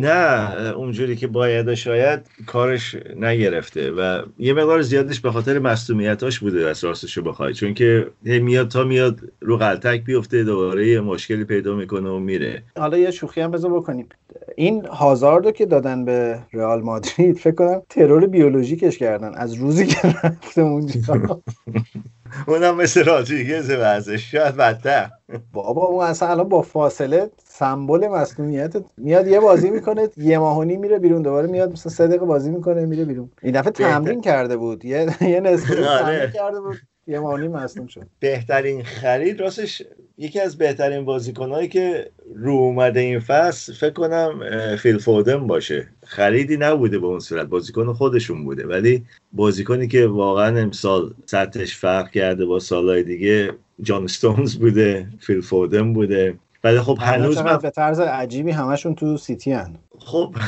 نه 0.00 0.60
اونجوری 0.70 1.16
که 1.16 1.26
باید 1.26 1.74
شاید 1.74 2.20
کارش 2.46 2.96
نگرفته 3.16 3.90
و 3.90 4.22
یه 4.38 4.52
مقدار 4.52 4.82
زیادش 4.82 5.20
به 5.20 5.30
خاطر 5.30 5.58
مصومیتاش 5.58 6.38
بوده 6.38 6.68
از 6.68 6.84
راستشو 6.84 7.22
بخوای. 7.22 7.54
چون 7.54 7.74
که 7.74 8.10
میاد 8.22 8.68
تا 8.68 8.84
میاد 8.84 9.20
رو 9.40 9.56
غلطک 9.56 10.04
بیفته 10.04 10.44
دوباره 10.44 10.88
یه 10.88 11.00
مشکلی 11.00 11.44
پیدا 11.44 11.74
می‌کنه 11.74 12.10
و 12.10 12.18
میره. 12.18 12.62
حالا 12.78 12.98
یه 12.98 13.10
شوخی 13.10 13.40
هم 13.40 13.50
بذار 13.50 13.72
بکنیم. 13.72 14.08
این 14.56 14.86
هازاردو 14.86 15.50
که 15.50 15.66
دادن 15.66 16.04
به 16.04 16.38
رئال 16.52 16.82
مادرید 16.82 17.36
فکر 17.36 17.54
کنم 17.54 17.82
ترور 17.88 18.26
بیولوژیکش 18.26 18.98
کردن. 18.98 19.34
از 19.34 19.54
روزی 19.54 19.86
که 19.86 20.08
رفته 20.08 20.62
اونجا. 20.62 20.98
اونم 22.46 22.76
مثل 22.76 23.04
رادریگز 23.04 23.70
وضعش 23.70 24.30
شاید 24.32 24.56
بدتر. 24.56 25.10
بابا 25.52 25.84
اون 25.84 26.04
اصلا 26.04 26.28
الان 26.28 26.48
با 26.48 26.62
فاصله 26.62 27.30
سمبل 27.44 28.08
مسئولیت 28.08 28.76
میاد 28.96 29.26
یه 29.26 29.40
بازی 29.40 29.70
می‌کنه 29.70 30.08
یه 30.16 30.38
ماه 30.38 30.58
و 30.58 30.64
نیم 30.64 30.80
میره 30.80 30.98
بیرون 30.98 31.22
دوباره 31.22 31.46
میاد 31.46 31.72
مثلا 31.72 31.92
سه 31.92 32.06
دقیقه 32.06 32.26
بازی 32.26 32.50
می‌کنه 32.50 32.86
میره 32.86 33.04
بیرون. 33.04 33.30
این 33.42 33.60
دفعه 33.60 33.70
تمرین 33.70 34.20
کرده 34.20 34.56
بود. 34.56 34.84
یه 34.84 35.16
یه 35.20 35.38
آره. 35.40 35.56
تمرین 35.56 36.30
کرده 36.30 36.60
بود. 36.60 36.76
یه 37.08 37.20
نیم 37.20 37.50
مصدوم 37.50 37.86
شد. 37.86 38.06
بهترین 38.20 38.82
خرید 38.82 39.40
راستش 39.40 39.82
یکی 40.18 40.40
از 40.40 40.58
بهترین 40.58 41.04
بازیکنهایی 41.04 41.68
که 41.68 42.10
رو 42.34 42.52
اومده 42.52 43.00
این 43.00 43.20
فصل 43.20 43.72
فکر 43.72 43.92
کنم 43.92 44.40
فیل 44.76 44.98
فودن 44.98 45.46
باشه. 45.46 45.88
خریدی 46.04 46.56
نبوده 46.56 46.98
به 46.98 47.06
اون 47.06 47.18
صورت. 47.18 47.46
بازیکن 47.46 47.92
خودشون 47.92 48.44
بوده. 48.44 48.66
ولی 48.66 49.04
بازیکنی 49.32 49.88
که 49.88 50.06
واقعا 50.06 50.58
امسال 50.58 51.14
سطحش 51.26 51.76
فرق 51.76 52.10
کرده 52.10 52.46
با 52.46 52.58
سالهای 52.58 53.02
دیگه 53.02 53.52
جان 53.82 54.04
استونز 54.04 54.56
بوده 54.56 55.06
فیل 55.20 55.40
فودن 55.40 55.92
بوده. 55.92 56.34
ولی 56.64 56.80
خب 56.80 56.98
هنوز 57.00 57.38
من 57.38 57.56
به 57.56 57.70
طرز 57.70 58.00
عجیبی 58.00 58.50
همشون 58.50 58.94
تو 58.94 59.16
سیتی 59.16 59.52
هن. 59.52 59.76
خب 59.98 60.34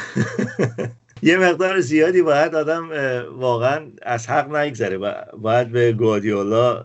یه 1.23 1.39
مقدار 1.39 1.81
زیادی 1.81 2.23
باید 2.23 2.55
آدم 2.55 2.89
واقعا 3.37 3.87
از 4.03 4.27
حق 4.27 4.57
نگذره. 4.57 4.97
و 4.97 5.13
باید 5.39 5.73
به 5.73 5.93
گواردیولا 5.93 6.83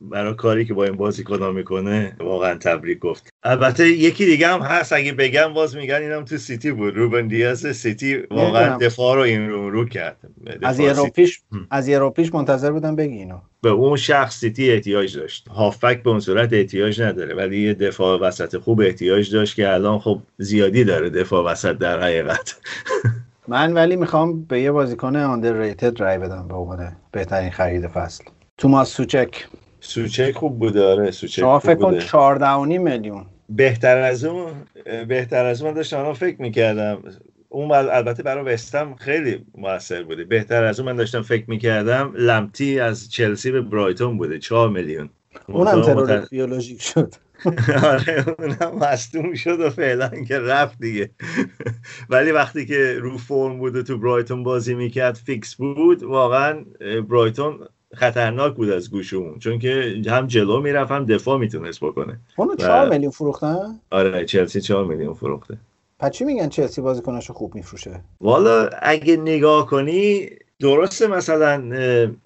برای 0.00 0.34
کاری 0.34 0.64
که 0.64 0.74
با 0.74 0.84
این 0.84 0.96
بازیکن‌ها 0.96 1.52
می‌کنه 1.52 2.16
واقعا 2.20 2.54
تبریک 2.54 2.98
گفت. 2.98 3.28
البته 3.42 3.88
یکی 3.88 4.26
دیگه 4.26 4.48
هم 4.48 4.60
هست 4.60 4.92
اگه 4.92 5.12
بگم 5.12 5.54
باز 5.54 5.76
میگن 5.76 5.94
اینم 5.94 6.24
تو 6.24 6.38
سیتی 6.38 6.72
بود. 6.72 6.96
روبن 6.96 7.28
دیاز 7.28 7.66
سیتی 7.76 8.16
واقعا. 8.30 8.76
دفاع 8.76 9.16
رو 9.16 9.22
این 9.22 9.50
رو 9.50 9.70
رو 9.70 9.84
کرد. 9.84 10.16
از 10.62 10.80
یه 10.80 10.92
رو 10.92 11.04
سیتی. 11.04 11.10
پیش 11.10 11.40
از 11.70 11.88
یه 11.88 11.98
رو 11.98 12.10
پیش 12.10 12.34
منتظر 12.34 12.70
بودم 12.70 12.96
بگی 12.96 13.14
اینو. 13.14 13.38
به 13.62 13.70
اون 13.70 13.96
شخص 13.96 14.40
سیتی 14.40 14.70
احتیاج 14.70 15.16
داشت. 15.16 15.48
هافبک 15.48 16.02
به 16.02 16.10
اون 16.10 16.20
صورت 16.20 16.52
احتیاج 16.52 17.02
نداره 17.02 17.34
ولی 17.34 17.62
یه 17.62 17.74
دفاع 17.74 18.20
وسط 18.20 18.56
خوب 18.56 18.80
احتیاج 18.80 19.32
داشت 19.32 19.56
که 19.56 19.72
الان 19.72 19.98
خب 19.98 20.18
زیادی 20.38 20.84
داره 20.84 21.10
دفاع 21.10 21.44
وسط 21.44 21.78
در 21.78 22.00
حقیقت. 22.02 22.54
من 23.52 23.72
ولی 23.72 23.96
می‌خوام 23.96 24.42
به 24.42 24.60
یه 24.60 24.72
بازیکن 24.72 25.12
underrated 25.12 26.00
رای 26.00 26.18
بدم 26.18 26.48
به 26.48 26.54
عنوان 26.54 26.96
بهترین 27.12 27.50
خرید 27.50 27.86
فصل. 27.86 28.24
توماس 28.58 28.88
سوچک. 28.90 29.46
سوچک 29.80 30.32
خوب 30.32 30.58
بوده 30.58 30.84
آره 30.84 31.10
سوچک 31.10 31.40
شما 31.40 31.58
فکر 31.58 31.74
کن 31.74 31.90
بوده. 31.90 32.00
14 32.00 32.48
و 32.50 32.64
نیم 32.64 32.82
میلیون. 32.82 33.26
بهتر 33.48 33.96
از 33.98 34.24
اون 34.24 34.52
بهتر 35.08 35.44
از 35.44 35.62
اون 35.62 35.70
من 35.70 35.76
داشتم 35.76 36.12
فکر 36.12 36.42
می‌کردم. 36.42 37.02
اون 37.48 37.68
ال- 37.68 37.72
البته 37.72 38.22
برای 38.22 38.54
وستم 38.54 38.94
خیلی 38.94 39.46
موثر 39.58 40.02
بوده. 40.02 40.24
بهتر 40.24 40.64
از 40.64 40.80
اون 40.80 40.88
من 40.90 40.96
داشتم 40.96 41.22
فکر 41.22 41.44
می‌کردم 41.50 42.12
لمتی 42.16 42.80
از 42.80 43.10
چلسی 43.10 43.50
به 43.50 43.60
برایتون 43.60 44.18
بوده 44.18 44.38
4 44.38 44.70
میلیون. 44.70 45.10
اونم 45.48 45.80
ترور 45.80 46.26
بیولوژیک 46.30 46.82
شد. 46.82 47.14
آره 47.92 48.24
اونم 48.38 48.78
مصدوم 48.78 49.34
شد 49.34 49.60
و 49.60 49.70
فعلا 49.70 50.08
که 50.28 50.38
رفت 50.38 50.78
دیگه. 50.78 51.10
ولی 52.08 52.30
وقتی 52.30 52.66
که 52.66 52.96
رو 53.00 53.18
فرم 53.18 53.58
بود 53.58 53.76
و 53.76 53.82
تو 53.82 53.98
برایتون 53.98 54.42
بازی 54.42 54.74
می‌کرد 54.74 55.14
فیکس 55.14 55.54
بود 55.54 56.02
واقعا 56.02 56.64
برایتون 57.08 57.58
خطرناک 57.94 58.54
بود 58.54 58.70
از 58.70 58.90
گوش 58.90 59.14
اون 59.14 59.38
چون 59.38 59.58
که 59.58 60.02
هم 60.06 60.26
جلو 60.26 60.60
می‌رفت 60.60 60.90
هم 60.92 61.04
دفاع 61.06 61.38
می‌تونست 61.38 61.80
بکنه. 61.84 62.20
اونو 62.36 62.52
و- 62.52 62.56
4 62.56 62.88
میلیون 62.88 63.10
فروختن 63.10 63.80
آره 63.90 64.24
چلسی 64.24 64.60
4 64.60 64.84
میلیون 64.84 65.14
فروخته. 65.14 65.56
پس 65.98 66.10
چی 66.10 66.24
میگن 66.24 66.48
چلسی 66.48 66.80
بازیکناشو 66.80 67.32
خوب 67.32 67.54
میفروشه؟ 67.54 68.00
والا 68.20 68.70
اگه 68.82 69.16
نگاه 69.16 69.66
کنی 69.66 70.28
درسته 70.62 71.06
مثلا 71.06 71.62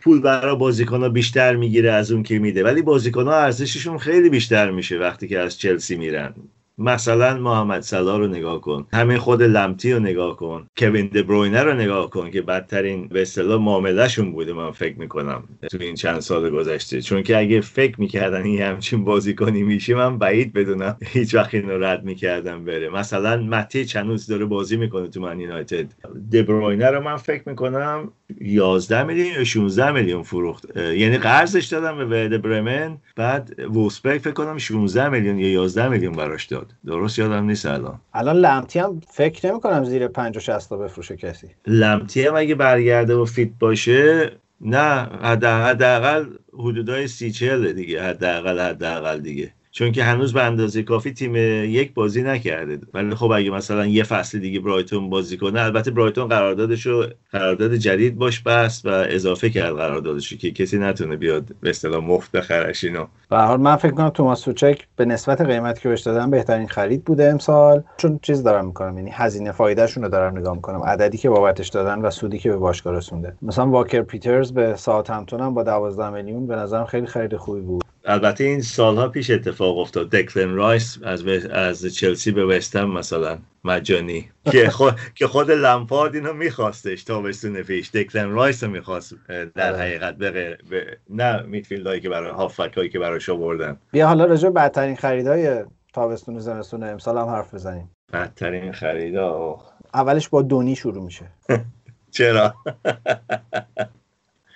پول 0.01 0.21
برای 0.21 0.57
بازیکن 0.57 1.13
بیشتر 1.13 1.57
می‌گیره 1.57 1.93
از 1.93 2.13
اون 2.13 2.23
که 2.23 2.39
میده 2.39 2.65
ولی 2.65 2.83
بازیکن 2.83 3.29
ارزششون 3.29 3.99
خیلی 3.99 4.29
بیشتر 4.29 4.71
میشه 4.71 4.99
وقتی 4.99 5.29
که 5.29 5.39
از 5.39 5.59
چلسی 5.59 5.97
میرن. 5.97 6.35
مثلا 6.79 7.39
محمد 7.39 7.81
صلاح 7.81 8.19
رو 8.19 8.27
نگاه 8.27 8.61
کن 8.61 8.87
همین 8.93 9.19
خود 9.19 9.43
لمتی 9.43 9.93
رو 9.93 9.99
نگاه 9.99 10.37
کن 10.37 10.67
کوین 10.79 11.07
دبروینه 11.07 11.63
رو 11.63 11.75
نگاه 11.75 12.11
کن 12.11 12.31
که 12.31 12.43
بدترین 12.43 13.09
به 13.09 13.23
اصطلاح 13.23 13.63
معاملهشون 13.63 14.33
بوده 14.33 14.53
من 14.53 14.71
فکر 14.71 14.99
می‌کنم 14.99 15.45
تو 15.71 15.79
این 15.81 15.95
چند 15.95 16.21
سال 16.21 16.51
گذشته. 16.51 17.03
چون 17.03 17.23
که 17.23 17.39
اگه 17.39 17.61
فکر 17.61 18.01
می‌کردن 18.01 18.43
این 18.43 18.63
همچین 18.63 19.05
بازیکنی 19.05 19.63
میشه 19.63 19.95
من 19.95 20.19
بعید 20.19 20.53
بدونم 20.53 20.97
هیچ 21.07 21.35
وقت 21.35 21.55
اینو 21.55 21.79
رد 21.79 22.05
می‌کردم 22.05 22.65
بره. 22.65 22.89
مثلا 22.89 23.37
متی 23.43 23.85
چنوز 23.85 24.27
داره 24.27 24.45
بازی 24.45 24.77
می‌کنه 24.77 25.09
تو 25.09 25.21
من 25.21 25.41
یونایتد. 25.41 25.87
دبروینه 26.33 26.91
رو 26.91 27.03
من 27.03 27.17
فکر 27.17 27.49
می‌کنم 27.49 28.13
11 28.41 29.03
میلیون 29.05 29.27
یا 29.27 29.45
16 29.45 29.93
میلیون 29.93 30.23
فروخت. 30.23 30.77
یعنی 30.77 31.19
قرضش 31.19 31.67
دادم 31.67 31.99
به 31.99 32.05
ورد 32.05 32.43
برمن 32.43 32.99
بعد 33.17 33.61
وولسبرگ 33.61 34.21
فکر 34.21 34.33
کنم 34.33 34.59
16 34.59 35.09
میلیون 35.09 35.39
یا 35.39 35.49
11 35.49 35.89
میلیون 35.89 36.13
براش 36.13 36.45
داد. 36.45 36.66
درست 36.87 37.19
یادم 37.19 37.45
نیست 37.45 37.67
الان. 37.67 38.01
الان 38.15 38.37
لمتی 38.37 38.79
هم 38.79 39.01
فکر 39.11 39.51
نمی 39.51 39.61
کنم 39.61 39.85
زیر 39.85 40.09
5 40.09 40.37
و 40.37 40.41
60 40.41 40.69
تا 40.69 40.77
بفروشه 40.77 41.17
کسی. 41.17 41.51
لمپتی 41.67 42.27
هم 42.27 42.37
اگه 42.37 42.55
برگرده 42.55 43.15
و 43.15 43.25
fit 43.25 43.51
باشه 43.59 44.33
نه 44.61 45.09
حداقل 45.23 45.71
حداقل 45.71 46.27
حدودای 46.53 47.09
سی 47.09 47.31
چهله 47.31 47.73
دیگه 47.73 48.03
حداقل 48.03 48.59
حداقل 48.61 49.21
دیگه. 49.21 49.53
چون 49.77 49.93
که 49.93 50.05
هنوز 50.05 50.33
به 50.33 50.43
اندازه 50.43 50.83
کافی 50.83 51.13
تیم 51.13 51.37
یک 51.37 51.95
بازی 51.95 52.23
نکرده. 52.23 52.79
ولی 52.95 53.15
خب 53.15 53.31
اگه 53.31 53.51
مثلا 53.51 53.87
یه 53.87 54.05
فصل 54.05 54.39
دیگه 54.39 54.61
برایتون 54.61 55.11
بازی 55.11 55.37
کنه 55.37 55.61
البته 55.61 55.91
برایتون 55.91 56.29
قراردادشو 56.29 57.07
قرارداد 57.33 57.75
جدید 57.75 58.19
باش 58.19 58.41
بست 58.41 58.87
و 58.87 58.89
اضافه 58.89 59.51
کرد 59.51 59.75
قراردادشو 59.75 60.37
که 60.37 60.51
کسی 60.51 60.79
نتونه 60.79 61.17
بیاد 61.17 61.45
به 61.61 61.71
اصطلاح 61.71 62.05
مفت 62.05 62.33
بخرش 62.33 62.85
اینو. 62.85 63.07
حال 63.31 63.61
من 63.61 63.77
فکر 63.77 63.93
کنم 63.93 64.09
توماس 64.09 64.41
سوچک 64.41 64.87
به 64.97 65.05
نسبت 65.05 65.41
قیمتی 65.41 65.81
که 65.81 65.89
بهش 65.89 66.01
دادن 66.01 66.31
بهترین 66.31 66.69
خرید 66.69 67.05
بوده 67.05 67.31
امسال. 67.31 67.83
چون 67.97 68.19
چیز 68.23 68.43
دارم 68.43 68.67
می‌کنم 68.67 68.99
یعنی 68.99 69.11
هزینه 69.13 69.53
فایدهشون 69.53 70.03
رو 70.03 70.09
دارم 70.09 70.39
نگاه 70.39 70.55
می‌کنم. 70.55 70.83
عددی 70.83 71.19
که 71.19 71.31
بابتش 71.31 71.69
دادن 71.69 71.99
و 71.99 72.11
سودی 72.11 72.39
که 72.39 72.51
به 72.51 72.57
باشگاه 72.57 72.95
رسونده. 72.95 73.33
مثلا 73.43 73.67
واکر 73.67 74.03
پیترز 74.03 74.53
به 74.53 74.77
ساوثهمپتون 74.77 75.41
هم 75.41 75.55
با 75.55 75.63
12 75.63 76.11
میلیون 76.11 76.47
به 76.47 76.57
نظرم 76.57 76.85
خیلی 76.85 77.07
خرید 77.07 77.37
خوبی 77.37 77.61
بود. 77.61 77.85
البته 78.07 78.45
این 78.45 78.61
سالها 78.61 79.09
پیش 79.09 79.31
اتفاق 79.31 79.79
افتاد. 79.79 80.11
دکلن 80.11 80.55
رایس 80.55 80.99
از 81.05 81.27
از 81.51 81.87
چلسی 81.95 82.31
به 82.33 82.45
وستهم 82.45 82.91
مثلا 82.91 83.39
مجانی 83.65 84.31
که 84.53 84.71
خود 84.71 84.95
که 85.15 85.27
خود 85.27 85.51
لمپارد 85.51 86.15
اینو 86.15 86.33
میخواستش 86.33 87.05
تابستون 87.05 87.63
پیش. 87.63 87.91
دکلن 87.91 88.31
رایس 88.31 88.65
رو 88.65 88.71
می‌خواست 88.71 89.15
در 89.55 89.73
آره. 89.73 89.79
حقیقت 89.83 90.17
به 90.17 90.59
به- 90.71 90.99
نه 91.11 91.43
midfield 91.43 91.85
هایی 91.85 92.01
که 92.01 92.09
برای 92.09 92.31
هافبک 92.31 92.73
هایی 92.77 92.89
که 92.89 92.99
براش 92.99 93.29
آوردن. 93.29 93.77
بیا 93.93 94.07
حالا 94.07 94.25
راجع 94.25 94.49
به 94.49 94.55
بدترین 94.55 94.97
خریدای 94.97 95.65
تابستون 95.93 96.37
و 96.37 96.41
زمستون 96.41 96.83
امسال 96.83 97.19
هم 97.19 97.27
حرف 97.29 97.55
بزنیم. 97.55 97.91
بدترین 98.13 98.73
خریدا؟ 98.73 99.59
اولش 99.95 100.29
با 100.29 100.43
دونی 100.43 100.77
شروع 100.77 101.05
میشه. 101.05 101.25
چرا؟ 102.11 102.55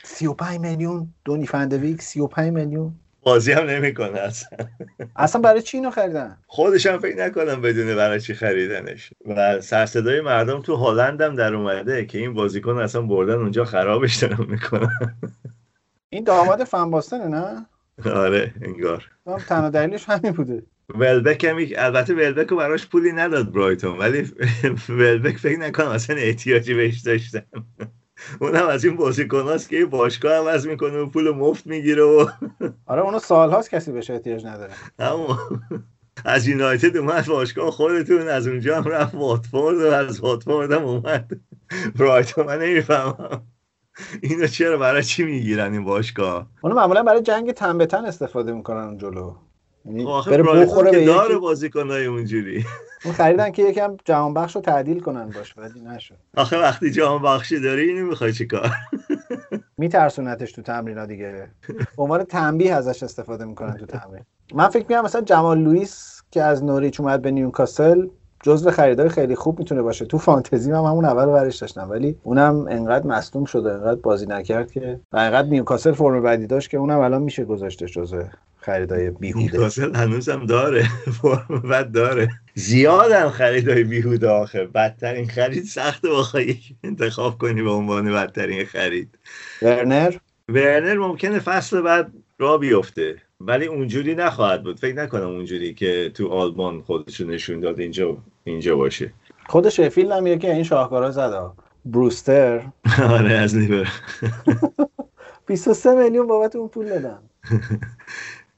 35 0.04 0.60
میلیون 0.60 1.14
دونی 1.24 1.46
فندویک 1.46 2.02
35 2.02 2.52
میلیون. 2.52 2.94
بازی 3.22 3.52
هم 3.52 3.66
نمی‌کنه 3.66 4.18
اصلا. 4.18 4.58
اصلا 5.16 5.40
برای 5.40 5.62
چی 5.62 5.76
اینو 5.76 5.90
خریدن؟ 5.90 6.36
خودش 6.46 6.86
هم 6.86 6.98
فکر 6.98 7.16
نکنم 7.16 7.60
بدونه 7.60 7.94
برای 7.94 8.20
چی 8.20 8.34
خریدنش. 8.34 9.12
و 9.26 9.60
سرصدای 9.60 10.20
مردم 10.20 10.62
تو 10.62 10.76
هلند 10.76 11.20
هم 11.20 11.34
در 11.34 11.54
اومده 11.54 12.04
که 12.06 12.18
این 12.18 12.34
بازیکن 12.34 12.76
اصلا 12.76 13.02
بردن 13.02 13.34
اونجا 13.34 13.64
خرابش 13.64 14.16
دارن 14.16 14.46
می‌کنن. 14.48 15.16
این 16.10 16.24
داماد 16.24 16.64
فنباستنه 16.64 17.26
نه؟ 17.28 17.66
آره 18.10 18.54
انگار. 18.62 19.04
هم 19.26 19.38
تنها 19.38 19.70
دلیلش 19.70 20.04
همین 20.04 20.32
بوده. 20.32 20.62
ولبک 20.94 21.44
هم 21.44 21.56
البته 21.76 22.14
ولبک 22.14 22.48
رو 22.48 22.56
براش 22.56 22.86
پولی 22.86 23.12
نداد 23.12 23.52
برایتون 23.52 23.98
ولی 23.98 24.32
ولبک 24.88 25.36
فکر 25.36 25.58
نکنم 25.58 25.88
اصلا 25.88 26.16
احتیاجی 26.16 26.74
بهش 26.74 27.00
داشتن. 27.00 27.42
اونم 28.40 28.66
از 28.66 28.84
این 28.84 28.96
بازیکناست 28.96 29.68
که 29.68 29.84
باشگاه 29.84 30.32
عوض 30.32 30.66
می‌کنه 30.66 30.98
و 30.98 31.06
پول 31.06 31.30
مفت 31.30 31.66
می‌گیره 31.66 32.02
و 32.02 32.26
آره 32.86 33.02
اونو 33.02 33.18
سالهاست 33.18 33.70
کسی 33.70 33.92
بهش 33.92 34.10
احتیاج 34.10 34.46
نداره. 34.46 34.72
اما 34.98 35.38
از 36.24 36.46
یونایتد 36.46 36.96
اومد 36.96 37.26
باشگاه 37.26 37.70
خودتون 37.70 38.28
از 38.28 38.46
اونجا 38.46 38.76
هم 38.76 38.90
رفت 38.90 39.14
واتفورد 39.14 39.76
و 39.76 39.86
از 39.86 40.20
واتفورد 40.20 40.72
هم 40.72 40.84
اومد. 40.84 41.30
برایتون 41.98 42.46
من 42.46 42.58
نمی‌فهمم. 42.58 43.42
اینو 44.22 44.46
چرا 44.46 44.78
برای 44.78 45.02
چی 45.02 45.24
می‌گیرن 45.24 45.72
این 45.72 45.84
باشگاه؟ 45.84 46.46
اونو 46.60 46.76
معمولا 46.76 47.02
برای 47.02 47.22
جنگ 47.22 47.52
تن 47.52 47.78
به 47.78 47.86
تن 47.86 48.04
استفاده 48.04 48.52
می‌کنن 48.52 48.98
جلو. 48.98 49.34
بره 49.84 50.42
برایتون 50.42 50.64
بخوره 50.64 50.90
که 50.90 50.98
به 50.98 51.04
داره 51.04 51.38
بازیکنای 51.38 52.06
اونجوری. 52.06 52.64
اون 53.04 53.14
خریدن 53.14 53.50
که 53.50 53.62
یکم 53.62 53.96
جهان 54.04 54.34
بخش 54.34 54.56
رو 54.56 54.60
تعدیل 54.60 55.00
کنن 55.00 55.30
باش 55.30 55.58
ولی 55.58 55.80
نشد. 55.80 56.16
آخه 56.36 56.58
وقتی 56.58 56.90
جام 56.90 57.22
بخشی 57.22 57.60
داری 57.60 57.88
اینو 57.88 58.06
می‌خوای 58.06 58.32
چیکار 58.32 58.70
میترسونتش 59.78 60.52
تو 60.52 60.62
تمرینا 60.62 61.06
دیگه. 61.06 61.50
به 61.96 62.02
عنوان 62.02 62.24
تنبیه 62.24 62.74
ازش 62.74 63.02
استفاده 63.02 63.44
می‌کنن 63.44 63.76
تو 63.76 63.86
تمرین. 63.86 64.24
من 64.54 64.68
فکر 64.68 64.82
می‌کنم 64.88 65.04
مثلا 65.04 65.20
جمال 65.20 65.58
لوئیس 65.58 66.22
که 66.30 66.42
از 66.42 66.64
نوریچ 66.64 67.00
اومد 67.00 67.22
به 67.22 67.30
نیوکاسل 67.30 68.06
جزو 68.42 68.70
خریدای 68.70 69.08
خیلی 69.08 69.34
خوب 69.34 69.58
می‌تونه 69.58 69.82
باشه. 69.82 70.04
تو 70.04 70.18
فانتزی 70.18 70.70
هم 70.70 70.84
همون 70.84 71.04
اول 71.04 71.24
ورش 71.24 71.56
داشتم 71.56 71.90
ولی 71.90 72.16
اونم 72.22 72.66
انقدر 72.70 73.06
مصدوم 73.06 73.44
شد 73.44 73.66
و 73.66 73.68
انقدر 73.68 74.00
بازی 74.00 74.26
نکرد 74.26 74.72
که 74.72 75.00
و 75.12 75.16
انقدر 75.16 75.48
نیوکاسل 75.48 75.92
فرم 75.92 76.22
بدی 76.22 76.46
داشت 76.46 76.70
که 76.70 76.76
اونم 76.76 76.98
الان 76.98 77.22
میشه 77.22 77.44
گذاشتش 77.44 77.92
جزو 77.92 78.22
خریدای 78.60 79.10
بیهوده. 79.10 79.52
نیوکاسل 79.52 79.94
هنوزم 79.94 80.46
داره. 80.46 80.82
فرم 81.22 81.62
بد 81.70 81.92
داره. 81.92 82.28
زیادم 82.54 83.28
خریدای 83.28 83.84
بیهوده 83.84 84.28
آخه. 84.28 84.64
بدترین 84.64 85.28
خرید 85.28 85.64
سخت 85.64 86.06
بخوای 86.06 86.56
انتخاب 86.84 87.38
کنی 87.38 87.62
به 87.62 87.70
عنوان 87.70 88.12
بدترین 88.12 88.64
خرید. 88.64 89.18
ورنر؟ 89.62 90.14
ورنر 90.48 90.98
ممکنه 90.98 91.38
فصل 91.38 91.80
بعد 91.80 92.12
را 92.38 92.58
بیفته. 92.58 93.16
ولی 93.40 93.66
اونجوری 93.66 94.14
نخواهد 94.14 94.62
بود. 94.62 94.80
فکر 94.80 94.94
نکنم 94.94 95.28
اونجوری 95.28 95.74
که 95.74 96.10
تو 96.14 96.28
آلمان 96.28 96.82
خودشو 96.82 97.26
نشون 97.26 97.60
داد 97.60 97.80
اینجا 97.80 98.16
اینجا 98.44 98.76
باشه. 98.76 99.12
خود 99.46 99.68
شفیلد 99.68 100.12
هم 100.12 100.26
یکی 100.26 100.46
این 100.50 100.62
شاهکارا 100.62 101.10
زد. 101.10 101.52
بروستر. 101.84 102.62
آره 103.10 103.32
از 103.32 103.56
لیور. 103.56 103.88
23 105.46 105.94
میلیون 105.94 106.26
بابت 106.26 106.56
اون 106.56 106.68
پول 106.68 106.88
دادن. 106.88 107.18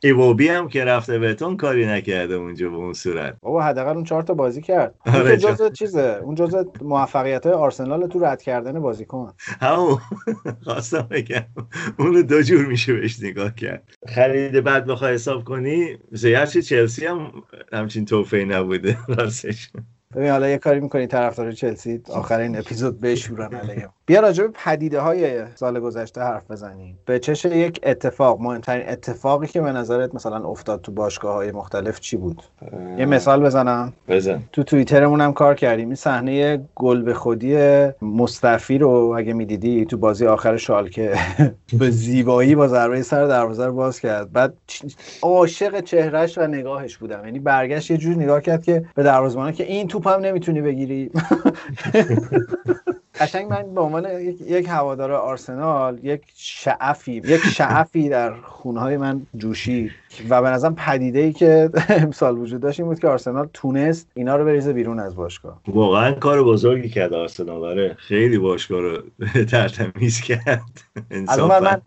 ایووبی 0.04 0.48
هم 0.48 0.68
که 0.68 0.84
رفته 0.84 1.18
بهتون 1.18 1.56
کاری 1.56 1.86
نکرده 1.86 2.34
اونجا 2.34 2.68
به 2.70 2.76
اون 2.76 2.92
صورت. 2.92 3.36
بابا 3.40 3.62
حداقل 3.62 3.94
اون 3.94 4.04
چهار 4.04 4.22
تا 4.22 4.34
بازی 4.34 4.62
کرد. 4.62 4.94
اون 5.06 5.16
آره، 5.16 5.36
جزء 5.36 5.70
چیزه؟ 5.70 6.20
اون 6.22 6.34
جزء 6.34 6.64
موفقیت 6.80 7.46
های 7.46 7.54
آرسنال 7.54 8.06
تو 8.06 8.24
رد 8.24 8.42
کردن 8.42 8.80
بازیکن. 8.80 9.32
همون. 9.60 9.98
خواستم 10.64 11.08
بگم. 11.10 11.44
اونو 11.98 12.22
دو 12.22 12.42
جور 12.42 12.66
میشه 12.66 12.92
بهش 12.92 13.22
نگاه 13.22 13.54
کرد. 13.54 13.82
خرید 14.08 14.60
بعد 14.60 14.86
بخوای 14.86 15.14
حساب 15.14 15.44
کنی 15.44 15.98
زیرچه 16.10 16.62
چلسی 16.62 17.06
هم 17.06 17.32
همچین 17.72 18.04
توفی 18.04 18.44
نبوده. 18.44 18.98
راستش. 19.08 19.70
ببین 20.16 20.30
حالا 20.30 20.48
یه 20.48 20.58
کاری 20.58 20.80
می‌کنی 20.80 21.06
طرفدار 21.06 21.52
چلسی 21.52 22.02
آخر 22.08 22.40
این 22.40 22.58
اپیزود 22.58 23.00
بشورن 23.00 23.54
علیه. 23.54 23.88
بیا 24.06 24.20
راجع 24.20 24.44
به 24.44 24.52
پدیده 24.64 25.00
های 25.00 25.42
سال 25.54 25.80
گذشته 25.80 26.20
حرف 26.20 26.50
بزنیم. 26.50 26.98
به 27.04 27.18
چش 27.18 27.44
یک 27.44 27.80
اتفاق 27.82 28.40
مهمترین 28.40 28.88
اتفاقی 28.88 29.46
که 29.46 29.60
به 29.60 29.72
نظرت 29.72 30.14
مثلا 30.14 30.44
افتاد 30.44 30.80
تو 30.80 30.92
باشگاه 30.92 31.34
های 31.34 31.52
مختلف 31.52 32.00
چی 32.00 32.16
بود؟ 32.16 32.42
یه 32.98 33.06
مثال 33.06 33.42
بزنم. 33.42 33.92
بزن. 34.08 34.42
تو 34.52 34.62
توییترمون 34.62 35.20
هم 35.20 35.32
کار 35.32 35.54
کردیم. 35.54 35.86
این 35.86 35.94
صحنه 35.94 36.64
گل 36.74 37.02
به 37.02 37.14
خودی 37.14 37.56
مصطفی 38.02 38.78
رو 38.78 39.14
اگه 39.18 39.32
می‌دیدی 39.32 39.84
تو 39.84 39.96
بازی 39.96 40.26
آخر 40.26 40.56
شالکه 40.56 41.14
به 41.78 41.90
زیبایی 41.90 42.54
با 42.54 42.68
ضربه 42.68 43.02
سر 43.02 43.26
دروازه 43.26 43.66
رو 43.66 43.72
باز 43.72 44.00
کرد. 44.00 44.32
بعد 44.32 44.54
عاشق 45.22 45.80
چهرش 45.80 46.38
و 46.38 46.46
نگاهش 46.46 46.96
بودم. 46.96 47.24
یعنی 47.24 47.38
برگشت 47.38 47.90
یه 47.90 47.96
جور 47.96 48.14
نگاه 48.14 48.40
کرد 48.40 48.64
که 48.64 48.84
به 48.94 49.02
دروازه‌بان 49.02 49.52
که 49.52 49.64
این 49.64 49.88
توپ 50.02 50.08
هم 50.14 50.20
نمی‌تونی 50.20 50.60
بگیری. 50.60 51.10
قشنگ 53.20 53.50
من 53.50 53.74
به 53.74 53.80
عنوان 53.80 54.20
یک, 54.20 54.40
یک 54.40 54.68
هوادار 54.68 55.12
آرسنال 55.12 55.98
یک 56.02 56.22
شعفی 56.34 57.12
یک 57.12 57.40
شعفی 57.40 58.08
در 58.08 58.34
خونهای 58.34 58.96
من 58.96 59.26
جوشید 59.36 59.90
و 60.28 60.42
به 60.42 60.48
نظرم 60.48 60.74
پدیده 60.74 61.18
ای 61.18 61.32
که 61.32 61.70
امسال 61.88 62.38
وجود 62.38 62.60
داشت 62.60 62.80
این 62.80 62.88
بود 62.88 62.98
که 62.98 63.08
آرسنال 63.08 63.48
تونست 63.52 64.08
اینا 64.14 64.36
رو 64.36 64.44
بریزه 64.44 64.72
بیرون 64.72 65.00
از 65.00 65.16
باشگاه. 65.16 65.60
واقعا 65.68 66.12
کار 66.12 66.44
بزرگی 66.44 66.88
کرد 66.88 67.14
آرسنال 67.14 67.64
آره. 67.64 67.96
خیلی 67.98 68.38
باشگاه 68.38 68.80
رو 68.80 68.98
ترتمیز 69.50 70.20
کرد. 70.20 70.62
انصافا. 71.10 71.60
من 71.60 71.80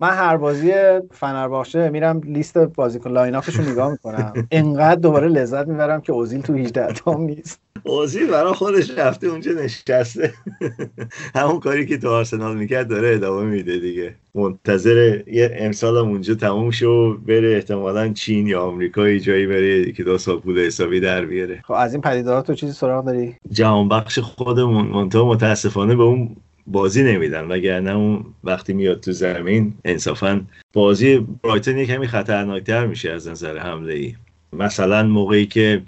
من 0.00 0.10
هر 0.10 0.36
بازی 0.36 0.72
فنرباخچه 1.10 1.90
میرم 1.90 2.20
لیست 2.24 2.58
بازیکن 2.58 3.10
line-up 3.10 3.44
ش 3.44 3.54
رو 3.54 3.70
نگاه 3.70 3.90
می‌کنم. 3.90 4.32
انقدر 4.50 5.00
دوباره 5.00 5.28
لذت 5.28 5.68
می‌برم 5.68 6.00
که 6.00 6.12
اوزیل 6.12 6.42
تو 6.42 6.54
18 6.54 6.92
تام 6.92 7.20
نیست. 7.20 7.60
اوزیل 7.84 8.30
برای 8.30 8.52
خودش 8.52 8.90
رفته 8.90 9.26
اونجا 9.26 9.52
نشسته. 9.52 10.34
همون 11.34 11.60
کاری 11.60 11.86
که 11.86 11.98
تو 11.98 12.08
آرسنال 12.08 12.56
می‌کرد 12.56 12.88
داره 12.88 13.14
ادامه 13.14 13.50
میده 13.50 13.78
دیگه. 13.78 14.14
منتظر 14.34 15.22
یه 15.26 15.56
امسال 15.58 15.96
هم 15.96 16.08
اونجا 16.08 16.34
تموم 16.34 16.70
شه 16.70 16.86
و 16.86 17.14
بره 17.14 17.54
احتمالا 17.54 18.08
چین 18.08 18.46
یا 18.46 18.62
آمریکا 18.62 19.08
یه 19.08 19.20
جایی 19.20 19.46
بره 19.46 19.92
که 19.92 20.04
دو 20.04 20.18
سال 20.18 20.38
پول 20.38 20.58
حسابی 20.58 21.00
در 21.00 21.24
بیاره. 21.24 21.62
خب 21.64 21.72
از 21.72 21.92
این 21.92 22.02
پدیده‌ها 22.02 22.42
تو 22.42 22.54
چیزی 22.54 22.72
سراغ 22.72 23.04
داری؟ 23.04 23.34
جهان 23.52 23.88
بخش 23.88 24.18
خودمون 24.18 24.86
منتها 24.86 25.28
متاسفانه 25.28 25.94
به 25.94 26.02
اون 26.02 26.36
بازی 26.66 27.02
نمیدن 27.02 27.44
وگرنه 27.44 27.96
اون 27.96 28.24
وقتی 28.44 28.72
میاد 28.72 29.00
تو 29.00 29.12
زمین 29.12 29.74
انصافا 29.84 30.40
بازی 30.72 31.26
برایتون 31.42 31.78
یه 31.78 31.86
کمی 31.86 32.06
خطرناکتر 32.06 32.86
میشه 32.86 33.10
از 33.10 33.28
نظر 33.28 33.58
حمله 33.58 33.94
ای 33.94 34.14
مثلا 34.52 35.02
موقعی 35.02 35.46
که 35.46 35.82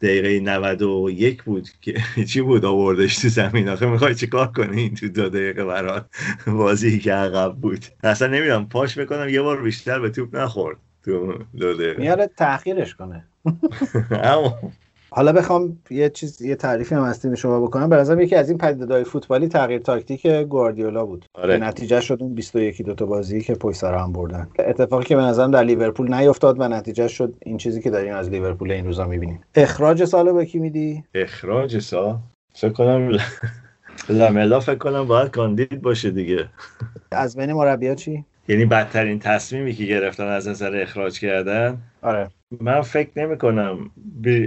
دقیقه 0.00 0.40
91 0.40 1.42
بود 1.42 1.68
که 1.80 1.94
چی 2.30 2.40
بود 2.40 2.64
آوردش 2.64 3.18
تو 3.18 3.28
زمین؟ 3.28 3.68
آخه 3.68 3.86
می‌خوای 3.86 4.14
چیکار 4.14 4.46
کنی 4.52 4.80
این 4.80 4.94
تو 4.94 5.08
دو 5.08 5.28
دقیقه 5.28 5.64
برات 5.64 6.06
بازی 6.46 6.98
که 6.98 7.12
عقب 7.12 7.54
بود؟ 7.54 7.84
اصلا 8.02 8.28
نمی‌دونم 8.28 8.68
پاش 8.68 8.98
بکنم 8.98 9.28
یه 9.28 9.42
بار 9.42 9.62
بیشتر 9.62 9.98
به 9.98 10.10
توپ 10.10 10.36
نخورد 10.36 10.76
تو 11.04 11.38
دو 11.58 11.74
دقیقه. 11.74 12.00
میاره 12.00 12.30
تأخیرش 12.36 12.94
کنه. 12.94 13.26
اما 14.10 14.58
حالا 15.10 15.32
بخوام 15.32 15.78
یه 15.90 16.10
چیز 16.10 16.42
یه 16.42 16.54
تعریفی 16.54 16.94
هم 16.94 17.02
از 17.02 17.22
تیم 17.22 17.34
شما 17.34 17.60
بکنم. 17.60 17.88
به 17.88 17.96
نظرم 17.96 18.20
یکی 18.20 18.34
از 18.36 18.48
این 18.48 18.58
پدیده‌های 18.58 19.04
فوتبالی 19.04 19.48
تغییر 19.48 19.80
تاکتیک 19.80 20.26
گواردیولا 20.26 21.06
بود. 21.06 21.24
آره. 21.34 21.58
که 21.58 21.64
نتیجه 21.64 22.00
شد 22.00 22.18
اون 22.20 22.34
21 22.34 22.82
دو 22.82 22.94
تا 22.94 23.06
بازی 23.06 23.40
که 23.40 23.54
پشت 23.54 23.78
سر 23.78 23.94
هم 23.94 24.12
بردن. 24.12 24.48
اتفاقی 24.58 25.04
که 25.04 25.16
به 25.16 25.22
نظرم 25.22 25.50
در 25.50 25.62
لیورپول 25.62 26.14
نیفتاد 26.14 26.60
و 26.60 26.68
نتیجه 26.68 27.08
شد 27.08 27.34
این 27.42 27.56
چیزی 27.56 27.82
که 27.82 27.90
داریم 27.90 28.14
از 28.14 28.30
لیورپول 28.30 28.72
این 28.72 28.86
روزا 28.86 29.04
می‌بینیم. 29.04 29.40
اخراج 29.54 30.04
سالو 30.04 30.34
به 30.34 30.46
کی 30.46 30.58
میدی؟ 30.58 31.04
اخراج 31.14 31.78
سا 31.78 32.18
فکر 32.54 32.72
کنم 32.72 33.18
لاملا 34.08 34.60
فکر 34.60 34.78
کنم 34.78 35.06
باید 35.06 35.30
کاندید 35.30 35.82
باشه 35.82 36.10
دیگه. 36.10 36.48
از 37.12 37.36
بین 37.36 37.52
مربی‌ها 37.52 37.94
چی؟ 37.94 38.24
یعنی 38.48 38.64
بدترین 38.64 39.18
تصمیمی 39.18 39.72
که 39.72 39.84
گرفتن 39.84 40.26
از 40.26 40.48
نظر 40.48 40.76
اخراج 40.82 41.20
کردن؟ 41.20 41.78
آره. 42.02 42.28
من 42.60 42.80
فکر 42.80 43.10
نمی 43.16 43.38
کنم 43.38 43.90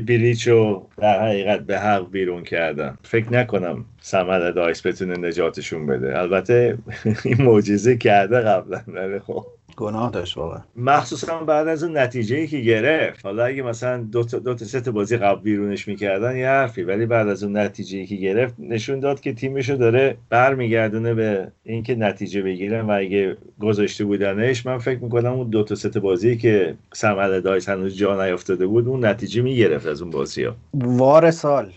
بریچو 0.06 0.88
در 0.98 1.22
حقیقت 1.28 1.60
به 1.60 1.80
حق 1.80 2.12
بیرون 2.12 2.44
کردن. 2.44 2.98
فکر 3.04 3.34
نکنم 3.34 3.86
سمد 4.00 4.56
دایس 4.56 4.86
بتونه 4.86 5.18
نجاتشون 5.28 5.86
بده. 5.86 6.20
البته 6.20 6.78
این 7.26 7.42
معجزه 7.42 7.98
کرده 7.98 8.40
قبلا 8.40 8.82
ولی 8.88 9.20
خب. 9.20 9.46
گناه 9.82 10.12
داشت 10.12 10.38
واقعا. 10.38 10.62
مخصوصا 10.76 11.38
بعد 11.38 11.68
از 11.68 11.84
اون 11.84 11.98
نتیجه 11.98 12.36
ای 12.36 12.48
که 12.48 12.60
گرفت. 12.60 13.26
حالا 13.26 13.46
اگه 13.46 13.62
مثلا 13.62 13.98
دو 13.98 14.24
تا 14.24 14.40
دو 14.40 14.54
تا 14.54 14.66
سه 14.66 14.82
تا 14.82 14.92
بازی 14.92 15.18
قبل 15.18 15.42
بیرونش 15.42 15.88
می‌کردن 15.88 16.36
یه 16.36 16.48
حرفی. 16.48 16.84
ولی 16.84 17.06
بعد 17.06 17.28
از 17.28 17.44
اون 17.44 17.58
نتیجه 17.58 17.98
ای 17.98 18.06
که 18.06 18.16
گرفت 18.16 18.56
نشون 18.60 19.00
داد 19.00 19.20
که 19.20 19.34
تیمشو 19.34 19.76
داره 19.76 20.18
برمیگردونه 20.30 21.14
به 21.14 21.52
اینکه 21.64 21.96
نتیجه 21.96 22.42
بگیرن 22.42 22.82
و 22.82 22.92
اگه 22.92 23.38
گذاشته 23.60 24.06
بودنش 24.06 24.66
من 24.66 24.78
فکر 24.78 25.00
می‌کنم 25.00 25.34
اون 25.34 25.50
دو 25.50 25.64
تا 25.64 25.76
سه 25.76 25.90
تا 25.90 26.00
بازی 26.00 26.38
که 26.38 26.76
سمر 26.94 27.40
دایس 27.40 27.70
هنوز 27.70 27.98
جا 27.98 28.26
نیافتاده 28.26 28.68
بود 28.68 28.88
اون 28.88 29.06
نتیجه 29.06 29.42
می‌گرفت 29.42 29.88
از 29.88 30.02
اون 30.02 30.12
بازی 30.12 30.44
ها 30.44 30.56
وار 30.74 31.32
سال 31.32 31.72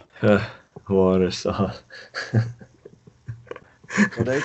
وارسال 0.88 1.72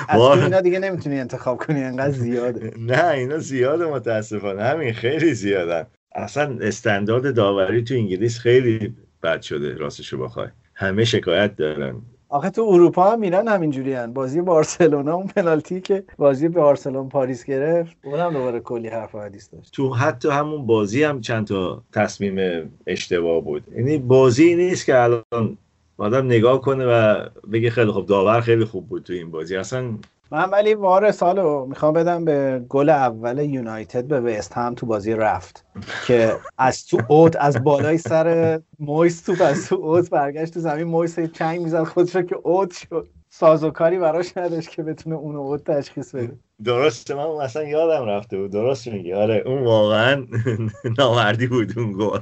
از 0.08 0.22
اینا 0.22 0.62
دیگه 0.62 0.80
نمی‌تونی 0.80 1.20
انتخاب 1.20 1.58
کنی 1.58 1.84
انقدر 1.84 2.12
زیاده. 2.12 2.74
نه 2.78 3.08
اینا 3.08 3.38
زیاده 3.38 3.86
متاسفانه. 3.86 4.64
همین 4.64 4.94
خیلی 4.94 5.34
زیادن 5.34 5.88
اصلا 6.16 6.58
استاندارد 6.62 7.36
داوری 7.36 7.84
تو 7.84 7.94
انگلیس 7.94 8.40
خیلی 8.40 8.96
بد 9.24 9.42
شده 9.42 9.78
راستشو 9.78 10.18
بخوای. 10.18 10.48
همه 10.76 11.06
شکایت 11.06 11.56
دارن. 11.56 12.02
آخه 12.32 12.50
تو 12.50 12.62
اروپا 12.62 13.12
هم 13.12 13.20
میرن 13.20 13.48
همینجوری 13.48 13.94
هن. 13.94 14.14
بازی 14.14 14.42
بارسلونا 14.42 15.16
اون 15.16 15.28
پنالتی 15.28 15.82
که 15.82 16.04
بازی 16.18 16.48
بارسلون 16.48 17.10
پاریس 17.10 17.46
گرفت 17.46 17.98
اونم 18.04 18.34
دوباره 18.34 18.60
کلی 18.60 18.88
حرف 18.88 19.16
و 19.16 19.20
حدیث 19.20 19.54
داشت. 19.54 19.74
تو 19.74 19.94
حتی 19.94 20.30
همون 20.30 20.66
بازی 20.66 21.04
هم 21.04 21.22
چند 21.22 21.48
تا 21.48 21.84
تصمیم 21.94 22.70
اشتباه 22.88 23.44
بود. 23.44 23.64
یعنی 23.76 23.98
بازی 23.98 24.56
نیست 24.56 24.86
که 24.86 25.00
الان 25.00 25.58
آدم 26.00 26.26
نگاه 26.26 26.62
کنه 26.62 26.86
و 26.86 27.26
بگه 27.52 27.70
خیلی 27.70 27.92
خوب 27.92 28.06
داور 28.06 28.42
خیلی 28.42 28.66
خوب 28.66 28.88
بود 28.88 29.04
تو 29.04 29.14
این 29.14 29.32
بازی. 29.32 29.56
اصلا 29.56 29.98
من 30.32 30.50
ولی 30.50 30.74
وار 30.74 31.12
سالو 31.12 31.66
می‌خوام 31.66 31.94
بدم 31.94 32.26
به 32.26 32.66
گل 32.70 32.90
اول 32.90 33.40
یونایتد 33.40 34.04
به 34.04 34.20
وست 34.22 34.54
هم 34.54 34.76
تو 34.76 34.86
بازی 34.86 35.14
رفت 35.14 35.66
که 36.08 36.36
از 36.58 36.88
تو 36.88 37.02
اوت 37.08 37.36
از 37.40 37.64
بالای 37.64 37.98
سر 37.98 38.60
مویس 38.80 39.22
توپ 39.22 39.42
از 39.42 39.70
تو 39.70 39.76
اوت 39.76 40.10
برگشت 40.10 40.54
تو 40.54 40.60
زمین 40.60 40.84
مویس 40.84 41.20
چنگ 41.20 41.62
می‌زد 41.62 41.84
خودش 41.84 42.16
رو 42.16 42.22
که 42.22 42.36
اوت 42.36 42.74
شد. 42.74 43.08
سازوکاری 43.30 44.00
براش 44.00 44.38
نداشت 44.38 44.70
که 44.70 44.84
بتونه 44.84 45.16
اون 45.16 45.36
اوت 45.36 45.64
تشخیص 45.64 46.16
بده. 46.16 46.38
درسته 46.64 47.16
من 47.16 47.22
اصلا 47.22 47.64
یادم 47.64 48.06
رفته 48.06 48.38
بود. 48.38 48.52
درست 48.52 48.88
میگی. 48.88 49.14
آره 49.14 49.44
اون 49.46 49.64
واقعا 49.64 50.26
نامردی 50.98 51.48
بود 51.48 51.80
اون 51.80 51.94
گل. 51.94 52.20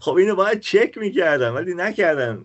خب 0.00 0.14
اینو 0.14 0.34
باید 0.36 0.60
چک 0.60 0.98
می‌کردن 0.98 1.50
ولی 1.50 1.74
نکردن 1.74 2.44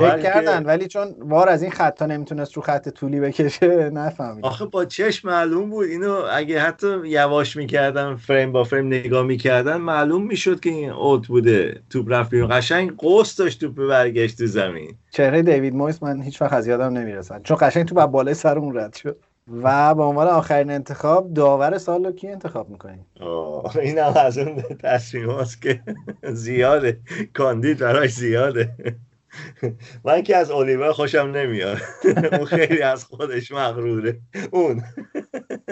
چک 0.00 0.16
که- 0.16 0.22
کردن 0.22 0.66
ولی 0.66 0.88
چون 0.88 1.14
وار 1.18 1.48
از 1.48 1.62
این 1.62 1.70
خطا 1.70 2.06
نمی‌تونست 2.06 2.52
رو 2.54 2.62
خط 2.62 2.88
طولی 2.88 3.20
بکشه 3.20 3.66
نفهمید 3.94 4.44
آخه 4.44 4.64
با 4.64 4.84
چشم 4.84 5.28
معلوم 5.28 5.70
بود 5.70 5.86
اینو 5.88 6.22
اگه 6.32 6.60
حتی 6.60 7.08
یواش 7.08 7.56
می‌کردن 7.56 8.16
فریم 8.16 8.52
با 8.52 8.64
فریم 8.64 8.86
نگاه 8.86 9.22
می‌کردن 9.26 9.76
معلوم 9.76 10.26
می‌شد 10.26 10.60
که 10.60 10.70
این 10.70 10.90
اوت 10.90 11.26
بوده. 11.26 11.82
توپ 11.90 12.12
رفت 12.12 12.30
بیرون. 12.30 12.48
قشنگ 12.58 12.96
قوس 12.96 13.36
داشت 13.36 13.60
توپ 13.60 13.88
برگشت 13.88 14.38
تو 14.38 14.46
زمین. 14.46 14.96
چهره 15.10 15.42
دیوید 15.42 15.74
مویس 15.74 16.02
من 16.02 16.22
هیچ 16.22 16.42
وقت 16.42 16.52
از 16.52 16.66
یادم 16.66 16.98
نمی‌رسن 16.98 17.42
چون 17.42 17.56
قشنگ 17.60 17.84
تو 17.86 17.94
بعد 17.94 18.10
بالای 18.10 18.34
سر 18.34 18.58
اون 18.58 18.76
رد 18.76 18.94
شد. 18.94 19.25
و 19.52 19.94
به 19.94 20.02
عنوان 20.02 20.28
آخرین 20.28 20.70
انتخاب 20.70 21.34
داور 21.34 21.78
سال 21.78 22.04
رو 22.04 22.12
کی 22.12 22.28
انتخاب 22.28 22.68
می‌کنی؟ 22.68 23.06
آه، 23.20 23.76
این 23.76 23.98
هم 23.98 24.12
از 24.16 24.38
اون 24.38 24.62
تصمیم 24.82 25.30
هاست 25.30 25.62
که 25.62 25.82
زیاده. 26.32 27.00
کاندید 27.34 27.78
براش 27.78 28.10
زیاده. 28.10 28.74
من 30.04 30.22
که 30.22 30.36
از 30.36 30.50
الیور 30.50 30.92
خوشم 30.92 31.32
نمیاد. 31.34 31.78
اون 32.32 32.44
خیلی 32.44 32.82
از 32.82 33.04
خودش 33.04 33.52
مغروره. 33.52 34.20
اون. 34.50 34.82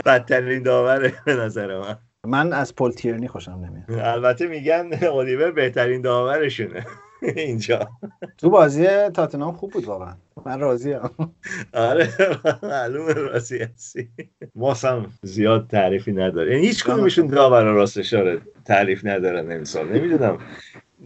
بدترین 0.04 0.62
داوره 0.62 1.12
به 1.26 1.34
نظر 1.34 1.80
من. 1.80 1.98
من 2.26 2.52
از 2.52 2.74
پل 2.74 2.90
تیرنی 2.90 3.28
خوشم 3.28 3.52
نمیاد. 3.52 4.06
البته 4.06 4.46
میگن 4.46 4.90
الیور 5.02 5.50
بهترین 5.50 6.00
داورشونه. 6.00 6.86
اینجا. 7.36 7.88
تو 8.38 8.50
بازی 8.50 8.86
تاتنهام 9.14 9.54
خوب 9.54 9.72
بود 9.72 9.84
واقعا. 9.84 10.14
من 10.46 10.60
راضیم 10.60 11.00
آره 11.74 12.08
معلومه 12.62 13.12
راستی 13.12 13.58
هستی. 13.58 14.08
ماس 14.54 14.84
هم 14.84 15.06
زیاد 15.22 15.66
تعریفی 15.68 16.12
نداره. 16.12 16.52
یعنی 16.54 16.66
هیچ 16.66 16.84
کدومشون 16.84 17.26
داور 17.26 17.62
راستش 17.62 18.14
تعریف 18.64 19.00
ندارن 19.04 19.52
امسال. 19.52 19.88
نمی‌دونم. 19.88 20.38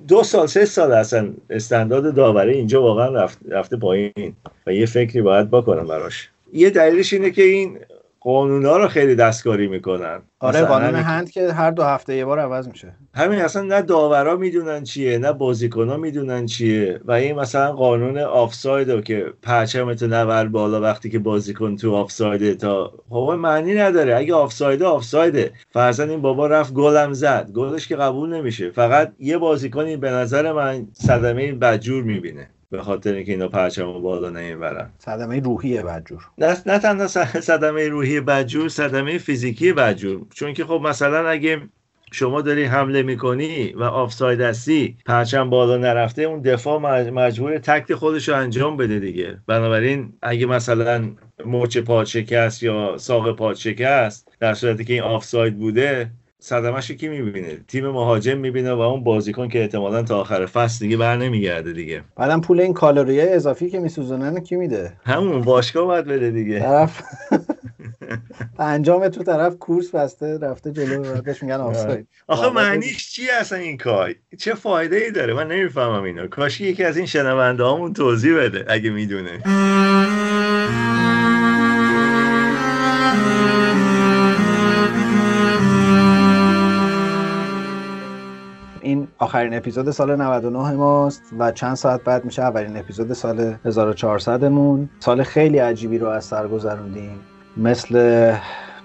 دو 0.08 0.22
سال 0.22 0.46
سه 0.46 0.64
سال 0.64 0.92
اصلا 0.92 1.34
استاندارد 1.50 2.14
داوری 2.14 2.52
اینجا 2.54 2.82
واقعا 2.82 3.08
رفت 3.08 3.38
رفته 3.48 3.76
پایین. 3.76 4.36
و 4.66 4.72
یه 4.72 4.86
فکری 4.86 5.22
باید 5.22 5.50
بکنم 5.50 5.86
براش. 5.86 6.30
یه 6.52 6.70
دلیلش 6.70 7.12
اینه 7.12 7.30
که 7.30 7.42
این 7.42 7.78
قانونا 8.20 8.76
رو 8.76 8.88
خیلی 8.88 9.14
دستکاری 9.14 9.68
می‌کنن. 9.68 10.22
آره 10.40 10.62
قانون 10.62 10.94
هند 10.94 11.30
که 11.30 11.52
هر 11.52 11.70
دو 11.70 11.82
هفته 11.82 12.16
یه 12.16 12.24
بار 12.24 12.38
عوض 12.38 12.68
میشه. 12.68 12.94
همین 13.14 13.40
اصلا 13.40 13.62
نه 13.62 13.82
داورا 13.82 14.36
می‌دونن 14.36 14.84
چیه 14.84 15.18
نه 15.18 15.32
بازیکنها 15.32 15.96
می‌دونن 15.96 16.46
چیه. 16.46 17.00
و 17.04 17.12
این 17.12 17.36
مثلا 17.36 17.72
قانون 17.72 18.18
آفساید 18.18 19.04
که 19.04 19.26
پرچمتو 19.42 20.06
نبر 20.06 20.46
بالا 20.46 20.80
وقتی 20.80 21.10
که 21.10 21.18
بازیکن 21.18 21.76
تو 21.76 21.94
آفسایده 21.94 22.54
تا 22.54 22.92
خب 23.10 23.36
معنی 23.38 23.74
نداره. 23.74 24.16
اگه 24.16 24.34
آفسایده 24.34 24.84
آفسایده. 24.84 25.52
فرضاً 25.70 26.04
این 26.04 26.22
بابا 26.22 26.46
رفت 26.46 26.72
گلم 26.74 27.12
زد. 27.12 27.50
گلش 27.54 27.88
که 27.88 27.96
قبول 27.96 28.34
نمیشه. 28.34 28.70
فقط 28.70 29.12
یه 29.18 29.38
بازیکنی 29.38 29.96
به 29.96 30.10
نظر 30.10 30.52
من 30.52 30.86
صدمه 30.92 31.52
بدجور 31.52 32.02
می‌بینه. 32.02 32.50
به 32.70 32.82
خاطر 32.82 33.12
اینکه 33.12 33.32
اینا 33.32 33.48
پرچم 33.48 33.92
بالا 33.92 34.30
نمی‌برن. 34.30 34.90
صدمه 34.98 35.40
روحیه 35.40 35.82
بدجور. 35.82 36.22
نه 36.38 36.56
نه 36.66 36.78
تنها 36.78 37.06
صدمه 37.40 37.88
روحی 37.88 38.20
بدجور 38.20 38.68
صدمه 38.68 39.18
فیزیکی 39.18 39.72
بدجور. 39.72 40.26
چون 40.34 40.52
که 40.54 40.64
خب 40.64 40.80
مثلا 40.84 41.28
اگه 41.28 41.60
شما 42.12 42.40
داری 42.42 42.64
حمله 42.64 43.02
می‌کنی 43.02 43.72
و 43.72 43.82
آفساید 43.82 44.40
هستی 44.40 44.96
پرچم 45.06 45.50
بالا 45.50 45.76
نرفته 45.76 46.22
اون 46.22 46.40
دفاع 46.42 46.78
مج- 46.80 47.12
مجبور 47.12 47.58
تکل 47.58 47.94
خودش 47.94 48.28
رو 48.28 48.36
انجام 48.36 48.76
بده 48.76 48.98
دیگه. 48.98 49.38
بنابراین 49.46 50.12
اگه 50.22 50.46
مثلا 50.46 51.10
مچ 51.44 51.78
پات 51.78 52.06
شکست 52.06 52.62
یا 52.62 52.96
ساق 52.98 53.36
پات 53.36 53.56
شکست 53.56 54.28
در 54.40 54.54
صورتی 54.54 54.84
که 54.84 54.92
این 54.92 55.02
آفساید 55.02 55.58
بوده 55.58 56.10
صدمش 56.40 56.90
کی 56.90 57.08
می‌بینه؟ 57.08 57.56
تیم 57.68 57.88
مهاجم 57.88 58.38
می‌بینه 58.38 58.72
و 58.72 58.80
اون 58.80 59.04
بازیکن 59.04 59.48
که 59.48 59.60
احتمالا 59.60 60.02
تا 60.02 60.20
آخر 60.20 60.46
فصل 60.46 60.84
دیگه 60.84 60.96
بر 60.96 61.16
نمیگرده 61.16 61.72
دیگه. 61.72 62.02
بعدم 62.16 62.40
پول 62.40 62.60
این 62.60 62.74
کالری 62.74 63.20
اضافی 63.20 63.70
که 63.70 63.80
میسوزونن 63.80 64.40
کی 64.40 64.56
میده؟ 64.56 64.92
همون 65.04 65.40
باشگاه 65.40 65.84
باید 65.84 66.04
بده 66.04 66.30
دیگه. 66.30 66.58
طرف 66.60 67.02
انجام 68.58 69.08
تو 69.08 69.22
طرف 69.22 69.58
کورس 69.58 69.90
بسته 69.90 70.38
رفته 70.38 70.72
جلو 70.72 71.22
بهش 71.22 71.42
میگن 71.42 71.54
آفساید. 71.54 72.08
آخه 72.26 72.50
معنیش 72.50 73.10
چیه 73.10 73.32
اصلا 73.40 73.58
این 73.58 73.76
کار؟ 73.76 74.14
چه 74.38 74.54
فایده 74.54 74.96
ای 74.96 75.10
داره؟ 75.10 75.34
من 75.34 75.48
نمی‌فهمم 75.48 76.02
اینا 76.02 76.26
کاشی 76.26 76.66
یکی 76.66 76.84
از 76.84 76.96
این 76.96 77.06
شنونده 77.06 77.62
هامون 77.62 77.92
توضیح 77.92 78.36
بده 78.36 78.64
اگه 78.68 78.90
می‌دونه. 78.90 79.38
آخرین 89.18 89.54
اپیزود 89.54 89.90
سال 89.90 90.16
99 90.16 90.72
ماست 90.72 91.22
و 91.38 91.52
چند 91.52 91.74
ساعت 91.74 92.04
بعد 92.04 92.24
میشه 92.24 92.42
اولین 92.42 92.76
اپیزود 92.76 93.12
سال 93.12 93.54
1400 93.64 94.44
مون 94.44 94.88
سال 94.98 95.22
خیلی 95.22 95.58
عجیبی 95.58 95.98
رو 95.98 96.08
از 96.08 96.24
سر 96.24 96.48
گذروندیم. 96.48 97.20
مثل 97.56 98.32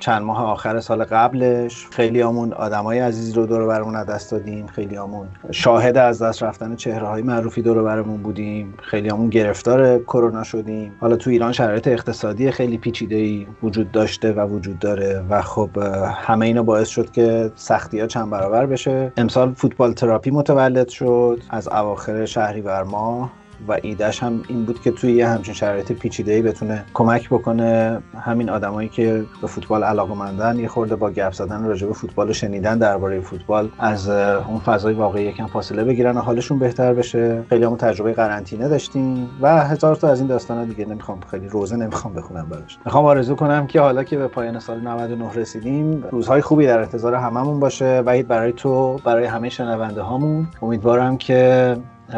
چند 0.04 0.22
ماه 0.22 0.44
آخر 0.44 0.80
سال 0.80 1.04
قبلش. 1.04 1.88
خیلی 1.92 2.22
همون 2.22 2.54
آدمای 2.54 3.00
عزیزی 3.00 3.34
رو 3.34 3.46
دور 3.46 3.68
برمون 3.68 3.96
از 3.96 4.06
دست 4.06 4.32
دادیم. 4.32 4.68
خیلی 4.68 4.96
همون 4.96 5.28
شاهد 5.52 5.98
از 5.98 6.22
دست 6.22 6.44
رفتن 6.44 6.76
چهره 6.76 7.08
های 7.08 7.22
معروفی 7.22 7.62
دور 7.62 7.84
برمون 7.84 8.24
بودیم. 8.24 8.74
خیلی 8.82 9.10
همون 9.10 9.30
گرفتار 9.30 10.00
کرونا 10.00 10.44
شدیم. 10.44 10.94
حالا 11.00 11.16
تو 11.16 11.30
ایران 11.30 11.52
شرایط 11.52 11.88
اقتصادی 11.88 12.52
خیلی 12.52 12.78
پیچیده 12.78 13.16
ای 13.16 13.48
وجود 13.64 13.92
داشته 13.92 14.32
و 14.32 14.48
وجود 14.48 14.80
داره 14.80 15.24
و 15.30 15.42
خب 15.42 15.70
همه 16.16 16.46
اینا 16.46 16.64
باعث 16.64 16.88
شد 16.88 17.12
که 17.12 17.52
سختی 17.56 18.00
ها 18.00 18.08
چند 18.08 18.30
برابر 18.30 18.66
بشه. 18.66 19.14
امسال 19.18 19.54
فوتبال 19.54 19.94
تراپی 19.94 20.32
متولد 20.32 20.90
شد. 20.90 21.42
از 21.50 21.68
اواخر 21.68 22.26
شهریور 22.26 22.84
ماه 22.84 23.43
و 23.68 23.78
ایدهش 23.82 24.24
هم 24.24 24.42
این 24.48 24.66
بود 24.66 24.82
که 24.82 24.92
توی 24.92 25.12
یه 25.12 25.28
همچین 25.28 25.54
شرایط 25.54 25.92
پیچیده‌ای 25.92 26.42
بتونه 26.42 26.86
کمک 26.94 27.30
بکنه. 27.30 28.02
همین 28.20 28.50
آدمایی 28.50 28.90
که 28.90 29.26
به 29.42 29.48
فوتبال 29.48 29.84
علاقه‌مندن 29.84 30.60
یه 30.60 30.68
خورده 30.68 30.96
با 30.96 31.12
گپ 31.12 31.32
زدن 31.32 31.64
راجع 31.64 31.88
به 31.88 31.94
فوتبال 31.94 32.30
و 32.30 32.34
شنیدن 32.34 32.78
درباره 32.78 33.20
فوتبال 33.20 33.70
از 33.80 34.10
اون 34.10 34.60
فضای 34.60 34.94
واقعی 34.94 35.24
یکم 35.24 35.48
فاصله 35.48 35.84
بگیرن 35.84 36.18
و 36.18 36.20
حالشون 36.20 36.60
بهتر 36.60 36.94
بشه. 36.94 37.44
خیلی 37.50 37.66
همون 37.66 37.78
تجربه 37.78 38.14
قرنطینه 38.14 38.68
داشتیم 38.68 39.30
و 39.42 39.64
هزار 39.68 39.96
تا 39.96 40.10
از 40.10 40.20
این 40.20 40.28
داستانا 40.28 40.66
دیگه 40.66 40.86
نمی‌خوام 40.86 41.20
خیلی 41.32 41.48
روزه 41.48 41.76
نمی‌خوام 41.76 42.14
بخونم 42.14 42.48
براش. 42.50 42.78
می‌خوام 42.86 43.06
آرزو 43.06 43.36
کنم 43.36 43.68
که 43.68 43.82
حالا 43.82 44.04
که 44.04 44.18
به 44.18 44.28
پایان 44.28 44.60
سال 44.60 44.80
99 44.82 45.34
رسیدیم 45.36 46.04
روزهای 46.12 46.42
خوبی 46.42 46.66
در 46.66 46.80
انتظار 46.80 47.16
هممون 47.16 47.60
باشه. 47.60 48.04
وحید 48.06 48.28
برای 48.28 48.52
تو 48.52 48.98
برای 49.06 49.26
همه 49.26 49.50
شنونده 49.50 50.02
هامون. 50.02 50.48
امیدوارم 50.62 51.18
که 51.18 51.76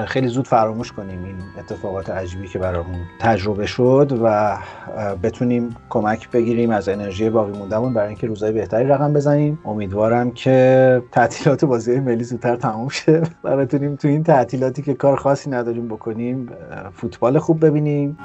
خیلی 0.07 0.27
زود 0.27 0.47
فراموش 0.47 0.91
کنیم 0.91 1.23
این 1.23 1.35
اتفاقات 1.59 2.09
عجیبی 2.09 2.47
که 2.47 2.59
برامون 2.59 2.99
تجربه 3.19 3.65
شد 3.65 4.19
و 4.23 4.57
بتونیم 5.23 5.75
کمک 5.89 6.31
بگیریم 6.31 6.69
از 6.69 6.89
انرژی 6.89 7.29
باقی 7.29 7.57
موندهمون 7.57 7.93
برای 7.93 8.07
اینکه 8.07 8.27
روزهای 8.27 8.51
بهتری 8.51 8.87
رقم 8.87 9.13
بزنیم. 9.13 9.59
امیدوارم 9.65 10.31
که 10.31 11.01
تعطیلات 11.11 11.65
بازی 11.65 11.99
ملی 11.99 12.23
زودتر 12.23 12.55
تموم 12.55 12.89
شه 12.89 13.23
و 13.43 13.57
بتونیم 13.57 13.95
تو 13.95 14.07
این 14.07 14.23
تعطیلاتی 14.23 14.81
که 14.81 14.93
کار 14.93 15.17
خاصی 15.17 15.49
نداریم 15.49 15.87
بکنیم 15.87 16.49
فوتبال 16.93 17.39
خوب 17.39 17.65
ببینیم. 17.65 18.17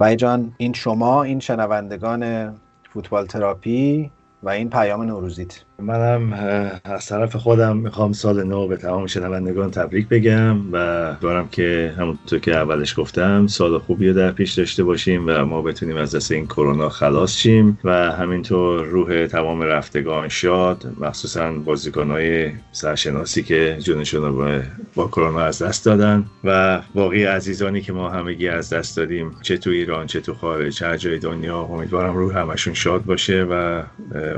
و 0.00 0.14
جان 0.14 0.52
این 0.56 0.72
شما 0.72 1.22
این 1.22 1.40
شنوندگان 1.40 2.54
فوتبال 2.92 3.26
تراپی 3.26 4.10
و 4.42 4.48
این 4.48 4.70
پیام 4.70 5.02
نوروزیت. 5.02 5.60
منم 5.78 6.32
از 6.84 7.06
طرف 7.06 7.36
خودم 7.36 7.76
می‌خوام 7.76 8.12
سال 8.12 8.42
نو 8.44 8.66
به 8.68 8.76
تمام 8.76 9.06
شنوندگان 9.06 9.70
تبریک 9.70 10.08
بگم 10.08 10.72
و 10.72 10.76
دارم 11.20 11.48
که 11.48 11.94
همونطور 11.98 12.38
که 12.38 12.56
اولش 12.56 12.98
گفتم 12.98 13.46
سال 13.46 13.78
خوبی 13.78 14.08
رو 14.08 14.14
در 14.14 14.30
پیش 14.32 14.52
داشته 14.52 14.84
باشیم 14.84 15.24
و 15.26 15.44
ما 15.44 15.62
بتونیم 15.62 15.96
از 15.96 16.14
دست 16.16 16.32
این 16.32 16.46
کرونا 16.46 16.88
خلاص 16.88 17.36
شیم 17.36 17.78
و 17.84 17.90
همینطور 18.12 18.84
روح 18.84 19.26
تمام 19.26 19.62
رفتگان 19.62 20.28
شاد 20.28 20.92
مخصوصا 21.00 21.52
بازیکنهای 21.52 22.50
سرشناسی 22.72 23.42
که 23.42 23.76
جونشون 23.80 24.22
رو 24.22 24.62
با- 24.94 25.08
کرونا 25.08 25.40
از 25.40 25.62
دست 25.62 25.84
دادن 25.84 26.24
و 26.44 26.80
باقی 26.94 27.24
عزیزانی 27.24 27.80
که 27.80 27.92
ما 27.92 28.08
همگی 28.08 28.48
از 28.48 28.72
دست 28.72 28.96
دادیم 28.96 29.30
چه 29.42 29.56
تو 29.56 29.70
ایران 29.70 30.06
چه 30.06 30.20
تو 30.20 30.34
خارج 30.34 30.84
هر 30.84 30.96
جای 30.96 31.18
دنیا. 31.18 31.60
امیدوارم 31.60 32.16
روح 32.16 32.38
همشون 32.38 32.74
شاد 32.74 33.04
باشه 33.04 33.42
و 33.50 33.82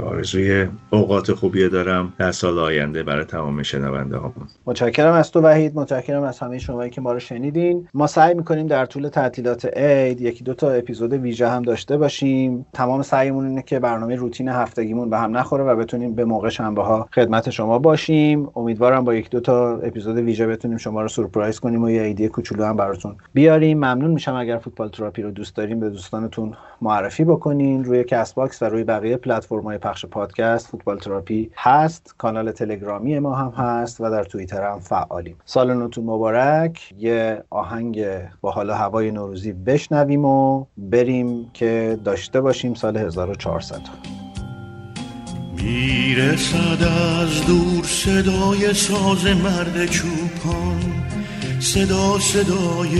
آرزوی 0.04 0.66
اوقات 0.90 1.23
خوبی 1.30 1.68
دارم 1.68 2.12
در 2.18 2.32
سال 2.32 2.58
آینده 2.58 3.02
برای 3.02 3.24
تمام 3.24 3.62
شنونده 3.62 4.16
هم 4.16 4.32
متشکرم 4.66 5.12
از 5.12 5.30
تو 5.30 5.40
وحید 5.40 5.76
متشکرم 5.76 6.22
از 6.22 6.38
همه 6.38 6.58
شما 6.58 6.88
که 6.88 7.00
ما 7.00 7.12
رو 7.12 7.18
شنیدین. 7.18 7.88
ما 7.94 8.06
سعی 8.06 8.34
می‌کنیم 8.34 8.66
در 8.66 8.86
طول 8.86 9.08
تعطیلات 9.08 9.64
عید 9.64 10.20
یکی 10.20 10.44
دو 10.44 10.54
تا 10.54 10.70
اپیزود 10.70 11.12
ویژه 11.12 11.48
هم 11.48 11.62
داشته 11.62 11.96
باشیم. 11.96 12.66
تمام 12.72 13.02
سعیمون 13.02 13.46
اینه 13.46 13.62
که 13.62 13.78
برنامه 13.78 14.16
روتین 14.16 14.48
هفتگیمون 14.48 15.10
به 15.10 15.18
هم 15.18 15.36
نخوره 15.36 15.64
و 15.64 15.76
بتونیم 15.76 16.14
به 16.14 16.24
موقع 16.24 16.48
شنبه 16.48 16.82
ها 16.82 17.08
خدمت 17.14 17.50
شما 17.50 17.78
باشیم. 17.78 18.48
امیدوارم 18.56 19.04
با 19.04 19.14
یک 19.14 19.30
دو 19.30 19.40
تا 19.40 19.76
اپیزود 19.76 20.16
ویژه 20.16 20.46
بتونیم 20.46 20.76
شما 20.76 21.02
رو 21.02 21.08
سورپرایز 21.08 21.60
کنیم 21.60 21.82
و 21.82 21.90
یه 21.90 22.02
ایده 22.02 22.28
کوچولو 22.28 22.64
هم 22.64 22.76
براتون 22.76 23.16
بیاریم. 23.34 23.78
ممنون 23.78 24.10
میشم 24.10 24.34
اگر 24.34 24.58
فوتبال 24.58 24.88
تراپی 24.88 25.22
رو 25.22 25.30
دوست 25.30 25.56
داریم 25.56 25.80
به 25.80 25.90
دوستانتون 25.90 26.54
معرفی 26.80 27.24
بکنین. 27.24 27.84
روی 27.84 28.04
کست 28.04 28.34
باکس 28.34 28.62
و 28.62 28.64
روی 28.64 28.84
بقیه 28.84 29.16
پلتفرم‌های 29.16 29.78
پخش 29.78 30.06
پادکست 30.06 30.66
فوتبال 30.66 30.98
تراپی 30.98 31.13
هست 31.56 32.14
کانال 32.18 32.52
تلگرامی 32.52 33.18
ما 33.18 33.34
هم 33.34 33.52
هست 33.64 34.00
و 34.00 34.10
در 34.10 34.24
توییتر 34.24 34.70
هم 34.72 34.80
فعالیم. 34.80 35.36
سال 35.44 35.74
نوتون 35.74 36.04
مبارک 36.04 36.94
یه 36.98 37.42
آهنگ 37.50 38.04
با 38.40 38.50
حال 38.50 38.70
و 38.70 38.72
هوای 38.72 39.10
نوروزی 39.10 39.52
بشنویم 39.52 40.24
و 40.24 40.66
بریم 40.78 41.50
که 41.52 41.98
داشته 42.04 42.40
باشیم 42.40 42.74
سال 42.74 42.96
1400 42.96 43.80
می‌رسد 45.64 46.82
از 46.82 47.46
دور 47.46 47.84
صدای 47.84 48.74
ساز 48.74 49.26
مرد 49.26 49.86
چوپان 49.86 50.80
صدا 51.60 52.18
صدای 52.18 52.96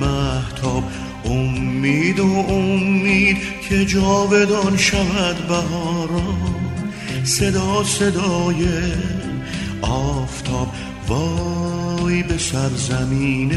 محتاب 0.00 0.84
امید 1.24 2.20
و 2.20 2.44
امید 2.48 3.36
که 3.68 3.84
جاودان 3.84 4.76
شود 4.76 5.48
بهاران. 5.48 6.57
صدا 7.28 7.84
صدای 7.84 8.68
آفتاب. 9.82 10.68
وای 11.08 12.22
به 12.22 12.38
سرزمین 12.38 13.52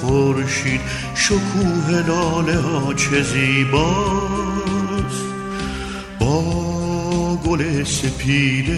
خورشید 0.00 0.80
شکوه 1.14 2.06
لاله 2.08 2.56
ها 2.56 2.94
چه 2.94 3.22
زیباست. 3.22 4.50
با 6.18 7.36
گل 7.44 7.84
سپید 7.84 8.70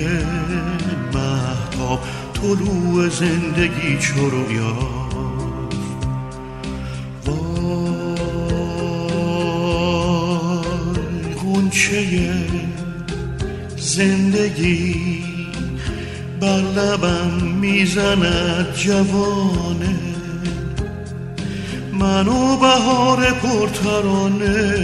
محتاب 1.15 2.01
طلوع 2.35 3.09
زندگی 3.09 3.99
چو 3.99 4.31
وای 7.27 7.83
غنچه 11.45 12.42
زندگی 13.97 15.25
بر 16.41 16.63
لبم 16.77 17.43
می‌زند 17.61 18.75
جوانه. 18.77 19.97
من 21.93 22.29
و 22.29 22.57
بهار 22.57 23.33
پرترانه. 23.33 24.75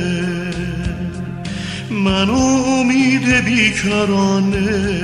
من 1.90 2.30
و 2.30 2.38
امید 2.66 3.44
بیکرانه. 3.44 5.00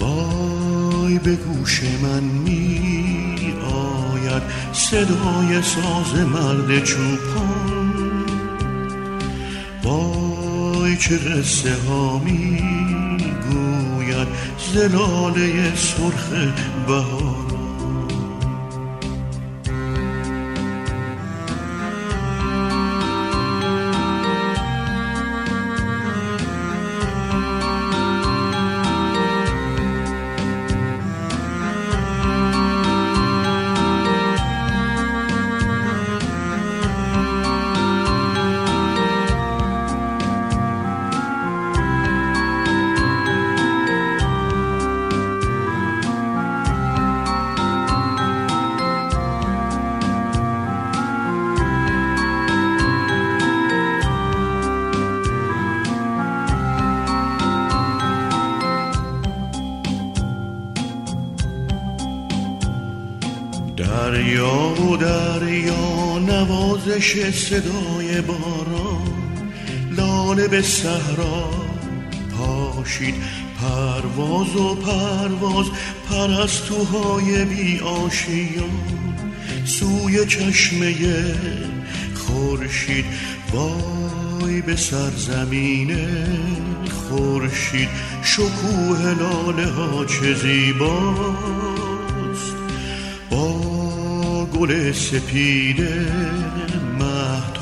وای 0.00 1.18
به 1.18 1.34
گوش 1.36 1.80
من 2.02 2.22
می 2.22 3.54
آید 3.62 4.42
صدای 4.72 5.62
ساز 5.62 6.14
مرد 6.26 6.84
چوپان 6.84 7.29
چه 11.00 11.16
قصه 11.18 11.74
ها 11.88 12.18
می 12.18 12.58
گوید 13.50 14.28
زلاله 14.74 15.74
سرخ 15.74 16.30
بهار. 16.86 17.29
نوازش 67.16 67.48
صدای 67.48 68.20
باران 68.20 69.12
لاله 69.96 70.48
به 70.48 70.62
صحرا 70.62 71.50
پاشید. 72.38 73.14
پرواز 73.60 74.56
و 74.56 74.74
پرواز 74.74 75.66
پرستوهای 76.10 77.44
بی 77.44 77.78
آشیان 77.78 78.70
سوی 79.64 80.26
چشمه 80.26 80.94
خورشید. 82.14 83.04
وای 83.52 84.60
به 84.60 84.76
سرزمین 84.76 85.96
خورشید 86.90 87.88
شکوه 88.22 89.14
لاله 89.18 89.66
ها 89.66 90.04
چه 90.04 90.34
زیباست. 90.34 91.70
با 93.30 94.46
گل 94.46 94.92
سپید 94.92 95.80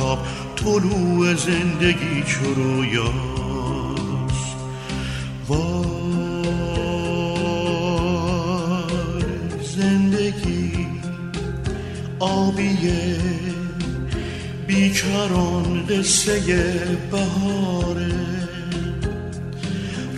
محتاب 0.09 0.19
طلوع 0.57 1.35
زندگی 1.35 2.23
چو 2.27 2.55
رویاست. 2.55 3.13
وای 5.49 5.85
زندگی 9.77 10.87
آبیه 12.19 13.17
بیکران 14.67 15.87
قصه 15.87 16.41
بهاره. 17.11 18.13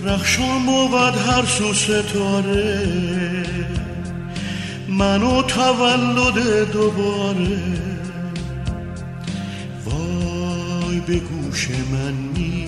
رخشان 0.05 0.67
بود 0.67 1.17
هر 1.17 1.47
سو 1.47 1.75
ستاره. 1.75 2.87
منو 4.89 5.43
تولد 5.43 6.71
دوباره. 6.73 7.90
به 11.11 11.17
گوش 11.17 11.69
من 11.93 12.13
می 12.13 12.67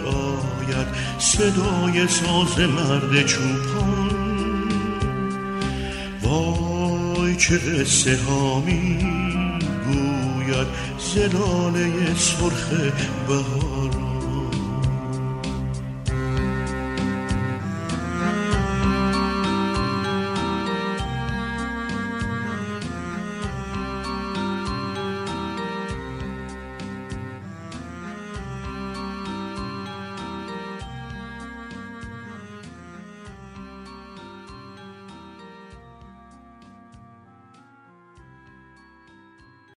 آید 0.00 0.86
صدای 1.18 2.08
ساز 2.08 2.58
مرد 2.58 3.26
چوپان. 3.26 4.10
وای 6.22 7.36
چه 7.36 7.58
قصه 7.58 8.18
ها 8.28 8.60
می 8.60 8.98
گوید 9.86 10.66
زلاله 11.14 12.14
سرخ 12.14 12.68
بهار. 13.28 13.61